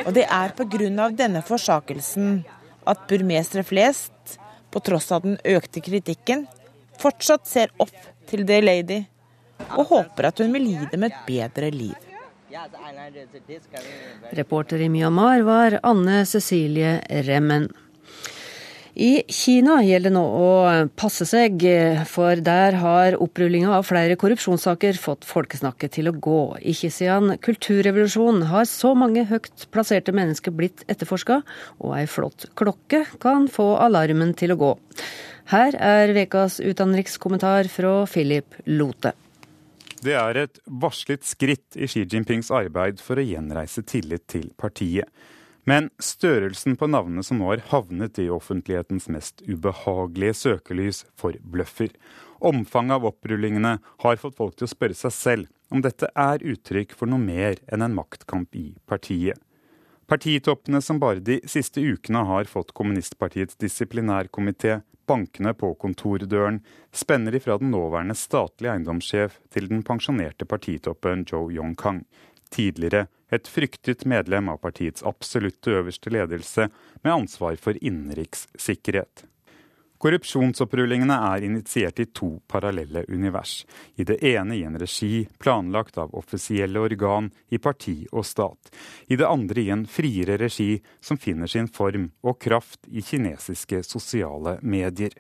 Og 0.07 0.13
det 0.17 0.25
er 0.25 0.55
pga. 0.57 1.09
denne 1.23 1.43
forsakelsen 1.43 2.45
at 2.87 3.07
burmesere 3.09 3.65
flest, 3.65 4.39
på 4.71 4.81
tross 4.81 5.11
av 5.13 5.23
den 5.23 5.37
økte 5.45 5.81
kritikken, 5.81 6.47
fortsatt 7.01 7.49
ser 7.49 7.73
opp 7.79 7.97
til 8.31 8.47
The 8.47 8.61
Lady 8.63 9.03
og 9.77 9.91
håper 9.91 10.31
at 10.31 10.39
hun 10.39 10.53
vil 10.53 10.71
gi 10.71 10.87
dem 10.93 11.05
et 11.05 11.19
bedre 11.27 11.71
liv. 11.75 12.10
Reporter 14.31 14.81
i 14.81 14.89
Myanmar 14.89 15.41
var 15.47 15.79
Anne 15.83 16.27
Cecilie 16.27 16.99
Remmen. 17.09 17.69
I 18.95 19.23
Kina 19.31 19.77
gjelder 19.87 20.11
det 20.11 20.17
nå 20.17 20.23
å 20.25 20.49
passe 20.99 21.25
seg, 21.29 21.63
for 22.11 22.43
der 22.43 22.75
har 22.83 23.17
opprullinga 23.23 23.71
av 23.77 23.87
flere 23.87 24.19
korrupsjonssaker 24.19 24.99
fått 24.99 25.29
folkesnakket 25.29 25.95
til 25.95 26.11
å 26.11 26.17
gå. 26.27 26.43
Ikke 26.75 26.91
siden 26.91 27.37
kulturrevolusjonen 27.39 28.49
har 28.51 28.67
så 28.67 28.97
mange 28.99 29.29
høyt 29.31 29.69
plasserte 29.71 30.13
mennesker 30.17 30.51
blitt 30.51 30.83
etterforska, 30.91 31.41
og 31.79 31.97
ei 32.01 32.05
flott 32.11 32.51
klokke 32.59 33.05
kan 33.23 33.47
få 33.47 33.77
alarmen 33.87 34.35
til 34.35 34.57
å 34.57 34.61
gå. 34.67 34.75
Her 35.55 35.79
er 35.79 36.15
ukas 36.19 36.59
utenrikskommentar 36.59 37.71
fra 37.71 38.01
Philip 38.11 38.59
Lote. 38.67 39.15
Det 40.01 40.15
er 40.17 40.39
et 40.41 40.59
varslet 40.81 41.27
skritt 41.29 41.77
i 41.77 41.85
Xi 41.91 42.07
Jinpings 42.09 42.49
arbeid 42.57 43.03
for 43.05 43.21
å 43.21 43.25
gjenreise 43.25 43.83
tillit 43.85 44.25
til 44.33 44.49
partiet. 44.57 45.11
Men 45.69 45.91
størrelsen 46.01 46.79
på 46.81 46.89
navnene 46.89 47.21
som 47.27 47.37
nå 47.37 47.51
har 47.51 47.67
havnet 47.69 48.17
i 48.23 48.31
offentlighetens 48.33 49.11
mest 49.13 49.45
ubehagelige 49.45 50.39
søkelys, 50.41 51.03
forbløffer. 51.21 51.93
Omfanget 52.41 52.97
av 52.97 53.11
opprullingene 53.11 53.75
har 54.01 54.23
fått 54.23 54.39
folk 54.39 54.57
til 54.57 54.71
å 54.71 54.73
spørre 54.73 54.97
seg 54.97 55.13
selv 55.13 55.53
om 55.71 55.85
dette 55.85 56.09
er 56.17 56.41
uttrykk 56.49 56.97
for 56.97 57.11
noe 57.11 57.21
mer 57.21 57.61
enn 57.69 57.85
en 57.85 57.95
maktkamp 57.95 58.57
i 58.57 58.71
partiet. 58.89 59.37
Partitoppene 60.11 60.81
som 60.83 60.99
bare 60.99 61.21
de 61.23 61.37
siste 61.47 61.81
ukene 61.81 62.25
har 62.27 62.49
fått 62.51 62.73
kommunistpartiets 62.75 63.55
disiplinærkomité 63.63 64.81
bankene 65.07 65.53
på 65.55 65.71
kontordøren, 65.79 66.59
spenner 66.91 67.37
ifra 67.39 67.61
den 67.61 67.71
nåværende 67.71 68.17
statlige 68.19 68.73
eiendomssjef 68.73 69.37
til 69.55 69.69
den 69.71 69.85
pensjonerte 69.87 70.49
partitoppen 70.51 71.23
Joe 71.31 71.53
Yong-kang. 71.55 72.03
Tidligere 72.51 73.07
et 73.31 73.47
fryktet 73.47 74.03
medlem 74.03 74.51
av 74.51 74.59
partiets 74.67 75.07
absolutte 75.07 75.77
øverste 75.79 76.11
ledelse 76.11 76.67
med 77.05 77.13
ansvar 77.15 77.55
for 77.63 77.79
innenrikssikkerhet. 77.79 79.29
Korrupsjonsopprullingene 80.01 81.13
er 81.13 81.45
initiert 81.45 82.01
i 82.01 82.07
to 82.17 82.31
parallelle 82.49 83.03
univers. 83.09 83.67
I 84.01 84.07
det 84.09 84.17
ene 84.25 84.57
i 84.57 84.63
en 84.65 84.79
regi 84.81 85.27
planlagt 85.39 85.99
av 86.01 86.15
offisielle 86.17 86.81
organ 86.81 87.29
i 87.53 87.59
parti 87.61 88.07
og 88.09 88.25
stat. 88.25 88.73
I 89.13 89.19
det 89.21 89.29
andre 89.29 89.61
i 89.61 89.69
en 89.75 89.85
friere 89.85 90.39
regi 90.41 90.79
som 91.05 91.21
finner 91.21 91.53
sin 91.53 91.69
form 91.69 92.09
og 92.25 92.41
kraft 92.41 92.89
i 92.89 93.05
kinesiske 93.05 93.83
sosiale 93.85 94.57
medier. 94.63 95.13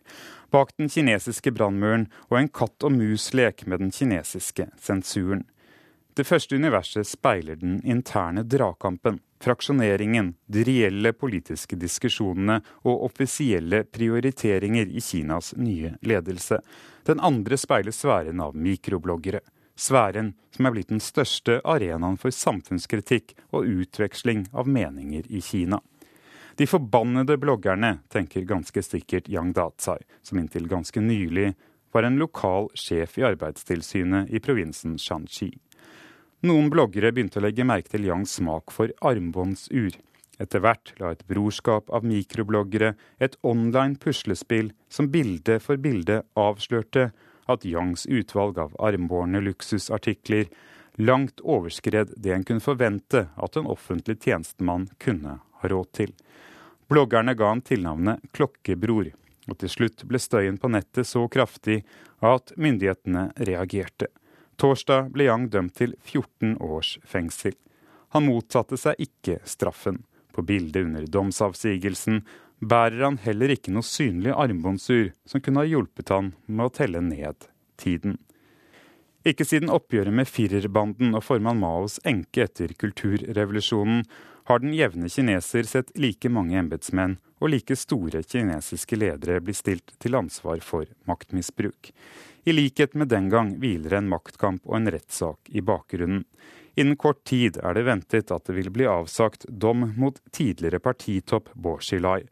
Bak 0.50 0.72
den 0.80 0.88
kinesiske 0.88 1.52
brannmuren 1.52 2.08
og 2.30 2.40
en 2.40 2.48
katt 2.48 2.88
og 2.88 2.96
mus-lek 2.96 3.66
med 3.68 3.84
den 3.84 3.92
kinesiske 3.92 4.70
sensuren. 4.80 5.44
Det 6.14 6.26
første 6.26 6.56
universet 6.58 7.06
speiler 7.06 7.56
den 7.56 7.78
interne 7.86 8.42
dragkampen 8.42 9.20
fraksjoneringen, 9.40 10.34
de 10.46 10.64
reelle 10.66 11.12
politiske 11.16 11.78
diskusjonene 11.80 12.58
og 12.82 13.06
offisielle 13.06 13.84
prioriteringer 13.88 14.90
i 14.90 15.00
Kinas 15.00 15.54
nye 15.56 15.94
ledelse. 16.02 16.60
Den 17.06 17.22
andre 17.24 17.56
speiler 17.56 17.94
sfæren 17.94 18.42
av 18.42 18.56
mikrobloggere. 18.56 19.40
Sfæren 19.80 20.34
som 20.52 20.66
er 20.66 20.74
blitt 20.74 20.90
den 20.90 21.00
største 21.00 21.60
arenaen 21.64 22.18
for 22.20 22.34
samfunnskritikk 22.34 23.32
og 23.54 23.70
utveksling 23.70 24.44
av 24.52 24.68
meninger 24.68 25.24
i 25.30 25.40
Kina. 25.40 25.80
De 26.58 26.66
forbannede 26.68 27.38
bloggerne, 27.40 28.00
tenker 28.12 28.44
ganske 28.44 28.82
sikkert 28.84 29.30
Yang 29.32 29.54
Datsai, 29.56 30.00
som 30.22 30.42
inntil 30.42 30.68
ganske 30.68 31.00
nylig 31.00 31.54
var 31.94 32.04
en 32.04 32.18
lokal 32.20 32.68
sjef 32.76 33.16
i 33.18 33.24
Arbeidstilsynet 33.24 34.28
i 34.28 34.42
provinsen 34.44 34.98
Shanxi. 35.00 35.54
Noen 36.40 36.70
bloggere 36.72 37.10
begynte 37.12 37.36
å 37.36 37.44
legge 37.44 37.66
merke 37.68 37.92
til 37.92 38.06
Yangs 38.08 38.38
smak 38.38 38.72
for 38.72 38.92
armbåndsur. 39.04 39.98
Etter 40.40 40.62
hvert 40.64 40.94
la 40.96 41.10
et 41.12 41.26
brorskap 41.28 41.90
av 41.92 42.06
mikrobloggere 42.08 42.94
et 43.20 43.36
online 43.44 44.00
puslespill 44.00 44.70
som 44.88 45.10
bilde 45.12 45.58
for 45.60 45.76
bilde 45.76 46.22
avslørte 46.40 47.10
at 47.50 47.66
Yangs 47.68 48.06
utvalg 48.08 48.56
av 48.62 48.72
armbårne 48.80 49.42
luksusartikler 49.44 50.48
langt 50.96 51.42
overskred 51.44 52.14
det 52.16 52.32
en 52.32 52.46
kunne 52.48 52.64
forvente 52.64 53.26
at 53.36 53.60
en 53.60 53.68
offentlig 53.68 54.16
tjenestemann 54.24 54.88
kunne 54.96 55.36
ha 55.60 55.68
råd 55.68 55.92
til. 55.92 56.14
Bloggerne 56.88 57.36
ga 57.36 57.52
han 57.52 57.60
tilnavnet 57.60 58.24
Klokkebror, 58.32 59.12
og 59.44 59.60
til 59.60 59.72
slutt 59.76 60.06
ble 60.08 60.18
støyen 60.22 60.56
på 60.60 60.72
nettet 60.72 61.08
så 61.08 61.26
kraftig 61.28 61.82
at 62.24 62.56
myndighetene 62.56 63.28
reagerte. 63.44 64.08
Torsdag 64.60 65.08
ble 65.14 65.24
Yang 65.24 65.46
dømt 65.54 65.74
til 65.78 65.94
14 66.04 66.58
års 66.60 66.98
fengsel. 67.08 67.54
Han 68.12 68.26
motsatte 68.26 68.76
seg 68.76 68.98
ikke 69.00 69.38
straffen. 69.48 70.02
På 70.36 70.44
bildet 70.44 70.84
under 70.84 71.06
domsavsigelsen 71.08 72.20
bærer 72.60 73.06
han 73.06 73.16
heller 73.24 73.54
ikke 73.54 73.72
noe 73.72 73.86
synlig 73.86 74.34
armbåndsur 74.36 75.14
som 75.24 75.40
kunne 75.40 75.62
ha 75.62 75.70
hjulpet 75.70 76.12
han 76.12 76.34
med 76.44 76.66
å 76.66 76.74
telle 76.76 77.00
ned 77.00 77.48
tiden. 77.80 78.18
Ikke 79.24 79.46
siden 79.48 79.72
oppgjøret 79.72 80.16
med 80.16 80.28
firerbanden 80.28 81.16
og 81.16 81.24
formann 81.24 81.60
Maos 81.60 81.96
enke 82.08 82.44
etter 82.44 82.76
kulturrevolusjonen 82.76 84.04
har 84.50 84.60
den 84.60 84.76
jevne 84.76 85.08
kineser 85.12 85.64
sett 85.68 85.92
like 85.96 86.28
mange 86.32 86.56
embetsmenn 86.60 87.16
og 87.40 87.52
like 87.54 87.76
store 87.80 88.20
kinesiske 88.28 88.96
ledere 89.00 89.40
bli 89.44 89.56
stilt 89.56 89.94
til 90.00 90.16
ansvar 90.20 90.60
for 90.64 90.88
maktmisbruk. 91.08 91.92
I 92.44 92.52
likhet 92.52 92.94
med 92.94 93.08
den 93.08 93.28
gang 93.28 93.52
hviler 93.60 93.98
en 93.98 94.08
maktkamp 94.08 94.64
og 94.64 94.76
en 94.78 94.90
rettssak 94.90 95.50
i 95.52 95.60
bakgrunnen. 95.60 96.24
Innen 96.74 96.96
kort 96.96 97.24
tid 97.24 97.58
er 97.60 97.74
det 97.74 97.82
ventet 97.84 98.30
at 98.32 98.46
det 98.46 98.54
vil 98.56 98.70
bli 98.72 98.86
avsagt 98.88 99.44
dom 99.48 99.82
mot 100.00 100.16
tidligere 100.32 100.78
partitopp 100.80 101.50
Bo 101.54 101.74
Xilai. 101.82 102.22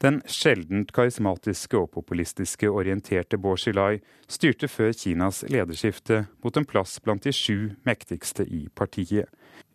Den 0.00 0.20
sjeldent 0.24 0.92
karismatiske 0.96 1.76
og 1.76 1.90
populistiske 1.96 2.70
orienterte 2.70 3.36
Bo 3.36 3.56
Xilai 3.58 3.98
styrte 4.30 4.70
før 4.70 4.94
Kinas 4.96 5.42
lederskifte 5.50 6.22
mot 6.44 6.56
en 6.56 6.68
plass 6.68 6.96
blant 7.04 7.26
de 7.26 7.34
sju 7.34 7.74
mektigste 7.84 8.46
i 8.46 8.68
partiet. 8.74 9.26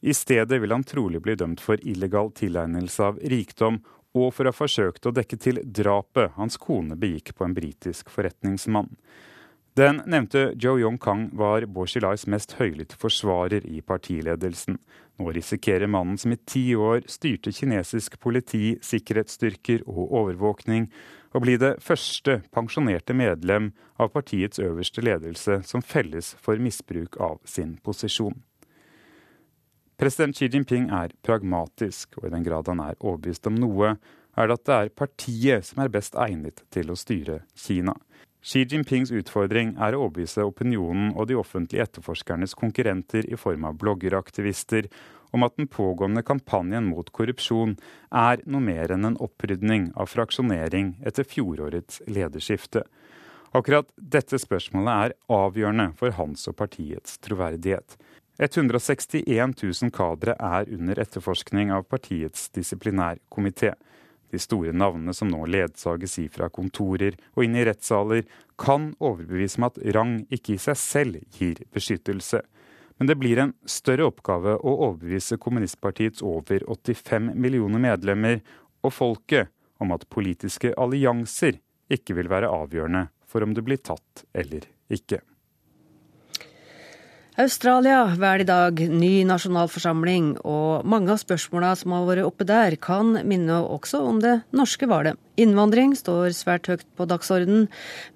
I 0.01 0.15
stedet 0.15 0.61
vil 0.61 0.73
han 0.73 0.87
trolig 0.87 1.21
bli 1.21 1.35
dømt 1.39 1.61
for 1.61 1.77
illegal 1.83 2.31
tilegnelse 2.31 3.11
av 3.11 3.19
rikdom 3.21 3.83
og 4.13 4.31
for 4.33 4.47
å 4.47 4.53
ha 4.53 4.55
forsøkt 4.55 5.05
å 5.05 5.13
dekke 5.13 5.37
til 5.37 5.61
drapet 5.63 6.33
hans 6.39 6.57
kone 6.57 6.97
begikk 6.99 7.35
på 7.37 7.45
en 7.45 7.55
britisk 7.57 8.09
forretningsmann. 8.13 8.89
Den 9.73 10.03
nevnte 10.05 10.53
Joe 10.55 10.79
Yong-kang 10.79 11.29
var 11.33 11.65
Bo 11.65 11.87
Xilais 11.89 12.27
mest 12.29 12.51
høylytte 12.59 12.93
forsvarer 13.01 13.63
i 13.65 13.79
partiledelsen. 13.81 14.77
Nå 15.17 15.31
risikerer 15.33 15.89
mannen 15.89 16.19
som 16.21 16.35
i 16.35 16.37
ti 16.37 16.75
år 16.77 17.01
styrte 17.09 17.49
kinesisk 17.49 18.19
politi, 18.21 18.75
sikkerhetsstyrker 18.85 19.81
og 19.89 20.13
overvåkning, 20.19 20.85
å 21.33 21.41
bli 21.41 21.57
det 21.57 21.79
første 21.81 22.43
pensjonerte 22.53 23.15
medlem 23.17 23.71
av 23.97 24.11
partiets 24.13 24.61
øverste 24.61 25.01
ledelse 25.01 25.63
som 25.65 25.81
felles 25.81 26.35
for 26.37 26.61
misbruk 26.61 27.17
av 27.17 27.39
sin 27.41 27.79
posisjon. 27.81 28.43
President 29.97 30.37
Xi 30.37 30.51
Jinping 30.53 30.91
er 30.93 31.17
pragmatisk, 31.25 32.19
og 32.21 32.29
i 32.29 32.35
den 32.35 32.45
grad 32.45 32.69
han 32.69 32.81
er 32.83 32.99
overbevist 32.99 33.49
om 33.49 33.57
noe, 33.57 33.95
er 34.37 34.49
det 34.49 34.59
at 34.59 34.69
det 34.69 34.77
er 34.77 34.97
partiet 35.01 35.65
som 35.65 35.81
er 35.81 35.93
best 35.93 36.13
egnet 36.13 36.61
til 36.73 36.93
å 36.93 36.99
styre 36.99 37.41
Kina. 37.57 37.97
Xi 38.43 38.65
Jinpings 38.67 39.13
utfordring 39.15 39.69
er 39.79 39.95
å 39.95 40.01
overbevise 40.03 40.43
opinionen 40.43 41.13
og 41.15 41.29
de 41.29 41.37
offentlige 41.39 41.85
etterforskernes 41.85 42.57
konkurrenter 42.59 43.23
i 43.31 43.37
form 43.39 43.63
av 43.69 43.77
bloggeraktivister 43.79 44.89
om 45.33 45.45
at 45.47 45.55
den 45.55 45.69
pågående 45.71 46.25
kampanjen 46.27 46.89
mot 46.89 47.07
korrupsjon 47.15 47.77
er 48.11 48.43
noe 48.43 48.65
mer 48.65 48.91
enn 48.91 49.07
en 49.07 49.15
opprydning 49.23 49.93
av 49.95 50.11
fraksjonering 50.11 50.97
etter 51.07 51.23
fjorårets 51.23 52.03
lederskifte. 52.11 52.83
Akkurat 53.55 53.87
dette 53.95 54.35
spørsmålet 54.41 54.93
er 55.07 55.15
avgjørende 55.31 55.93
for 55.95 56.11
hans 56.19 56.43
og 56.51 56.57
partiets 56.59 57.15
troverdighet. 57.23 57.95
161 58.43 59.55
000 59.55 59.93
kadre 59.93 60.35
er 60.35 60.67
under 60.67 60.99
etterforskning 60.99 61.71
av 61.71 61.87
partiets 61.87 62.49
disiplinærkomité. 62.57 63.75
De 64.33 64.39
store 64.41 64.71
navnene 64.73 65.13
som 65.13 65.29
nå 65.29 65.43
ledsages 65.45 66.15
ifra 66.17 66.47
kontorer 66.49 67.13
og 67.35 67.43
inn 67.45 67.53
i 67.53 67.65
rettssaler, 67.67 68.23
kan 68.57 68.91
overbevise 68.97 69.59
om 69.59 69.67
at 69.67 69.77
rang 69.93 70.15
ikke 70.33 70.55
i 70.55 70.61
seg 70.61 70.79
selv 70.79 71.19
gir 71.37 71.61
beskyttelse. 71.73 72.41
Men 72.97 73.09
det 73.09 73.17
blir 73.21 73.41
en 73.43 73.53
større 73.69 74.07
oppgave 74.09 74.55
å 74.57 74.73
overbevise 74.87 75.37
kommunistpartiets 75.41 76.25
over 76.25 76.65
85 76.65 77.29
millioner 77.37 77.81
medlemmer 77.85 78.41
og 78.81 78.95
folket 78.97 79.53
om 79.83 79.93
at 79.93 80.07
politiske 80.09 80.73
allianser 80.81 81.59
ikke 81.93 82.17
vil 82.17 82.31
være 82.33 82.49
avgjørende 82.49 83.07
for 83.29 83.45
om 83.45 83.53
du 83.53 83.61
blir 83.65 83.81
tatt 83.85 84.25
eller 84.33 84.65
ikke. 84.93 85.21
Australia 87.33 88.03
velger 88.13 88.43
i 88.43 88.45
dag 88.45 88.79
ny 88.93 89.23
nasjonalforsamling, 89.25 90.35
og 90.45 90.85
mange 90.85 91.09
av 91.09 91.17
spørsmåla 91.17 91.71
som 91.79 91.95
har 91.95 92.03
vært 92.05 92.27
oppe 92.27 92.45
der, 92.45 92.75
kan 92.77 93.15
minne 93.25 93.55
også 93.57 94.03
om 94.05 94.19
det 94.21 94.35
norske 94.53 94.85
valget. 94.85 95.17
Innvandring 95.41 95.95
står 95.97 96.35
svært 96.37 96.69
høyt 96.69 96.83
på 96.93 97.07
dagsordenen, 97.09 97.71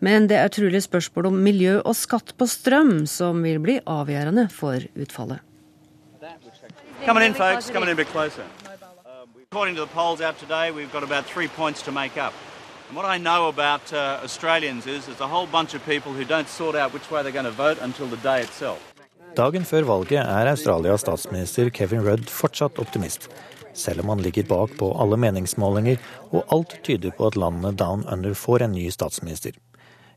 men 0.05 0.27
det 0.29 0.37
er 0.37 0.51
trolig 0.53 0.83
spørsmål 0.85 1.31
om 1.31 1.39
miljø 1.41 1.79
og 1.79 1.97
skatt 1.97 2.35
på 2.37 2.45
strøm 2.45 3.07
som 3.09 3.41
vil 3.41 3.57
bli 3.57 3.79
avgjørende 3.89 4.51
for 4.53 4.85
utfallet. 4.93 5.41
Come 7.05 7.25
in, 7.25 7.33
folks. 7.33 7.71
Come 7.71 7.89
in 7.89 7.89
a 7.89 7.95
bit 7.95 8.11
closer. 8.13 8.45
According 9.49 9.75
to 9.77 9.81
the 9.81 9.93
polls 9.95 10.21
out 10.21 10.37
today, 10.37 10.69
we've 10.69 10.91
got 10.91 11.01
about 11.01 11.25
three 11.25 11.47
points 11.47 11.81
to 11.83 11.91
make 11.91 12.17
up. 12.17 12.33
And 12.89 12.95
what 12.95 13.05
I 13.05 13.17
know 13.17 13.47
about 13.47 13.91
uh, 13.91 14.19
Australians 14.23 14.85
is 14.85 15.07
there's 15.07 15.21
a 15.21 15.27
whole 15.27 15.47
bunch 15.47 15.73
of 15.73 15.83
people 15.87 16.13
who 16.13 16.23
don't 16.23 16.47
sort 16.47 16.75
out 16.75 16.93
which 16.93 17.09
way 17.09 17.23
they're 17.23 17.31
going 17.31 17.45
to 17.45 17.51
vote 17.51 17.79
until 17.81 18.05
the 18.05 18.17
day 18.17 18.41
itself. 18.41 18.93
Dagen 19.35 19.65
før 19.67 19.83
valget 19.89 20.21
er 20.21 20.49
Australias 20.49 21.03
statsminister 21.03 21.69
Kevin 21.73 22.05
Rudd 22.05 22.29
fortsatt 22.31 22.79
optimist, 22.79 23.27
selv 23.73 24.03
om 24.03 24.13
han 24.13 24.23
ligger 24.23 24.47
bak 24.47 24.77
på 24.79 24.91
alle 25.01 25.17
meningsmålinger, 25.19 25.99
og 26.31 26.45
alt 26.53 26.77
tyder 26.87 27.11
på 27.17 27.27
at 27.27 27.37
landet 27.37 27.77
down 27.81 28.05
under 28.11 28.33
får 28.33 28.63
en 28.63 28.75
ny 28.77 28.87
statsminister. 28.93 29.57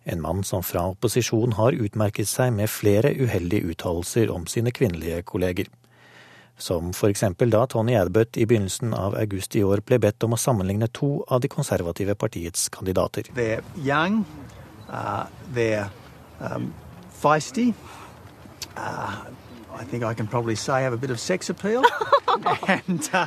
En 0.04 0.22
mann 0.22 0.44
som 0.44 0.62
fra 0.62 0.86
opposisjon 0.92 1.58
har 1.58 1.76
utmerket 1.76 2.28
seg 2.28 2.54
med 2.56 2.70
flere 2.72 3.12
uheldige 3.12 3.74
uttalelser 3.74 4.30
om 4.32 4.46
sine 4.48 4.72
kvinnelige 4.72 5.22
kolleger. 5.28 5.68
Som 6.60 6.92
f.eks. 6.92 7.24
da 7.40 7.64
Tony 7.66 7.96
Adbutt 7.96 8.36
i 8.36 8.46
begynnelsen 8.46 8.94
av 8.96 9.16
august 9.16 9.56
i 9.56 9.64
år 9.64 9.80
ble 9.84 9.98
bedt 10.00 10.24
om 10.24 10.36
å 10.36 10.40
sammenligne 10.40 10.88
to 10.92 11.18
av 11.28 11.40
de 11.40 11.48
konservative 11.48 12.14
partiets 12.14 12.68
kandidater. 12.72 13.28
They're 13.36 13.64
young, 13.76 14.24
uh, 14.88 15.26
they're 15.54 15.88
um, 16.40 16.72
feisty, 17.20 17.70
uh, 18.76 19.24
I 19.80 19.84
think 19.84 20.04
I 20.04 20.14
can 20.14 20.26
probably 20.26 20.56
say 20.56 20.82
have 20.82 20.92
a 20.92 20.96
bit 20.96 21.10
of 21.10 21.20
sex 21.20 21.50
appeal. 21.50 21.82
and, 22.68 23.08
uh, 23.12 23.26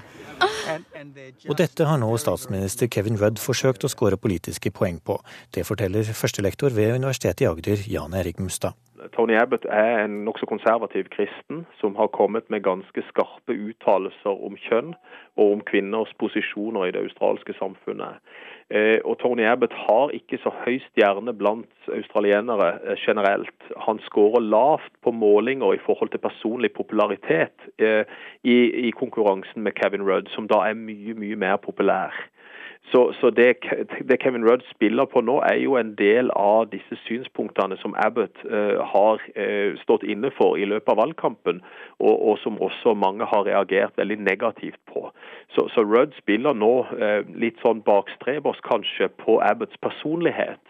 og 1.50 1.58
dette 1.60 1.86
har 1.88 2.00
nå 2.02 2.10
statsminister 2.20 2.90
Kevin 2.92 3.18
Rudd 3.22 3.40
forsøkt 3.42 3.86
å 3.86 3.92
skåre 3.92 4.18
politiske 4.20 4.72
poeng 4.76 5.00
på. 5.06 5.18
Det 5.56 5.66
forteller 5.68 6.08
førstelektor 6.08 6.74
ved 6.76 6.96
Universitetet 6.98 7.46
i 7.46 7.50
Agder, 7.50 7.86
Jan 7.90 8.16
Erik 8.18 8.42
Mustad. 8.44 8.78
Tony 9.16 9.36
Abbott 9.36 9.66
er 9.68 10.06
en 10.06 10.22
nokså 10.24 10.48
konservativ 10.48 11.10
kristen 11.12 11.66
som 11.82 11.96
har 12.00 12.08
kommet 12.16 12.48
med 12.50 12.64
ganske 12.64 13.04
skarpe 13.10 13.56
uttalelser 13.56 14.46
om 14.48 14.56
kjønn 14.68 14.94
og 15.36 15.58
om 15.58 15.64
kvinners 15.68 16.14
posisjoner 16.24 16.88
i 16.88 16.94
det 16.96 17.04
australske 17.04 17.56
samfunnet. 17.60 18.22
Eh, 18.70 19.00
og 19.06 19.18
Tony 19.20 19.44
Abbott 19.46 19.74
har 19.76 20.14
ikke 20.16 20.40
så 20.44 20.52
høy 20.64 20.80
stjerne 20.88 21.34
blant 21.36 21.90
australienere 21.92 22.70
eh, 22.84 22.98
generelt. 23.00 23.68
Han 23.88 24.00
skårer 24.08 24.46
lavt 24.46 24.94
på 25.04 25.12
målinger 25.12 25.76
i 25.76 25.82
forhold 25.86 26.14
til 26.14 26.24
personlig 26.24 26.72
popularitet 26.74 27.68
eh, 27.78 28.08
i, 28.44 28.58
i 28.88 28.92
konkurransen 28.92 29.64
med 29.64 29.76
Kevin 29.80 30.06
Rudd, 30.08 30.32
som 30.36 30.48
da 30.48 30.64
er 30.70 30.80
mye, 30.80 31.16
mye 31.18 31.36
mer 31.36 31.60
populær. 31.62 32.16
Så, 32.92 33.14
så 33.20 33.30
det, 33.30 33.56
det, 34.10 34.18
Kevin 34.24 34.46
Rudd 34.50 34.62
spiller 34.76 35.06
på 35.06 35.22
nå, 35.22 35.38
er 35.42 35.56
jo 35.64 35.78
en 35.80 35.94
del 35.96 36.30
av 36.36 36.68
disse 36.74 36.98
synspunktene 37.08 37.78
som 37.80 37.96
Abbott 38.06 38.44
uh, 38.44 38.84
har 38.84 39.24
uh, 39.40 39.80
stått 39.82 40.04
inne 40.04 40.30
for 40.38 40.60
i 40.60 40.68
løpet 40.68 40.92
av 40.92 41.00
valgkampen, 41.00 41.62
og, 42.00 42.16
og, 42.28 42.36
som 42.44 42.60
også 42.62 42.94
mange 42.94 43.26
har 43.26 43.48
reagert 43.48 43.98
veldig 43.98 44.20
negativt 44.28 44.80
på. 44.92 45.08
Så, 45.56 45.70
så 45.74 45.86
Rudd 45.88 46.14
spiller 46.20 46.54
nå 46.60 46.74
uh, 46.92 47.22
litt 47.40 47.64
sånn 47.64 47.82
bakstrebers 47.88 48.62
kanskje 48.68 49.10
på 49.24 49.40
Abbotts 49.42 49.80
personlighet. 49.82 50.62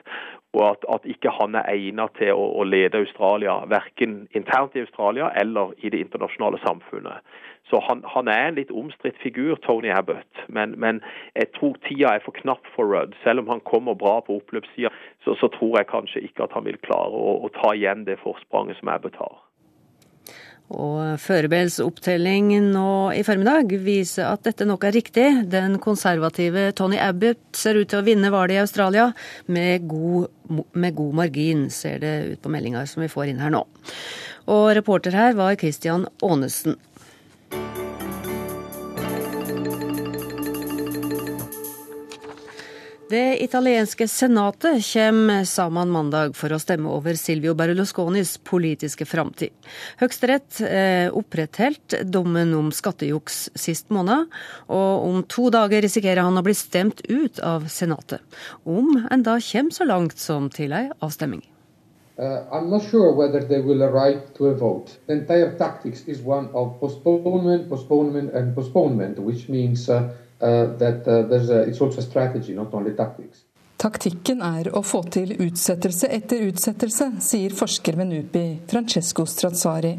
Og 0.53 0.63
at, 0.69 0.85
at 0.93 1.05
ikke 1.09 1.31
han 1.33 1.55
er 1.57 1.69
egnet 1.71 2.13
til 2.19 2.35
å, 2.37 2.43
å 2.61 2.65
lede 2.67 3.01
Australia, 3.01 3.55
verken 3.71 4.27
internt 4.37 4.75
i 4.77 4.83
Australia 4.85 5.31
eller 5.41 5.73
i 5.81 5.89
det 5.89 6.03
internasjonale 6.05 6.61
samfunnet. 6.61 7.25
Så 7.69 7.79
han, 7.87 8.03
han, 8.05 8.27
er 8.27 8.47
en 8.47 8.57
litt 8.59 8.71
omstridt 8.71 9.17
figur, 9.23 9.55
Tony 9.65 9.89
Abbott. 9.89 10.43
Men, 10.47 10.75
men, 10.77 10.99
jeg 11.33 11.49
tror 11.55 11.79
tida 11.87 12.11
er 12.13 12.25
for 12.25 12.35
knapp 12.37 12.67
for 12.75 12.91
Rudd. 12.91 13.15
Selv 13.23 13.45
om 13.45 13.49
han 13.53 13.63
kommer 13.65 13.95
bra 13.97 14.19
på 14.21 14.37
oppløpssida, 14.41 14.91
så, 15.23 15.33
så, 15.39 15.49
tror 15.55 15.79
jeg 15.79 15.89
kanskje 15.89 16.25
ikke 16.27 16.45
at 16.45 16.53
han 16.53 16.67
vil 16.67 16.77
klare 16.85 17.15
å, 17.15 17.39
å 17.47 17.51
ta 17.55 17.73
igjen 17.73 18.05
det 18.09 18.19
forspranget 18.21 18.77
som 18.81 18.91
Abbott 18.93 19.17
har. 19.21 19.39
Og 20.71 21.19
Førebels 21.21 21.75
opptelling 21.83 22.53
nå 22.71 23.11
i 23.13 23.23
formiddag 23.27 23.73
viser 23.83 24.29
at 24.29 24.45
dette 24.47 24.65
nok 24.65 24.87
er 24.87 24.95
riktig. 24.95 25.27
Den 25.51 25.75
konservative 25.83 26.69
Tony 26.77 26.97
Abbott 27.03 27.41
ser 27.57 27.77
ut 27.77 27.91
til 27.91 27.99
å 27.99 28.05
vinne 28.07 28.31
valget 28.33 28.57
i 28.57 28.63
Australia 28.63 29.09
med 29.51 29.87
god, 29.91 30.31
med 30.71 30.95
god 30.97 31.19
margin, 31.19 31.67
ser 31.69 31.99
det 32.01 32.15
ut 32.31 32.41
på 32.41 32.53
meldinga 32.53 32.85
som 32.89 33.03
vi 33.03 33.11
får 33.11 33.33
inn 33.33 33.43
her 33.43 33.53
nå. 33.53 33.65
Og 34.53 34.73
reporter 34.75 35.15
her 35.15 35.37
var 35.37 35.59
Christian 35.59 36.07
Aanesen. 36.23 36.79
Det 43.13 43.43
italienske 43.43 44.07
senatet 44.07 44.81
kommer 44.93 45.43
sammen 45.45 45.91
mandag 45.93 46.31
for 46.33 46.55
å 46.55 46.57
stemme 46.57 46.89
over 46.89 47.13
Silvio 47.19 47.53
Berlusconis 47.53 48.39
politiske 48.41 49.05
framtid. 49.05 49.53
Høyesterett 49.99 50.57
eh, 50.65 51.13
opprettholdt 51.13 51.99
dommen 52.09 52.55
om 52.57 52.71
skattejuks 52.73 53.51
sist 53.53 53.93
måned, 53.93 54.33
og 54.65 55.05
om 55.11 55.21
to 55.29 55.51
dager 55.53 55.85
risikerer 55.85 56.25
han 56.25 56.41
å 56.41 56.45
bli 56.47 56.57
stemt 56.57 57.05
ut 57.05 57.37
av 57.45 57.69
senatet. 57.69 58.23
Om 58.65 59.03
en 59.03 59.27
da 59.29 59.37
kommer 59.51 59.77
så 59.77 59.85
langt 59.85 60.17
som 60.17 60.49
til 60.49 60.73
ei 60.73 60.87
avstemming. 60.97 61.45
Uh, 62.17 62.41
I'm 62.49 62.69
not 62.69 62.81
sure 62.89 63.13
whether 63.13 63.45
they 63.45 63.61
will 63.61 63.83
arrive 63.83 64.33
to 64.39 64.49
a 64.49 64.55
vote. 64.57 64.97
The 65.05 65.19
entire 65.19 65.53
tactics 65.57 66.07
is 66.07 66.25
one 66.25 66.49
of 66.53 66.79
postponement, 66.79 67.69
postponement, 67.69 68.33
and 68.33 68.55
postponement, 68.55 69.19
which 69.19 69.49
means 69.49 69.89
uh, 69.89 70.09
uh, 70.41 70.73
tactics. 72.97 73.43
Taktikken 73.83 74.41
er 74.41 74.69
å 74.71 74.83
få 74.85 75.01
til 75.11 75.33
utsettelse 75.43 76.07
etter 76.07 76.45
utsettelse, 76.47 77.09
sier 77.19 77.51
forsker 77.57 77.97
ved 77.99 78.07
NUPI, 78.13 78.45
Francesco 78.71 79.25
Strazzari. 79.27 79.97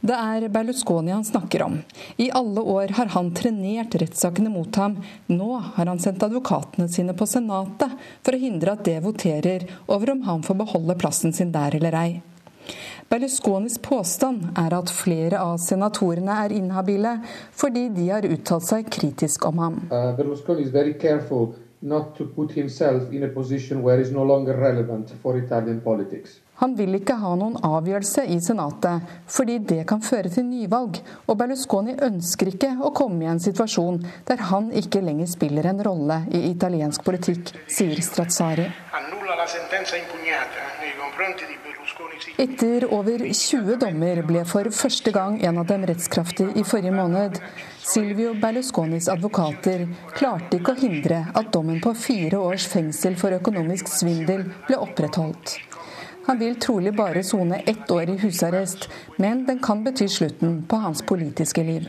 Det 0.00 0.14
er 0.14 0.48
Berlusconi 0.48 1.10
han 1.10 1.24
snakker 1.24 1.62
om. 1.62 1.78
I 2.16 2.30
alle 2.30 2.60
år 2.60 2.94
har 2.98 3.10
han 3.14 3.32
trenert 3.34 3.94
rettssakene 3.98 4.50
mot 4.50 4.76
ham. 4.76 4.98
Nå 5.26 5.50
har 5.74 5.86
han 5.86 5.98
sendt 6.02 6.22
advokatene 6.22 6.88
sine 6.88 7.14
på 7.18 7.26
Senatet 7.26 7.94
for 8.22 8.36
å 8.36 8.42
hindre 8.42 8.76
at 8.76 8.84
det 8.86 9.00
voterer 9.04 9.66
over 9.86 10.14
om 10.14 10.22
han 10.28 10.46
får 10.46 10.60
beholde 10.62 10.98
plassen 11.00 11.34
sin 11.36 11.52
der 11.54 11.78
eller 11.78 11.98
ei. 11.98 12.10
Berlusconis 13.08 13.78
påstand 13.78 14.48
er 14.58 14.74
at 14.74 14.90
flere 14.90 15.38
av 15.38 15.60
senatorene 15.62 16.40
er 16.44 16.54
inhabile 16.56 17.12
fordi 17.54 17.84
de 17.94 18.08
har 18.10 18.26
uttalt 18.26 18.66
seg 18.66 18.88
kritisk 18.90 19.46
om 19.46 19.62
ham. 19.62 19.76
Uh, 19.92 20.10
Berlusconi 20.18 20.66
is 20.66 20.72
very 20.74 20.94
careful 20.98 21.52
not 21.80 22.16
to 22.16 22.24
put 22.24 22.50
himself 22.52 23.12
in 23.12 23.22
a 23.22 23.28
position 23.28 23.82
where 23.82 23.98
he's 23.98 24.10
no 24.10 24.24
longer 24.24 24.56
relevant 24.56 25.12
for 25.22 25.38
Italian 25.38 25.80
politics. 25.80 26.40
Han 26.56 26.74
vil 26.74 26.96
ikke 26.96 27.18
ha 27.20 27.34
noen 27.36 27.58
avgjørelse 27.68 28.24
i 28.32 28.38
Senatet, 28.40 29.04
fordi 29.28 29.58
det 29.58 29.82
kan 29.86 30.00
føre 30.02 30.32
til 30.32 30.46
nyvalg, 30.48 30.98
og 31.28 31.36
Berlusconi 31.38 31.98
ønsker 32.08 32.50
ikke 32.54 32.72
å 32.80 32.94
komme 32.96 33.26
i 33.26 33.30
en 33.30 33.42
situasjon 33.44 34.00
der 34.26 34.40
han 34.50 34.72
ikke 34.72 35.04
lenger 35.04 35.28
spiller 35.30 35.68
en 35.68 35.84
rolle 35.84 36.22
i 36.32 36.46
italiensk 36.48 37.04
politikk, 37.04 37.52
sier 37.68 38.00
Strazzari. 38.00 38.70
Etter 42.38 42.84
over 42.92 43.18
20 43.32 43.78
dommer 43.80 44.18
ble 44.28 44.42
for 44.44 44.68
første 44.68 45.08
gang 45.08 45.38
en 45.48 45.56
av 45.56 45.70
dem 45.70 45.86
rettskraftig 45.88 46.50
i 46.60 46.64
forrige 46.68 46.92
måned. 46.92 47.38
Silvio 47.80 48.34
Berlusconis 48.36 49.06
advokater 49.08 49.86
klarte 50.18 50.58
ikke 50.58 50.74
å 50.74 50.80
hindre 50.82 51.22
at 51.32 51.48
dommen 51.54 51.78
på 51.80 51.94
fire 51.96 52.36
års 52.44 52.66
fengsel 52.68 53.16
for 53.16 53.32
økonomisk 53.32 53.88
svindel 53.88 54.44
ble 54.66 54.76
opprettholdt. 54.84 55.54
Han 56.26 56.36
vil 56.42 56.58
trolig 56.60 56.92
bare 56.98 57.22
sone 57.24 57.62
ett 57.72 57.90
år 57.90 58.12
i 58.12 58.18
husarrest, 58.20 58.84
men 59.16 59.46
den 59.46 59.62
kan 59.64 59.80
bety 59.86 60.08
slutten 60.08 60.58
på 60.68 60.80
hans 60.82 61.00
politiske 61.08 61.64
liv. 61.64 61.86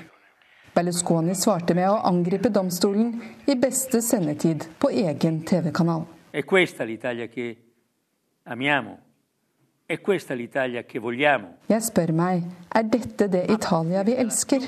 Berlusconi 0.78 1.36
svarte 1.36 1.76
med 1.76 1.90
å 1.90 1.98
angripe 2.08 2.54
domstolen 2.54 3.18
i 3.52 3.58
beste 3.60 4.00
sendetid 4.06 4.64
på 4.80 4.94
egen 4.96 5.42
TV-kanal. 5.44 6.06
Jeg 9.88 11.84
spør 11.86 12.12
meg, 12.12 12.42
er 12.76 12.88
dette 12.92 13.28
det 13.32 13.46
Italia 13.54 14.02
vi 14.04 14.16
elsker? 14.20 14.66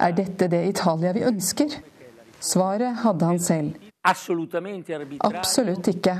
Er 0.00 0.14
dette 0.16 0.48
det 0.48 0.62
Italia 0.70 1.12
vi 1.12 1.26
ønsker? 1.28 1.74
Svaret 2.40 3.02
hadde 3.02 3.28
han 3.28 3.38
selv. 3.38 3.74
Absolutt 5.28 5.88
ikke. 5.92 6.16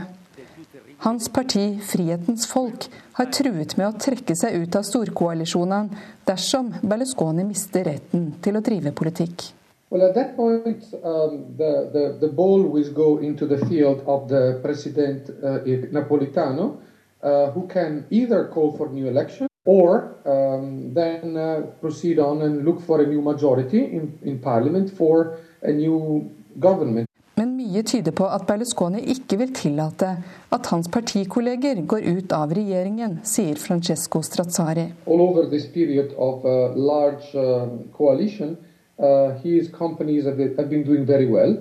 Hans 1.07 1.31
parti, 1.33 1.81
Frihetens 1.81 2.45
folk, 2.53 2.91
har 3.17 3.33
truet 3.33 3.73
med 3.81 3.87
å 3.89 3.97
trekke 3.97 4.37
seg 4.37 4.61
ut 4.61 4.77
av 4.77 4.85
storkoalisjonen 4.85 5.89
dersom 6.29 6.75
Berlusconi 6.85 7.49
mister 7.49 7.89
retten 7.89 8.35
til 8.45 8.61
å 8.61 8.65
drive 8.69 8.93
politikk. 8.93 9.49
Well, 9.89 10.05
at 10.05 10.15
that 10.15 10.37
point, 10.37 10.85
um, 11.01 11.57
the, 11.57 11.89
the, 11.93 12.19
the 12.21 12.29
ball 12.29 12.63
will 12.69 12.93
go 12.93 13.17
into 13.17 13.47
the 13.47 13.65
field 13.65 14.05
of 14.05 14.29
the 14.29 14.61
President 14.63 15.29
uh, 15.41 15.65
Napolitano, 15.93 16.83
who 17.23 17.69
can 17.69 18.05
either 18.11 18.49
call 18.53 18.77
for 18.77 18.89
new 18.89 19.07
election 19.07 19.47
or 19.65 20.17
um, 20.27 20.93
then 20.95 21.37
uh, 21.37 21.61
proceed 21.81 22.19
on 22.19 22.43
and 22.43 22.65
look 22.65 22.83
for 22.83 23.01
a 23.01 23.07
new 23.07 23.23
majority 23.23 23.85
in, 23.85 24.19
in 24.23 24.39
parliament 24.39 24.91
for 24.97 25.39
a 25.63 25.71
new 25.71 26.31
government. 26.59 27.09
Men 27.37 27.55
mye 27.57 27.83
tyder 27.83 28.13
på 28.13 28.27
at 28.29 28.43
Berlusconi 28.47 29.01
ikke 29.15 29.39
vil 29.41 29.55
tillate 29.55 30.11
at 30.53 30.67
hans 30.69 30.89
partikolleger 30.93 31.81
går 31.89 32.05
ut 32.11 32.33
av 32.37 32.53
regjeringen, 32.53 33.21
sier 33.25 33.57
Francesco 33.57 34.21
Strazzari. 34.23 34.91
Of, 35.07 36.45
uh, 36.45 36.77
large, 36.77 37.33
uh, 37.35 37.69
coalition, 37.97 38.59
uh, 38.99 39.31
his 39.43 39.69
companies 39.69 40.25
have, 40.25 40.39
have 40.39 40.69
been 40.69 40.85
doing 40.85 41.07
very 41.07 41.27
well 41.27 41.57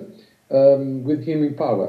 um, 0.50 1.04
with 1.04 1.24
him 1.24 1.42
in 1.42 1.54
power. 1.54 1.88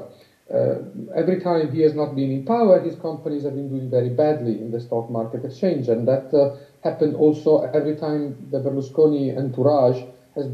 Uh, 0.51 0.75
every 1.15 1.39
time 1.39 1.71
he 1.71 1.81
has 1.81 1.93
not 1.93 2.15
been 2.15 2.31
in 2.31 2.45
power, 2.45 2.79
his 2.79 2.95
companies 2.95 3.43
have 3.43 3.55
been 3.55 3.69
doing 3.69 3.89
very 3.89 4.09
badly 4.09 4.61
in 4.61 4.71
the 4.71 4.79
stock 4.79 5.09
market 5.09 5.45
exchange, 5.45 5.87
and 5.87 6.07
that 6.07 6.33
uh, 6.33 6.55
happened 6.83 7.15
also 7.15 7.61
every 7.73 7.95
time 7.95 8.35
the 8.51 8.59
Berlusconi 8.59 9.37
entourage 9.37 10.03
Uh, 10.35 10.45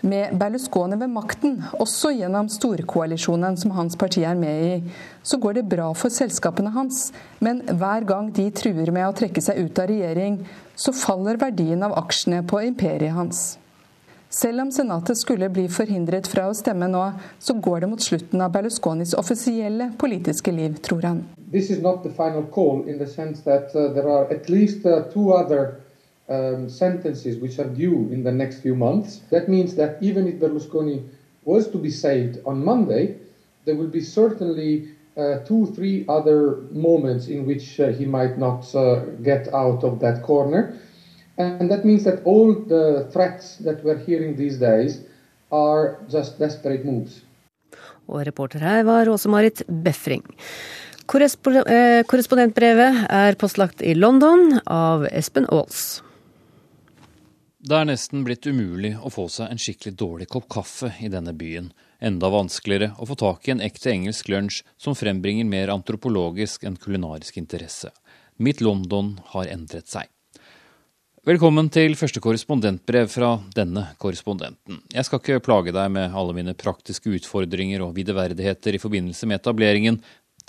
med 0.00 0.38
Berlusconi 0.38 0.96
ved 0.96 1.06
makten, 1.06 1.60
også 1.78 2.10
gjennom 2.10 2.48
storkoalisjonen 2.50 3.56
som 3.56 3.70
hans 3.70 3.94
parti 3.96 4.24
er 4.26 4.34
med 4.34 4.64
i, 4.66 4.90
så 5.22 5.38
går 5.38 5.52
det 5.60 5.68
bra 5.70 5.92
for 5.94 6.10
selskapene 6.10 6.74
hans. 6.74 7.12
Men 7.38 7.62
hver 7.62 8.02
gang 8.08 8.34
de 8.34 8.50
truer 8.50 8.90
med 8.90 9.06
å 9.06 9.14
trekke 9.14 9.40
seg 9.46 9.62
ut 9.62 9.78
av 9.78 9.86
regjering, 9.94 10.40
så 10.74 10.90
faller 10.90 11.38
verdien 11.38 11.86
av 11.86 11.94
aksjene 12.02 12.42
på 12.42 12.64
imperiet 12.66 13.14
hans. 13.14 13.61
Selv 14.32 14.60
om 14.60 14.70
Senatet 14.72 15.18
skulle 15.18 15.48
bli 15.52 15.66
forhindret 15.68 16.24
fra 16.32 16.46
å 16.48 16.54
stemme 16.56 16.86
nå, 16.88 17.02
så 17.36 17.52
går 17.52 17.82
det 17.84 17.88
mot 17.90 18.00
slutten 18.00 18.40
av 18.40 18.54
Berlusconis 18.54 19.12
offisielle 19.20 19.90
politiske 20.00 20.54
liv, 20.56 20.78
tror 20.80 21.02
han. 21.04 21.18
Uh, 21.52 21.58
uh, 25.52 25.74
um, 26.28 26.68
sentences 26.70 27.36
which 27.42 27.58
are 27.58 27.68
due 27.68 28.08
in 28.08 28.24
the 28.24 28.32
next 28.32 28.62
few 28.62 28.74
months. 28.74 29.20
That 29.28 29.48
means 29.48 29.74
that 29.76 29.98
even 30.00 30.26
if 30.26 30.40
Berlusconi 30.40 31.02
was 31.44 31.68
to 31.68 31.76
be 31.78 31.90
saved 31.90 32.38
on 32.46 32.64
Monday, 32.64 33.18
there 33.66 33.74
will 33.74 33.90
be 33.92 34.00
certainly 34.00 34.88
uh, 35.14 35.44
two, 35.44 35.66
three 35.74 36.06
other 36.08 36.62
moments 36.70 37.28
in 37.28 37.44
which 37.44 37.78
uh, 37.78 37.88
he 37.88 38.06
might 38.06 38.38
not 38.38 38.74
uh, 38.74 39.00
get 39.22 39.52
out 39.52 39.84
of 39.84 40.00
that 40.00 40.22
corner. 40.22 40.72
And 41.38 41.70
that 41.70 41.84
means 41.84 42.04
that 42.04 42.22
all 42.24 42.54
the 42.54 43.08
threats 43.12 43.56
that 43.64 43.82
we're 43.84 43.98
hearing 43.98 44.36
these 44.36 44.58
days 44.58 45.00
are 45.50 45.98
just 46.08 46.38
desperate 46.38 46.84
moves. 46.84 47.22
Og 48.08 48.26
reporter 48.26 48.60
her 48.60 48.82
var 48.84 49.08
Åse-Marit 49.08 49.62
Befring. 49.66 50.24
Eh, 51.12 52.04
korrespondentbrevet 52.06 53.06
er 53.10 53.36
postlagt 53.40 53.82
i 53.82 53.94
London 53.94 54.60
av 54.66 55.06
Espen 55.10 55.46
Aals. 55.48 56.02
Det 57.62 57.76
er 57.78 57.86
nesten 57.86 58.24
blitt 58.26 58.46
umulig 58.46 58.96
å 58.98 59.10
få 59.12 59.28
seg 59.30 59.52
en 59.52 59.60
skikkelig 59.60 59.94
dårlig 59.98 60.28
kopp 60.32 60.48
kaffe 60.50 60.92
i 61.00 61.10
denne 61.12 61.32
byen. 61.32 61.70
Enda 62.02 62.30
vanskeligere 62.32 62.96
å 62.98 63.06
få 63.06 63.14
tak 63.20 63.46
i 63.46 63.54
en 63.54 63.62
ekte 63.62 63.92
engelsk 63.92 64.32
lunsj 64.32 64.64
som 64.76 64.96
frembringer 64.98 65.46
mer 65.46 65.70
antropologisk 65.70 66.66
enn 66.66 66.80
kulinarisk 66.80 67.38
interesse. 67.38 67.92
Mitt 68.42 68.60
London 68.60 69.14
har 69.30 69.46
endret 69.52 69.86
seg. 69.86 70.10
Velkommen 71.22 71.68
til 71.70 71.92
første 71.94 72.18
korrespondentbrev 72.18 73.06
fra 73.06 73.28
denne 73.54 73.84
korrespondenten. 74.02 74.80
Jeg 74.90 75.06
skal 75.06 75.20
ikke 75.20 75.44
plage 75.46 75.70
deg 75.70 75.92
med 75.94 76.16
alle 76.18 76.34
mine 76.34 76.50
praktiske 76.58 77.12
utfordringer 77.14 77.84
og 77.84 77.92
videverdigheter 77.94 78.74
i 78.74 78.80
forbindelse 78.82 79.28
med 79.30 79.38
etableringen, 79.38 80.00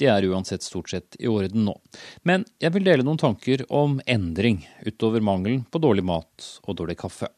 de 0.02 0.10
er 0.10 0.26
uansett 0.32 0.66
stort 0.66 0.90
sett 0.90 1.20
i 1.22 1.30
orden 1.30 1.68
nå. 1.68 1.78
Men 2.26 2.48
jeg 2.58 2.74
vil 2.74 2.90
dele 2.90 3.06
noen 3.06 3.22
tanker 3.22 3.62
om 3.70 4.00
endring, 4.10 4.64
utover 4.82 5.22
mangelen 5.22 5.62
på 5.70 5.78
dårlig 5.78 6.08
mat 6.10 6.50
og 6.66 6.82
dårlig 6.82 6.98
kaffe. 7.06 7.30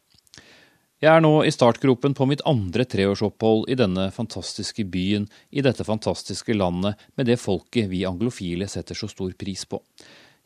Jeg 1.04 1.12
er 1.12 1.20
nå 1.20 1.34
i 1.44 1.52
startgropen 1.52 2.16
på 2.16 2.24
mitt 2.32 2.40
andre 2.48 2.88
treårsopphold 2.88 3.68
i 3.68 3.76
denne 3.76 4.08
fantastiske 4.16 4.88
byen, 4.88 5.28
i 5.52 5.60
dette 5.60 5.84
fantastiske 5.84 6.56
landet, 6.56 6.96
med 7.20 7.28
det 7.28 7.36
folket 7.36 7.92
vi 7.92 8.06
anglofile 8.08 8.64
setter 8.64 8.96
så 8.96 9.12
stor 9.12 9.36
pris 9.36 9.68
på. 9.68 9.84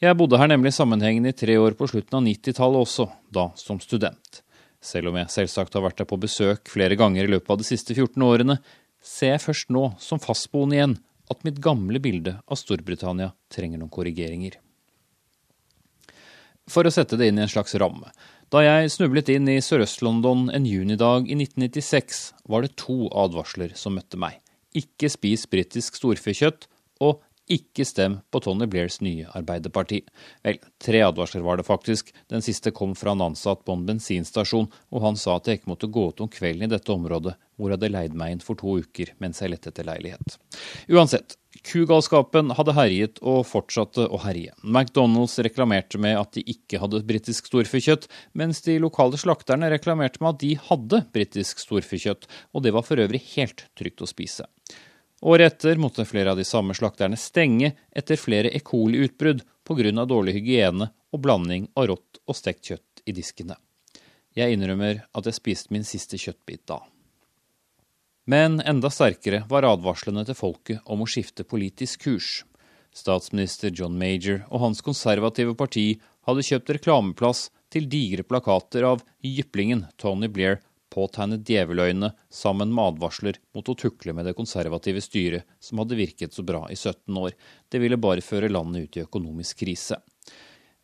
Jeg 0.00 0.16
bodde 0.16 0.38
her 0.40 0.48
nemlig 0.48 0.70
sammenhengende 0.72 1.28
i 1.28 1.36
tre 1.36 1.58
år 1.60 1.74
på 1.76 1.84
slutten 1.90 2.16
av 2.16 2.22
90-tallet 2.24 2.86
også, 2.86 3.04
da 3.28 3.50
som 3.60 3.76
student. 3.84 4.38
Selv 4.80 5.10
om 5.10 5.18
jeg 5.20 5.28
selvsagt 5.28 5.76
har 5.76 5.84
vært 5.84 5.98
der 6.00 6.08
på 6.08 6.16
besøk 6.22 6.70
flere 6.72 6.96
ganger 6.96 7.26
i 7.26 7.32
løpet 7.34 7.52
av 7.52 7.58
de 7.60 7.66
siste 7.68 7.92
14 7.92 8.24
årene, 8.24 8.56
ser 9.04 9.34
jeg 9.34 9.44
først 9.44 9.68
nå, 9.76 9.90
som 10.00 10.22
fastboende 10.22 10.78
igjen, 10.78 10.96
at 11.28 11.44
mitt 11.44 11.60
gamle 11.60 12.00
bilde 12.00 12.38
av 12.48 12.56
Storbritannia 12.56 13.34
trenger 13.52 13.76
noen 13.76 13.92
korrigeringer. 13.92 14.56
For 16.70 16.88
å 16.88 16.94
sette 16.94 17.20
det 17.20 17.28
inn 17.28 17.36
i 17.36 17.44
en 17.44 17.52
slags 17.52 17.76
ramme. 17.76 18.08
Da 18.48 18.64
jeg 18.64 18.94
snublet 18.96 19.28
inn 19.34 19.52
i 19.52 19.60
Sørøst-London 19.60 20.48
en 20.56 20.64
junidag 20.64 21.28
i 21.28 21.36
1996, 21.36 22.22
var 22.48 22.64
det 22.64 22.78
to 22.80 23.04
advarsler 23.12 23.76
som 23.76 24.00
møtte 24.00 24.16
meg. 24.16 24.40
Ikke 24.72 25.12
spis 25.12 25.44
britisk 25.50 26.00
storfekjøtt, 26.00 26.70
og 27.04 27.20
ikke 27.50 27.84
stem 27.88 28.18
på 28.30 28.40
Tony 28.44 28.66
Blairs 28.70 29.00
nye 29.02 29.28
Arbeiderparti. 29.36 30.00
Vel, 30.46 30.60
tre 30.82 31.02
advarsler 31.04 31.42
var 31.44 31.58
det 31.58 31.66
faktisk. 31.66 32.12
Den 32.30 32.44
siste 32.44 32.72
kom 32.74 32.94
fra 32.98 33.14
en 33.16 33.24
ansatt 33.30 33.64
på 33.66 33.74
en 33.74 33.84
bensinstasjon, 33.88 34.70
og 34.70 35.04
han 35.04 35.18
sa 35.18 35.36
at 35.36 35.50
jeg 35.50 35.60
ikke 35.60 35.72
måtte 35.72 35.90
gå 35.90 36.08
ut 36.10 36.22
om 36.22 36.30
kvelden 36.30 36.68
i 36.68 36.70
dette 36.70 36.92
området, 36.94 37.36
hvor 37.58 37.70
jeg 37.70 37.80
hadde 37.80 37.92
leid 37.92 38.16
meg 38.16 38.34
inn 38.34 38.44
for 38.44 38.58
to 38.58 38.78
uker 38.80 39.12
mens 39.20 39.42
jeg 39.42 39.52
lette 39.52 39.72
etter 39.72 39.86
leilighet. 39.88 40.36
Uansett, 40.88 41.36
kugalskapen 41.66 42.54
hadde 42.56 42.74
herjet 42.76 43.20
og 43.20 43.42
fortsatte 43.48 44.06
å 44.06 44.20
herje. 44.24 44.54
McDonald's 44.62 45.36
reklamerte 45.44 46.00
med 46.00 46.16
at 46.20 46.32
de 46.36 46.44
ikke 46.54 46.80
hadde 46.82 47.02
britisk 47.08 47.50
storfekjøtt, 47.50 48.06
mens 48.38 48.62
de 48.66 48.78
lokale 48.82 49.20
slakterne 49.20 49.72
reklamerte 49.72 50.22
med 50.22 50.36
at 50.36 50.44
de 50.44 50.54
hadde 50.70 51.02
britisk 51.14 51.60
storfekjøtt, 51.66 52.30
og 52.54 52.64
det 52.64 52.74
var 52.76 52.86
for 52.86 53.02
øvrig 53.02 53.22
helt 53.34 53.66
trygt 53.78 54.04
å 54.04 54.08
spise. 54.08 54.48
Året 55.20 55.52
etter 55.52 55.76
måtte 55.76 56.04
flere 56.08 56.32
av 56.32 56.38
de 56.40 56.44
samme 56.48 56.74
slakterne 56.74 57.16
stenge 57.20 57.74
etter 57.92 58.16
flere 58.16 58.48
E. 58.56 58.60
coli-utbrudd 58.64 59.42
pga. 59.68 60.04
dårlig 60.04 60.32
hygiene 60.38 60.88
og 61.12 61.20
blanding 61.20 61.68
av 61.76 61.90
rått 61.92 62.22
og 62.26 62.36
stekt 62.36 62.70
kjøtt 62.70 63.02
i 63.04 63.12
diskene. 63.12 63.56
Jeg 64.34 64.54
innrømmer 64.54 65.02
at 65.12 65.26
jeg 65.26 65.36
spiste 65.36 65.74
min 65.74 65.84
siste 65.84 66.16
kjøttbit 66.16 66.64
da. 66.70 66.80
Men 68.24 68.60
enda 68.60 68.90
sterkere 68.90 69.42
var 69.50 69.66
advarslene 69.66 70.24
til 70.24 70.38
folket 70.38 70.80
om 70.86 71.02
å 71.02 71.08
skifte 71.08 71.44
politisk 71.44 72.06
kurs. 72.06 72.44
Statsminister 72.94 73.74
John 73.74 73.98
Major 73.98 74.44
og 74.48 74.62
hans 74.64 74.80
konservative 74.80 75.54
parti 75.58 76.00
hadde 76.28 76.46
kjøpt 76.46 76.72
reklameplass 76.78 77.48
til 77.70 77.88
digre 77.90 78.24
plakater 78.26 78.86
av 78.86 79.02
jyplingen 79.22 79.86
Tony 80.00 80.30
Blair 80.30 80.60
påtegnet 80.90 81.46
djeveløyene 81.46 82.12
sammen 82.32 82.72
med 82.74 82.94
advarsler 82.94 83.38
mot 83.54 83.68
å 83.70 83.76
tukle 83.78 84.14
med 84.16 84.26
det 84.28 84.36
konservative 84.38 85.02
styret 85.04 85.46
som 85.62 85.80
hadde 85.82 85.98
virket 85.98 86.34
så 86.34 86.44
bra 86.46 86.66
i 86.70 86.76
17 86.76 87.16
år. 87.16 87.36
Det 87.70 87.80
ville 87.82 88.00
bare 88.00 88.24
føre 88.24 88.50
landet 88.50 88.88
ut 88.88 88.98
i 88.98 89.04
økonomisk 89.06 89.62
krise. 89.62 90.00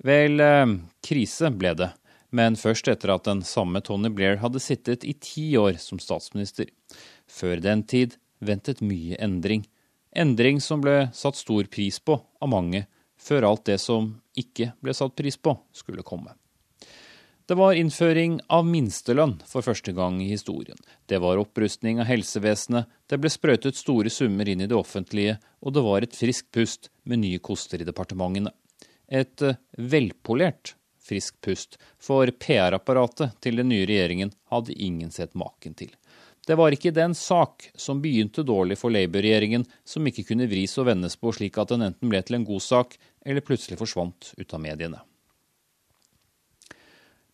Vel, 0.04 0.40
eh, 0.40 0.66
krise 1.02 1.50
ble 1.50 1.74
det, 1.74 1.90
men 2.30 2.56
først 2.56 2.88
etter 2.88 3.14
at 3.14 3.24
den 3.24 3.42
samme 3.42 3.80
Tony 3.80 4.10
Blair 4.12 4.38
hadde 4.42 4.60
sittet 4.60 5.04
i 5.04 5.14
ti 5.14 5.56
år 5.56 5.78
som 5.80 5.98
statsminister. 5.98 6.70
Før 7.26 7.60
den 7.60 7.82
tid 7.82 8.16
ventet 8.40 8.82
mye 8.84 9.16
endring. 9.22 9.64
Endring 10.16 10.60
som 10.60 10.80
ble 10.80 11.10
satt 11.16 11.36
stor 11.36 11.64
pris 11.64 11.98
på 12.00 12.18
av 12.40 12.48
mange, 12.48 12.86
før 13.16 13.48
alt 13.50 13.64
det 13.68 13.78
som 13.80 14.14
ikke 14.36 14.72
ble 14.82 14.94
satt 14.96 15.16
pris 15.16 15.36
på, 15.36 15.56
skulle 15.72 16.04
komme. 16.06 16.34
Det 17.46 17.54
var 17.54 17.78
innføring 17.78 18.40
av 18.50 18.64
minstelønn 18.66 19.36
for 19.46 19.62
første 19.62 19.92
gang 19.94 20.16
i 20.18 20.32
historien. 20.32 20.78
Det 21.06 21.20
var 21.22 21.38
opprustning 21.38 22.00
av 22.02 22.08
helsevesenet, 22.08 22.88
det 23.06 23.20
ble 23.22 23.30
sprøytet 23.30 23.78
store 23.78 24.10
summer 24.10 24.48
inn 24.50 24.64
i 24.64 24.66
det 24.66 24.74
offentlige, 24.74 25.36
og 25.62 25.76
det 25.76 25.84
var 25.86 26.02
et 26.02 26.18
friskt 26.18 26.50
pust 26.50 26.90
med 27.06 27.22
nye 27.22 27.38
koster 27.38 27.78
i 27.78 27.86
departementene. 27.86 28.50
Et 29.06 29.46
eh, 29.46 29.60
velpolert 29.78 30.74
friskt 31.06 31.38
pust, 31.46 31.78
for 32.02 32.26
PR-apparatet 32.34 33.38
til 33.38 33.62
den 33.62 33.70
nye 33.70 33.86
regjeringen 33.86 34.34
hadde 34.50 34.74
ingen 34.74 35.14
sett 35.14 35.38
maken 35.38 35.78
til. 35.78 35.94
Det 36.46 36.58
var 36.58 36.74
ikke 36.74 36.94
den 36.94 37.14
sak 37.14 37.70
som 37.78 38.02
begynte 38.02 38.42
dårlig 38.46 38.74
for 38.82 38.90
Labour-regjeringen, 38.90 39.68
som 39.86 40.06
ikke 40.06 40.26
kunne 40.32 40.50
vris 40.50 40.74
og 40.82 40.90
vendes 40.90 41.14
på 41.18 41.30
slik 41.34 41.62
at 41.62 41.70
den 41.70 41.86
enten 41.92 42.10
ble 42.10 42.26
til 42.26 42.40
en 42.40 42.46
god 42.46 42.62
sak, 42.62 42.98
eller 43.22 43.46
plutselig 43.46 43.78
forsvant 43.78 44.34
ut 44.34 44.54
av 44.54 44.62
mediene. 44.62 45.06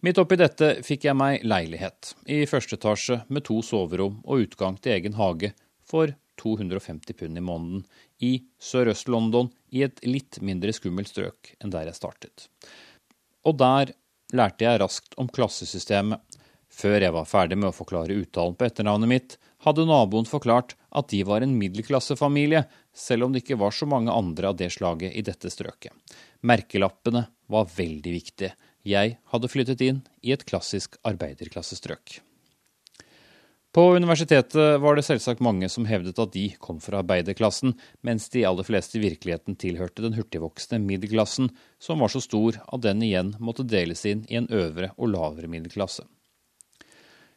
Midt 0.02 0.18
oppi 0.18 0.34
dette 0.34 0.68
fikk 0.82 1.04
jeg 1.06 1.14
meg 1.14 1.44
leilighet 1.46 2.08
i 2.26 2.40
første 2.50 2.74
etasje 2.74 3.20
med 3.30 3.44
to 3.46 3.60
soverom 3.62 4.16
og 4.24 4.48
utgang 4.48 4.74
til 4.82 4.96
egen 4.96 5.14
hage 5.14 5.52
for 5.86 6.10
250 6.42 7.14
pund 7.20 7.38
i 7.38 7.44
måneden 7.46 7.84
i 8.18 8.32
Sørøst-London 8.58 9.52
i 9.70 9.84
et 9.86 10.02
litt 10.02 10.40
mindre 10.42 10.74
skummelt 10.74 11.12
strøk 11.12 11.52
enn 11.62 11.70
der 11.70 11.86
jeg 11.86 12.00
startet. 12.00 12.48
Og 13.46 13.60
der 13.62 13.92
lærte 14.34 14.66
jeg 14.66 14.80
raskt 14.82 15.14
om 15.22 15.30
klassesystemet. 15.30 16.18
Før 16.72 16.98
jeg 17.04 17.14
var 17.14 17.28
ferdig 17.28 17.60
med 17.60 17.68
å 17.68 17.76
forklare 17.76 18.16
uttalen 18.16 18.58
på 18.58 18.66
etternavnet 18.66 19.10
mitt, 19.10 19.38
hadde 19.62 19.86
naboen 19.86 20.26
forklart 20.26 20.74
at 20.98 21.12
de 21.12 21.20
var 21.28 21.44
en 21.44 21.54
middelklassefamilie, 21.60 22.64
selv 22.90 23.28
om 23.28 23.32
det 23.34 23.44
ikke 23.44 23.60
var 23.60 23.76
så 23.76 23.86
mange 23.86 24.10
andre 24.10 24.50
av 24.50 24.58
det 24.58 24.72
slaget 24.74 25.14
i 25.14 25.22
dette 25.22 25.52
strøket. 25.52 25.94
Merkelappene 26.48 27.26
var 27.52 27.70
veldig 27.70 28.18
viktige 28.18 28.56
jeg 28.86 29.16
hadde 29.32 29.50
flyttet 29.50 29.82
inn 29.84 30.02
i 30.22 30.34
et 30.34 30.44
klassisk 30.48 30.98
arbeiderklassestrøk. 31.06 32.20
På 33.72 33.86
universitetet 33.96 34.80
var 34.84 34.98
det 34.98 35.04
selvsagt 35.06 35.40
mange 35.40 35.68
som 35.72 35.86
hevdet 35.88 36.18
at 36.20 36.34
de 36.34 36.50
kom 36.60 36.76
fra 36.84 36.98
arbeiderklassen, 37.00 37.72
mens 38.04 38.28
de 38.34 38.42
aller 38.44 38.66
fleste 38.68 38.98
i 38.98 39.04
virkeligheten 39.06 39.56
tilhørte 39.56 40.04
den 40.04 40.12
hurtigvoksende 40.18 40.82
middelklassen, 40.84 41.48
som 41.80 42.04
var 42.04 42.12
så 42.12 42.20
stor 42.20 42.58
at 42.66 42.82
den 42.84 43.00
igjen 43.06 43.32
måtte 43.40 43.64
deles 43.64 44.04
inn 44.04 44.26
i 44.28 44.36
en 44.36 44.50
øvre 44.52 44.90
og 44.98 45.14
lavere 45.14 45.48
middelklasse. 45.48 46.04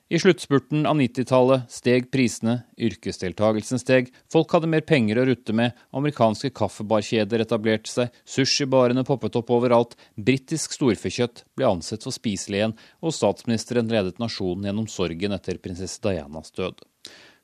I 0.06 0.20
sluttspurten 0.20 0.84
av 0.86 1.00
90-tallet 1.00 1.72
steg 1.74 2.12
prisene, 2.14 2.60
yrkesdeltagelsen 2.78 3.80
steg, 3.82 4.12
folk 4.30 4.52
hadde 4.54 4.68
mer 4.70 4.84
penger 4.86 5.18
å 5.18 5.24
rutte 5.26 5.54
med, 5.58 5.72
amerikanske 5.98 6.52
kaffebarkjeder 6.54 7.42
etablerte 7.42 7.90
seg, 7.90 8.20
sushibarene 8.22 9.02
poppet 9.08 9.34
opp 9.40 9.50
overalt, 9.56 9.96
britisk 10.14 10.76
storfekjøtt 10.78 11.42
ble 11.58 11.66
ansett 11.72 12.06
for 12.06 12.14
spiselig 12.14 12.60
igjen, 12.60 12.76
og 13.02 13.16
statsministeren 13.18 13.90
ledet 13.90 14.22
nasjonen 14.22 14.68
gjennom 14.70 14.86
sorgen 14.94 15.34
etter 15.40 15.58
prinsesse 15.64 15.98
Dianas 16.06 16.54
død. 16.54 16.86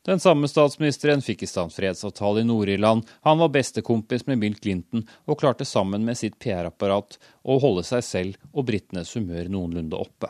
Den 0.05 0.21
samme 0.21 0.45
statsministeren 0.49 1.25
fikk 1.25 1.41
i 1.47 1.49
stand 1.49 1.73
fredsavtale 1.73 2.43
i 2.43 2.45
Nord-Irland, 2.45 3.09
han 3.25 3.41
var 3.41 3.49
bestekompis 3.57 4.27
med 4.29 4.37
Bill 4.41 4.59
Clinton 4.61 5.07
og 5.25 5.41
klarte 5.41 5.65
sammen 5.65 6.05
med 6.05 6.21
sitt 6.21 6.37
PR-apparat 6.37 7.17
å 7.41 7.57
holde 7.65 7.87
seg 7.89 8.05
selv 8.05 8.53
og 8.53 8.69
britenes 8.69 9.17
humør 9.17 9.49
noenlunde 9.49 9.97
oppe. 9.97 10.29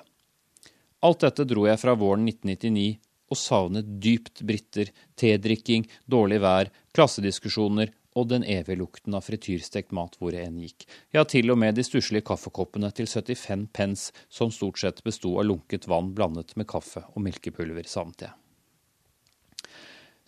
Alt 1.02 1.24
dette 1.26 1.48
dro 1.50 1.66
jeg 1.66 1.80
fra 1.82 1.96
våren 1.98 2.28
1999 2.30 3.00
og 3.32 3.40
savnet 3.40 3.88
dypt 4.04 4.44
briter, 4.46 4.92
tedrikking, 5.18 5.88
dårlig 6.06 6.42
vær, 6.44 6.70
klassediskusjoner 6.94 7.94
og 8.20 8.28
den 8.28 8.44
evige 8.44 8.78
lukten 8.82 9.16
av 9.16 9.24
frityrstekt 9.24 9.94
mat 9.96 10.18
hvor 10.20 10.36
jeg 10.36 10.50
enn 10.50 10.60
gikk. 10.60 10.86
Ja, 11.16 11.24
til 11.24 11.54
og 11.54 11.60
med 11.62 11.78
de 11.78 11.86
stusslige 11.88 12.28
kaffekoppene 12.28 12.92
til 12.96 13.08
75 13.08 13.70
pence, 13.74 14.12
som 14.28 14.52
stort 14.52 14.82
sett 14.82 15.00
besto 15.06 15.38
av 15.40 15.48
lunket 15.48 15.88
vann 15.88 16.12
blandet 16.18 16.54
med 16.60 16.68
kaffe 16.70 17.06
og 17.14 17.24
melkepulver, 17.24 17.88
savnet 17.88 18.28
jeg. 18.28 18.36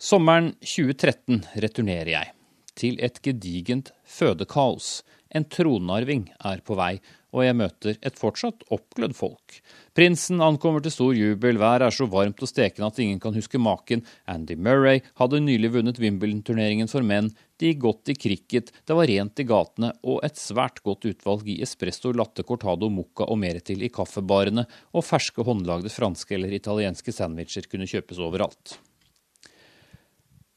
Sommeren 0.00 0.54
2013 0.64 1.44
returnerer 1.62 2.14
jeg. 2.16 2.32
Til 2.74 2.96
et 3.04 3.20
gedigent 3.22 3.92
fødekaos. 4.10 5.04
En 5.30 5.46
tronarving 5.46 6.26
er 6.42 6.62
på 6.66 6.74
vei, 6.78 6.96
og 7.34 7.42
jeg 7.42 7.56
møter 7.58 7.96
et 7.98 8.18
fortsatt 8.18 8.62
oppglødd 8.72 9.16
folk. 9.18 9.58
Prinsen 9.94 10.42
ankommer 10.42 10.84
til 10.84 10.94
stor 10.94 11.16
jubel, 11.18 11.58
været 11.58 11.88
er 11.88 11.94
så 11.94 12.06
varmt 12.10 12.42
og 12.42 12.50
stekende 12.50 12.88
at 12.88 13.00
ingen 13.02 13.18
kan 13.22 13.34
huske 13.34 13.58
maken. 13.58 14.04
Andy 14.30 14.54
Murray 14.54 15.02
hadde 15.18 15.42
nylig 15.42 15.72
vunnet 15.74 15.98
Wimbledon-turneringen 16.02 16.90
for 16.90 17.06
menn, 17.06 17.32
de 17.58 17.70
gikk 17.70 17.82
godt 17.84 18.10
i 18.10 18.16
cricket, 18.18 18.72
det 18.86 18.96
var 18.98 19.10
rent 19.10 19.42
i 19.42 19.46
gatene, 19.46 19.92
og 20.06 20.22
et 20.26 20.38
svært 20.40 20.80
godt 20.86 21.06
utvalg 21.10 21.46
i 21.50 21.60
espresso, 21.66 22.14
latte, 22.14 22.46
cortado, 22.46 22.90
mocca 22.90 23.28
og 23.28 23.38
mer 23.42 23.60
til 23.62 23.84
i 23.86 23.92
kaffebarene, 23.94 24.66
og 24.94 25.06
ferske 25.06 25.46
håndlagde 25.46 25.92
franske 25.94 26.38
eller 26.38 26.54
italienske 26.54 27.14
sandwicher 27.14 27.70
kunne 27.70 27.90
kjøpes 27.90 28.22
overalt. 28.22 28.78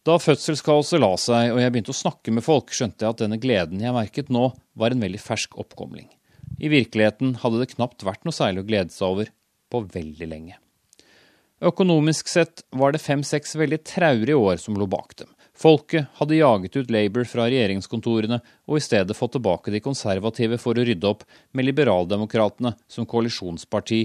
Da 0.07 0.15
fødselskaoset 0.23 1.01
la 1.03 1.09
seg 1.19 1.49
og 1.51 1.57
jeg 1.59 1.71
begynte 1.73 1.91
å 1.91 1.97
snakke 2.01 2.32
med 2.32 2.45
folk, 2.45 2.71
skjønte 2.71 3.03
jeg 3.03 3.11
at 3.11 3.23
denne 3.25 3.41
gleden 3.43 3.84
jeg 3.84 3.95
merket 3.95 4.32
nå, 4.32 4.53
var 4.80 4.95
en 4.95 5.03
veldig 5.03 5.19
fersk 5.19 5.57
oppkomling. 5.59 6.07
I 6.59 6.71
virkeligheten 6.71 7.35
hadde 7.43 7.61
det 7.61 7.73
knapt 7.75 8.05
vært 8.07 8.25
noe 8.25 8.35
særlig 8.35 8.63
å 8.63 8.69
glede 8.69 8.93
seg 8.95 9.11
over 9.11 9.31
på 9.71 9.83
veldig 9.93 10.29
lenge. 10.29 10.57
Økonomisk 11.67 12.29
sett 12.29 12.61
var 12.69 12.93
det 12.93 13.01
fem-seks 13.01 13.55
veldig 13.57 13.79
traurige 13.87 14.37
år 14.37 14.59
som 14.61 14.77
lå 14.77 14.85
bak 14.89 15.15
dem. 15.17 15.29
Folket 15.57 16.05
hadde 16.19 16.37
jaget 16.37 16.75
ut 16.77 16.91
Labour 16.93 17.25
fra 17.25 17.47
regjeringskontorene 17.49 18.37
og 18.69 18.77
i 18.77 18.83
stedet 18.85 19.17
fått 19.17 19.33
tilbake 19.39 19.73
de 19.73 19.81
konservative 19.81 20.59
for 20.61 20.77
å 20.77 20.85
rydde 20.85 21.09
opp 21.09 21.25
med 21.57 21.65
liberaldemokratene 21.65 22.75
som 22.85 23.09
koalisjonsparti 23.09 24.03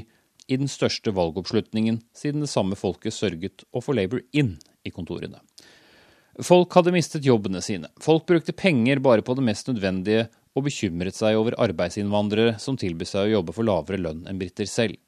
i 0.49 0.57
den 0.57 0.71
største 0.73 1.13
valgoppslutningen 1.13 2.01
siden 2.17 2.41
det 2.41 2.51
samme 2.51 2.79
folket 2.79 3.13
sørget 3.13 3.67
å 3.69 3.85
få 3.85 3.93
Labour 4.01 4.25
inn 4.33 4.57
i 4.83 4.91
kontorene. 4.91 5.45
Folk 6.41 6.73
hadde 6.73 6.95
mistet 6.95 7.29
jobbene 7.29 7.61
sine. 7.61 7.91
Folk 8.01 8.25
brukte 8.27 8.57
penger 8.57 9.03
bare 9.05 9.21
på 9.21 9.37
det 9.37 9.45
mest 9.45 9.69
nødvendige 9.69 10.31
og 10.57 10.67
bekymret 10.67 11.17
seg 11.17 11.39
over 11.39 11.57
arbeidsinnvandrere 11.63 12.59
som 12.63 12.79
tilbød 12.81 13.09
seg 13.09 13.29
å 13.29 13.35
jobbe 13.39 13.55
for 13.57 13.69
lavere 13.69 14.01
lønn 14.01 14.27
enn 14.29 14.41
briter 14.41 14.69
selv. 14.69 14.99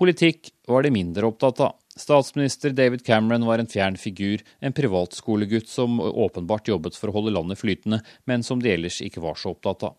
Politikk 0.00 0.50
var 0.68 0.84
de 0.84 0.92
mindre 0.92 1.28
opptatt 1.28 1.60
av. 1.62 1.76
Statsminister 1.92 2.72
David 2.72 3.04
Cameron 3.04 3.44
var 3.44 3.60
en 3.60 3.68
fjern 3.68 3.98
figur, 4.00 4.40
en 4.60 4.72
privatskolegutt 4.72 5.68
som 5.68 6.00
åpenbart 6.00 6.70
jobbet 6.70 6.96
for 6.96 7.10
å 7.10 7.16
holde 7.18 7.34
landet 7.36 7.60
flytende, 7.60 8.00
men 8.24 8.44
som 8.46 8.62
de 8.62 8.72
ellers 8.72 9.02
ikke 9.04 9.20
var 9.20 9.36
så 9.36 9.52
opptatt 9.52 9.84
av. 9.90 9.98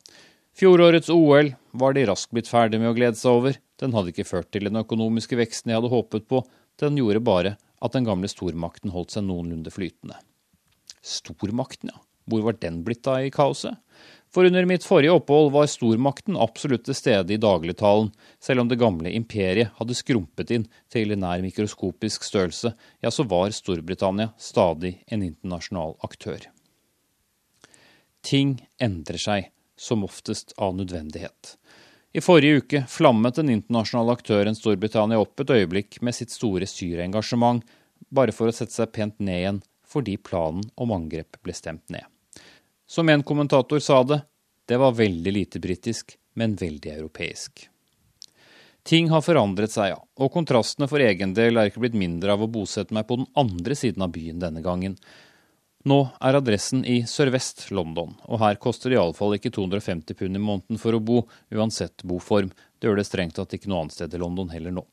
Fjorårets 0.58 1.10
OL 1.14 1.54
var 1.78 1.94
de 1.94 2.06
raskt 2.10 2.34
blitt 2.34 2.50
ferdig 2.50 2.82
med 2.82 2.91
å 2.91 2.98
glede 2.98 3.18
seg 3.18 3.38
over. 3.38 3.60
Den 3.82 3.94
hadde 3.94 4.14
ikke 4.14 4.28
ført 4.30 4.50
til 4.54 4.68
den 4.70 4.82
økonomiske 4.82 5.38
veksten 5.38 5.70
de 5.70 5.78
hadde 5.78 5.94
håpet 5.94 6.28
på, 6.30 6.41
den 6.82 6.98
gjorde 6.98 7.22
bare 7.26 7.56
at 7.84 7.94
den 7.94 8.08
gamle 8.08 8.30
stormakten 8.32 8.94
holdt 8.94 9.14
seg 9.14 9.26
noenlunde 9.28 9.74
flytende. 9.74 10.18
Stormakten, 11.04 11.94
ja. 11.94 12.02
Hvor 12.30 12.46
var 12.46 12.56
den 12.56 12.84
blitt 12.88 13.08
av 13.12 13.26
i 13.26 13.32
kaoset? 13.34 13.76
For 14.34 14.45
under 14.45 14.65
mitt 14.65 14.84
forrige 14.84 15.13
opphold 15.13 15.51
var 15.53 15.67
stormakten 15.69 16.38
absolutt 16.41 16.88
til 16.88 16.97
stede 16.97 17.36
i 17.36 17.41
dagligtalen, 17.41 18.09
selv 18.41 18.63
om 18.63 18.69
det 18.71 18.79
gamle 18.81 19.11
imperiet 19.13 19.75
hadde 19.77 19.93
skrumpet 19.93 20.49
inn 20.55 20.65
til 20.93 21.13
nær 21.21 21.43
mikroskopisk 21.45 22.25
størrelse, 22.25 22.71
ja, 23.03 23.11
så 23.13 23.27
var 23.29 23.53
Storbritannia 23.53 24.31
stadig 24.41 24.95
en 25.13 25.21
internasjonal 25.21 25.93
aktør. 26.01 26.47
Ting 28.25 28.55
endrer 28.81 29.21
seg, 29.21 29.51
som 29.77 30.05
oftest 30.07 30.55
av 30.57 30.73
nødvendighet. 30.79 31.53
I 32.13 32.21
forrige 32.21 32.63
uke 32.63 32.81
flammet 32.89 33.38
den 33.38 33.51
internasjonale 33.53 34.15
aktøren 34.17 34.57
Storbritannia 34.57 35.21
opp 35.21 35.43
et 35.43 35.53
øyeblikk 35.53 35.99
med 36.01 36.17
sitt 36.17 36.34
store 36.34 36.65
Syria-engasjement, 36.69 37.61
bare 38.09 38.34
for 38.34 38.49
å 38.49 38.55
sette 38.55 38.73
seg 38.73 38.93
pent 38.97 39.21
ned 39.21 39.43
igjen 39.43 39.61
fordi 39.93 40.17
planen 40.17 40.65
om 40.81 40.93
angrep 40.95 41.38
ble 41.45 41.53
stemt 41.53 41.86
ned. 41.93 42.12
Som 42.88 43.09
en 43.09 43.23
kommentator 43.23 43.79
sa 43.79 44.03
det, 44.03 44.21
det 44.67 44.77
var 44.77 44.95
veldig 44.95 45.31
lite 45.34 45.59
britisk, 45.59 46.17
men 46.34 46.55
veldig 46.55 46.91
europeisk. 46.91 47.69
Ting 48.84 49.09
har 49.09 49.23
forandret 49.23 49.71
seg, 49.71 49.93
ja, 49.93 49.99
og 50.19 50.31
kontrastene 50.34 50.89
for 50.91 50.99
egen 50.99 51.31
del 51.36 51.57
er 51.57 51.69
ikke 51.69 51.86
blitt 51.86 51.95
mindre 51.95 52.36
av 52.36 52.43
å 52.43 52.49
bosette 52.51 52.95
meg 52.95 53.07
på 53.07 53.21
den 53.21 53.29
andre 53.39 53.77
siden 53.79 54.03
av 54.03 54.11
byen 54.11 54.41
denne 54.43 54.63
gangen. 54.63 54.97
Nå 55.88 55.99
er 56.23 56.39
adressen 56.39 56.84
i 56.88 57.01
sørvest 57.07 57.69
London, 57.75 58.13
og 58.27 58.39
her 58.43 58.59
koster 58.59 58.91
det 58.91 58.99
iallfall 58.99 59.36
ikke 59.38 59.51
250 59.55 60.19
pund 60.19 60.39
i 60.39 60.43
måneden 60.43 60.79
for 60.79 60.95
å 60.95 61.01
bo, 61.03 61.23
uansett 61.51 62.03
boform. 62.07 62.51
Det 62.79 62.88
gjør 62.88 62.99
det 62.99 63.07
strengt 63.07 63.36
tatt 63.39 63.55
ikke 63.55 63.71
noe 63.71 63.86
annet 63.86 63.95
sted 63.95 64.15
i 64.15 64.21
London 64.21 64.51
heller 64.51 64.75
nå. 64.75 64.86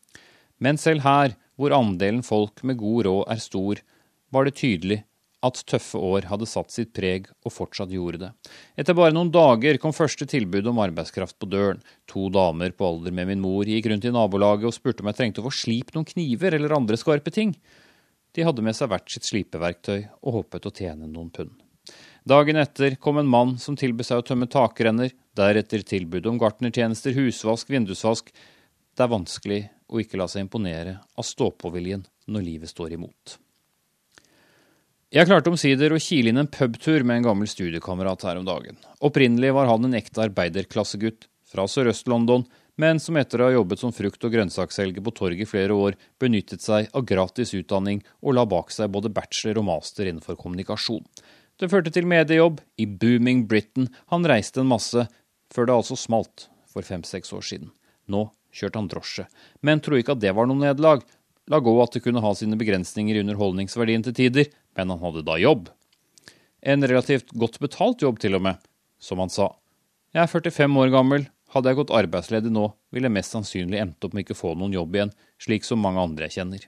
Men 0.62 0.78
selv 0.78 1.06
her 1.06 1.34
hvor 1.58 1.74
andelen 1.74 2.22
folk 2.26 2.62
med 2.66 2.78
god 2.78 3.06
råd 3.06 3.22
er 3.34 3.42
stor, 3.42 3.82
var 4.30 4.46
det 4.46 4.58
tydelig 4.58 5.02
at 5.46 5.60
tøffe 5.68 5.96
år 5.96 6.26
hadde 6.28 6.48
satt 6.48 6.72
sitt 6.72 6.92
preg, 6.96 7.30
og 7.46 7.54
fortsatt 7.54 7.92
gjorde 7.94 8.20
det. 8.20 8.30
Etter 8.76 8.96
bare 8.96 9.14
noen 9.16 9.32
dager 9.32 9.78
kom 9.80 9.94
første 9.96 10.28
tilbud 10.28 10.68
om 10.68 10.82
arbeidskraft 10.84 11.38
på 11.40 11.48
døren. 11.48 11.80
To 12.12 12.28
damer 12.32 12.74
på 12.76 12.88
alder 12.90 13.14
med 13.16 13.30
min 13.30 13.44
mor 13.44 13.68
gikk 13.68 13.88
rundt 13.88 14.04
i 14.04 14.12
nabolaget 14.12 14.68
og 14.68 14.76
spurte 14.76 15.04
om 15.04 15.10
jeg 15.10 15.20
trengte 15.20 15.40
å 15.40 15.48
få 15.48 15.54
slipt 15.62 15.96
noen 15.96 16.08
kniver 16.08 16.58
eller 16.58 16.76
andre 16.76 17.00
skarpe 17.00 17.32
ting. 17.32 17.54
De 18.36 18.44
hadde 18.46 18.62
med 18.62 18.76
seg 18.76 18.92
hvert 18.92 19.10
sitt 19.10 19.26
slipeverktøy 19.26 19.98
og 20.20 20.38
håpet 20.38 20.68
å 20.68 20.76
tjene 20.76 21.08
noen 21.08 21.32
pund. 21.34 21.56
Dagen 22.28 22.60
etter 22.60 22.98
kom 23.00 23.18
en 23.18 23.30
mann 23.30 23.56
som 23.58 23.78
tilbød 23.80 24.06
seg 24.06 24.20
å 24.20 24.26
tømme 24.28 24.46
takrenner, 24.50 25.14
deretter 25.34 25.82
tilbud 25.88 26.28
om 26.28 26.38
gartnertjenester, 26.38 27.16
husvask, 27.16 27.72
vindusvask. 27.72 28.28
Det 28.92 29.06
er 29.06 29.14
vanskelig 29.16 29.62
å 29.88 30.02
ikke 30.02 30.20
la 30.20 30.28
seg 30.28 30.44
imponere 30.44 30.98
av 31.16 31.26
stå-på-viljen 31.26 32.04
når 32.30 32.44
livet 32.44 32.70
står 32.70 32.98
imot. 33.00 33.40
Jeg 35.10 35.26
klarte 35.26 35.50
omsider 35.50 35.90
å 35.90 35.96
kile 35.98 36.30
inn 36.30 36.38
en 36.38 36.46
pubtur 36.46 37.02
med 37.02 37.18
en 37.18 37.24
gammel 37.24 37.48
studiekamerat 37.50 38.22
her 38.28 38.38
om 38.38 38.44
dagen. 38.46 38.76
Opprinnelig 39.02 39.48
var 39.56 39.66
han 39.66 39.88
en 39.88 39.96
ekte 39.98 40.22
arbeiderklassegutt 40.22 41.26
fra 41.50 41.64
Sørøst-London, 41.66 42.44
men 42.78 43.02
som 43.02 43.18
etter 43.18 43.42
å 43.42 43.48
ha 43.48 43.56
jobbet 43.56 43.82
som 43.82 43.90
frukt- 43.90 44.22
og 44.22 44.30
grønnsaksselger 44.36 45.02
på 45.02 45.14
torget 45.18 45.42
i 45.42 45.50
flere 45.50 45.74
år, 45.74 45.98
benyttet 46.22 46.62
seg 46.62 46.86
av 46.94 47.08
gratis 47.10 47.50
utdanning 47.58 48.04
og 48.22 48.38
la 48.38 48.46
bak 48.46 48.70
seg 48.70 48.94
både 48.94 49.10
bachelor 49.10 49.58
og 49.64 49.66
master 49.72 50.06
innenfor 50.06 50.38
kommunikasjon. 50.38 51.02
Det 51.58 51.72
førte 51.74 51.90
til 51.90 52.06
mediejobb 52.06 52.62
i 52.78 52.86
booming 52.86 53.48
Britain. 53.50 53.90
Han 54.14 54.22
reiste 54.30 54.62
en 54.62 54.70
masse, 54.70 55.08
før 55.50 55.66
det 55.66 55.74
altså 55.80 55.98
smalt 55.98 56.46
for 56.70 56.86
fem-seks 56.86 57.34
år 57.34 57.42
siden. 57.50 57.74
Nå 58.06 58.28
kjørte 58.54 58.78
han 58.78 58.94
drosje, 58.94 59.26
men 59.66 59.82
tror 59.82 59.98
ikke 59.98 60.14
at 60.14 60.22
det 60.22 60.38
var 60.38 60.46
noe 60.46 60.62
nederlag. 60.62 61.02
La 61.50 61.58
gå 61.58 61.74
at 61.82 61.98
det 61.98 62.06
kunne 62.06 62.22
ha 62.22 62.30
sine 62.38 62.54
begrensninger 62.54 63.18
i 63.18 63.26
underholdningsverdien 63.26 64.06
til 64.06 64.14
tider, 64.14 64.52
men 64.76 64.90
han 64.92 65.02
hadde 65.02 65.24
da 65.26 65.36
jobb. 65.40 65.68
En 66.60 66.86
relativt 66.86 67.30
godt 67.30 67.58
betalt 67.60 68.02
jobb, 68.02 68.20
til 68.20 68.36
og 68.36 68.44
med, 68.44 68.60
som 69.00 69.22
han 69.22 69.32
sa. 69.32 69.52
Jeg 70.14 70.26
er 70.26 70.32
45 70.32 70.80
år 70.82 70.92
gammel, 70.92 71.26
hadde 71.54 71.70
jeg 71.70 71.78
gått 71.80 71.94
arbeidsledig 71.94 72.52
nå, 72.52 72.68
ville 72.94 73.08
jeg 73.08 73.16
mest 73.16 73.34
sannsynlig 73.34 73.80
endt 73.80 74.04
opp 74.06 74.14
med 74.14 74.26
ikke 74.26 74.38
få 74.38 74.52
noen 74.58 74.74
jobb 74.76 74.96
igjen, 74.96 75.14
slik 75.40 75.66
som 75.66 75.82
mange 75.82 76.02
andre 76.02 76.28
jeg 76.28 76.40
kjenner. 76.40 76.66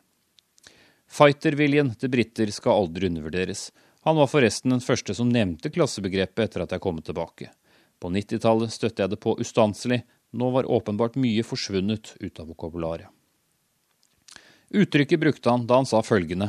Fighterviljen 1.12 1.92
til 2.00 2.11
briter 2.12 2.50
skal 2.55 2.84
aldri 2.84 3.11
undervurderes. 3.11 3.68
Han 4.07 4.16
var 4.18 4.30
forresten 4.32 4.72
den 4.72 4.82
første 4.82 5.14
som 5.14 5.28
nevnte 5.30 5.70
klassebegrepet 5.70 6.46
etter 6.46 6.64
at 6.64 6.72
jeg 6.72 6.82
kom 6.82 7.03
tilbake. 7.05 7.50
På 8.00 8.11
90-tallet 8.11 8.72
støtte 8.72 9.05
jeg 9.05 9.12
det 9.12 9.20
på 9.22 9.36
ustanselig, 9.42 10.00
nå 10.32 10.48
var 10.55 10.70
åpenbart 10.70 11.18
mye 11.20 11.44
forsvunnet 11.44 12.14
ut 12.18 12.40
av 12.40 12.48
vokabularet. 12.48 13.11
Uttrykket 14.72 15.20
brukte 15.20 15.53
han 15.53 15.66
da 15.68 15.82
han 15.82 15.86
sa 15.86 16.00
følgende 16.00 16.48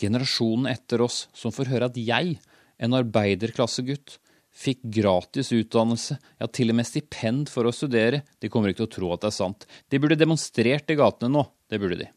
generasjonen 0.00 0.70
etter 0.72 1.02
oss 1.04 1.24
som 1.36 1.54
får 1.54 1.70
høre 1.72 1.88
at 1.90 1.98
jeg, 1.98 2.36
en 2.82 2.96
arbeiderklassegutt, 2.98 4.18
fikk 4.54 4.84
gratis 4.94 5.50
utdannelse, 5.54 6.16
ja, 6.38 6.46
til 6.46 6.70
og 6.70 6.78
med 6.78 6.86
stipend 6.86 7.50
for 7.50 7.66
å 7.66 7.74
studere, 7.74 8.22
de 8.38 8.50
kommer 8.50 8.70
ikke 8.70 8.84
til 8.84 8.90
å 8.90 8.94
tro 8.96 9.10
at 9.14 9.24
det 9.24 9.32
er 9.32 9.38
sant. 9.38 9.66
De 9.90 9.98
burde 9.98 10.18
demonstrert 10.18 10.90
i 10.90 10.98
gatene 10.98 11.32
nå, 11.34 11.42
det 11.70 11.80
burde 11.82 11.98
de. 12.04 12.08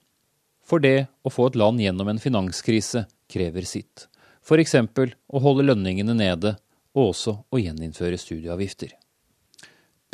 For 0.67 0.83
det 0.83 1.07
å 1.25 1.31
få 1.33 1.49
et 1.49 1.57
land 1.57 1.81
gjennom 1.81 2.11
en 2.11 2.21
finanskrise 2.21 3.07
krever 3.31 3.65
sitt. 3.65 4.05
For 4.45 4.61
eksempel 4.61 5.15
å 5.33 5.41
holde 5.43 5.65
lønningene 5.65 6.13
nede, 6.17 6.55
og 6.97 7.11
også 7.11 7.33
å 7.53 7.59
gjeninnføre 7.61 8.17
studieavgifter. 8.21 8.93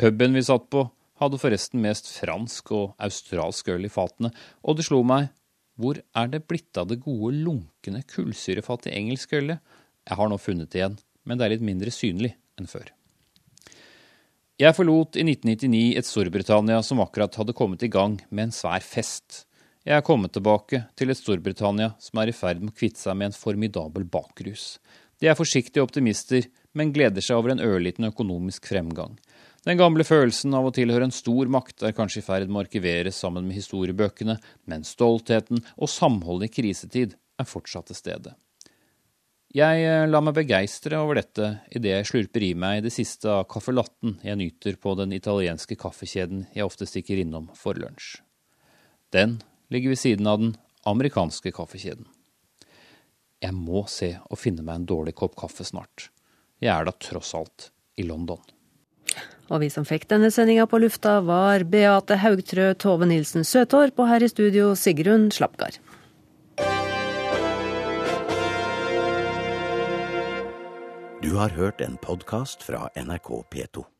Puben 0.00 0.34
vi 0.36 0.42
satt 0.44 0.66
på, 0.72 0.88
hadde 1.22 1.38
forresten 1.38 1.82
mest 1.84 2.08
fransk 2.16 2.72
og 2.74 2.94
australsk 3.02 3.68
øl 3.72 3.86
i 3.86 3.92
fatene, 3.92 4.32
og 4.64 4.78
det 4.78 4.88
slo 4.88 5.04
meg 5.06 5.30
hvor 5.80 5.98
er 5.98 6.28
det 6.30 6.44
blitt 6.48 6.76
av 6.78 6.88
det 6.90 7.00
gode, 7.02 7.34
lunkne, 7.34 8.04
kullsyrefattige 8.10 8.94
engelske 8.94 9.40
ølet? 9.40 9.62
Jeg 10.04 10.18
har 10.20 10.30
nå 10.30 10.38
funnet 10.38 10.70
det 10.70 10.80
igjen, 10.80 10.98
men 11.24 11.38
det 11.38 11.46
er 11.46 11.54
litt 11.56 11.66
mindre 11.66 11.94
synlig 11.94 12.34
enn 12.60 12.70
før. 12.70 12.92
Jeg 14.60 14.76
forlot 14.76 15.16
i 15.18 15.24
1999 15.26 15.96
et 15.98 16.06
Storbritannia 16.06 16.78
som 16.86 17.00
akkurat 17.02 17.34
hadde 17.40 17.56
kommet 17.58 17.82
i 17.82 17.90
gang 17.90 18.20
med 18.30 18.48
en 18.48 18.54
svær 18.54 18.84
fest. 18.86 19.42
Jeg 19.82 19.98
er 19.98 20.04
kommet 20.06 20.30
tilbake 20.36 20.84
til 20.94 21.10
et 21.10 21.18
Storbritannia 21.18 21.90
som 22.00 22.20
er 22.22 22.30
i 22.30 22.36
ferd 22.36 22.62
med 22.62 22.70
å 22.70 22.76
kvitte 22.78 23.02
seg 23.02 23.18
med 23.18 23.32
en 23.32 23.36
formidabel 23.36 24.06
bakrus. 24.06 24.76
De 25.18 25.26
er 25.26 25.38
forsiktige 25.38 25.82
optimister, 25.82 26.46
men 26.74 26.92
gleder 26.94 27.24
seg 27.24 27.40
over 27.40 27.54
en 27.54 27.62
ørliten 27.62 28.06
økonomisk 28.06 28.70
fremgang. 28.70 29.18
Den 29.64 29.80
gamle 29.80 30.04
følelsen 30.04 30.52
av 30.56 30.66
å 30.68 30.72
tilhøre 30.76 31.06
en 31.08 31.14
stor 31.14 31.48
makt 31.48 31.86
er 31.88 31.94
kanskje 31.96 32.20
i 32.20 32.24
ferd 32.26 32.50
med 32.50 32.60
å 32.60 32.64
arkiveres 32.66 33.16
sammen 33.16 33.46
med 33.48 33.56
historiebøkene, 33.56 34.36
men 34.68 34.84
stoltheten 34.84 35.62
og 35.74 35.88
samholdet 35.88 36.50
i 36.50 36.54
krisetid 36.58 37.14
er 37.40 37.48
fortsatt 37.48 37.88
til 37.88 37.96
stede. 37.96 38.34
Jeg 39.54 39.84
eh, 39.86 40.04
lar 40.10 40.24
meg 40.26 40.34
begeistre 40.36 40.98
over 40.98 41.20
dette 41.20 41.48
idet 41.70 41.92
jeg 41.92 42.08
slurper 42.10 42.42
i 42.42 42.52
meg 42.58 42.82
det 42.84 42.90
siste 42.92 43.30
av 43.30 43.46
kaffelatten 43.48 44.18
jeg 44.26 44.40
nyter 44.40 44.76
på 44.82 44.96
den 44.98 45.14
italienske 45.14 45.78
kaffekjeden 45.78 46.48
jeg 46.52 46.66
ofte 46.66 46.88
stikker 46.90 47.22
innom 47.22 47.46
for 47.56 47.78
lunsj. 47.78 48.18
Den 49.14 49.38
ligger 49.72 49.94
ved 49.94 50.02
siden 50.02 50.28
av 50.28 50.42
den 50.42 50.56
amerikanske 50.90 51.54
kaffekjeden. 51.54 52.08
Jeg 53.40 53.54
må 53.54 53.86
se 53.88 54.10
og 54.26 54.40
finne 54.42 54.66
meg 54.66 54.82
en 54.82 54.90
dårlig 54.90 55.14
kopp 55.22 55.38
kaffe 55.38 55.64
snart. 55.64 56.10
Jeg 56.60 56.74
er 56.74 56.84
da 56.88 56.96
tross 56.98 57.32
alt 57.38 57.70
i 57.94 58.04
London. 58.08 58.42
Og 59.52 59.60
vi 59.60 59.70
som 59.72 59.84
fikk 59.84 60.06
denne 60.08 60.30
sendinga 60.32 60.66
på 60.68 60.80
lufta, 60.80 61.18
var 61.24 61.66
Beate 61.68 62.16
Haugtrø, 62.22 62.72
Tove 62.80 63.08
Nilsen 63.08 63.44
Søtorp 63.44 64.00
og 64.00 64.08
her 64.08 64.24
i 64.24 64.30
studio 64.32 64.72
Sigrun 64.78 65.28
Slapgard. 65.34 65.80
Du 71.24 71.34
har 71.36 71.48
hørt 71.56 71.80
en 71.80 71.96
podkast 71.96 72.62
fra 72.62 72.88
NRK 72.96 73.30
P2. 73.52 73.93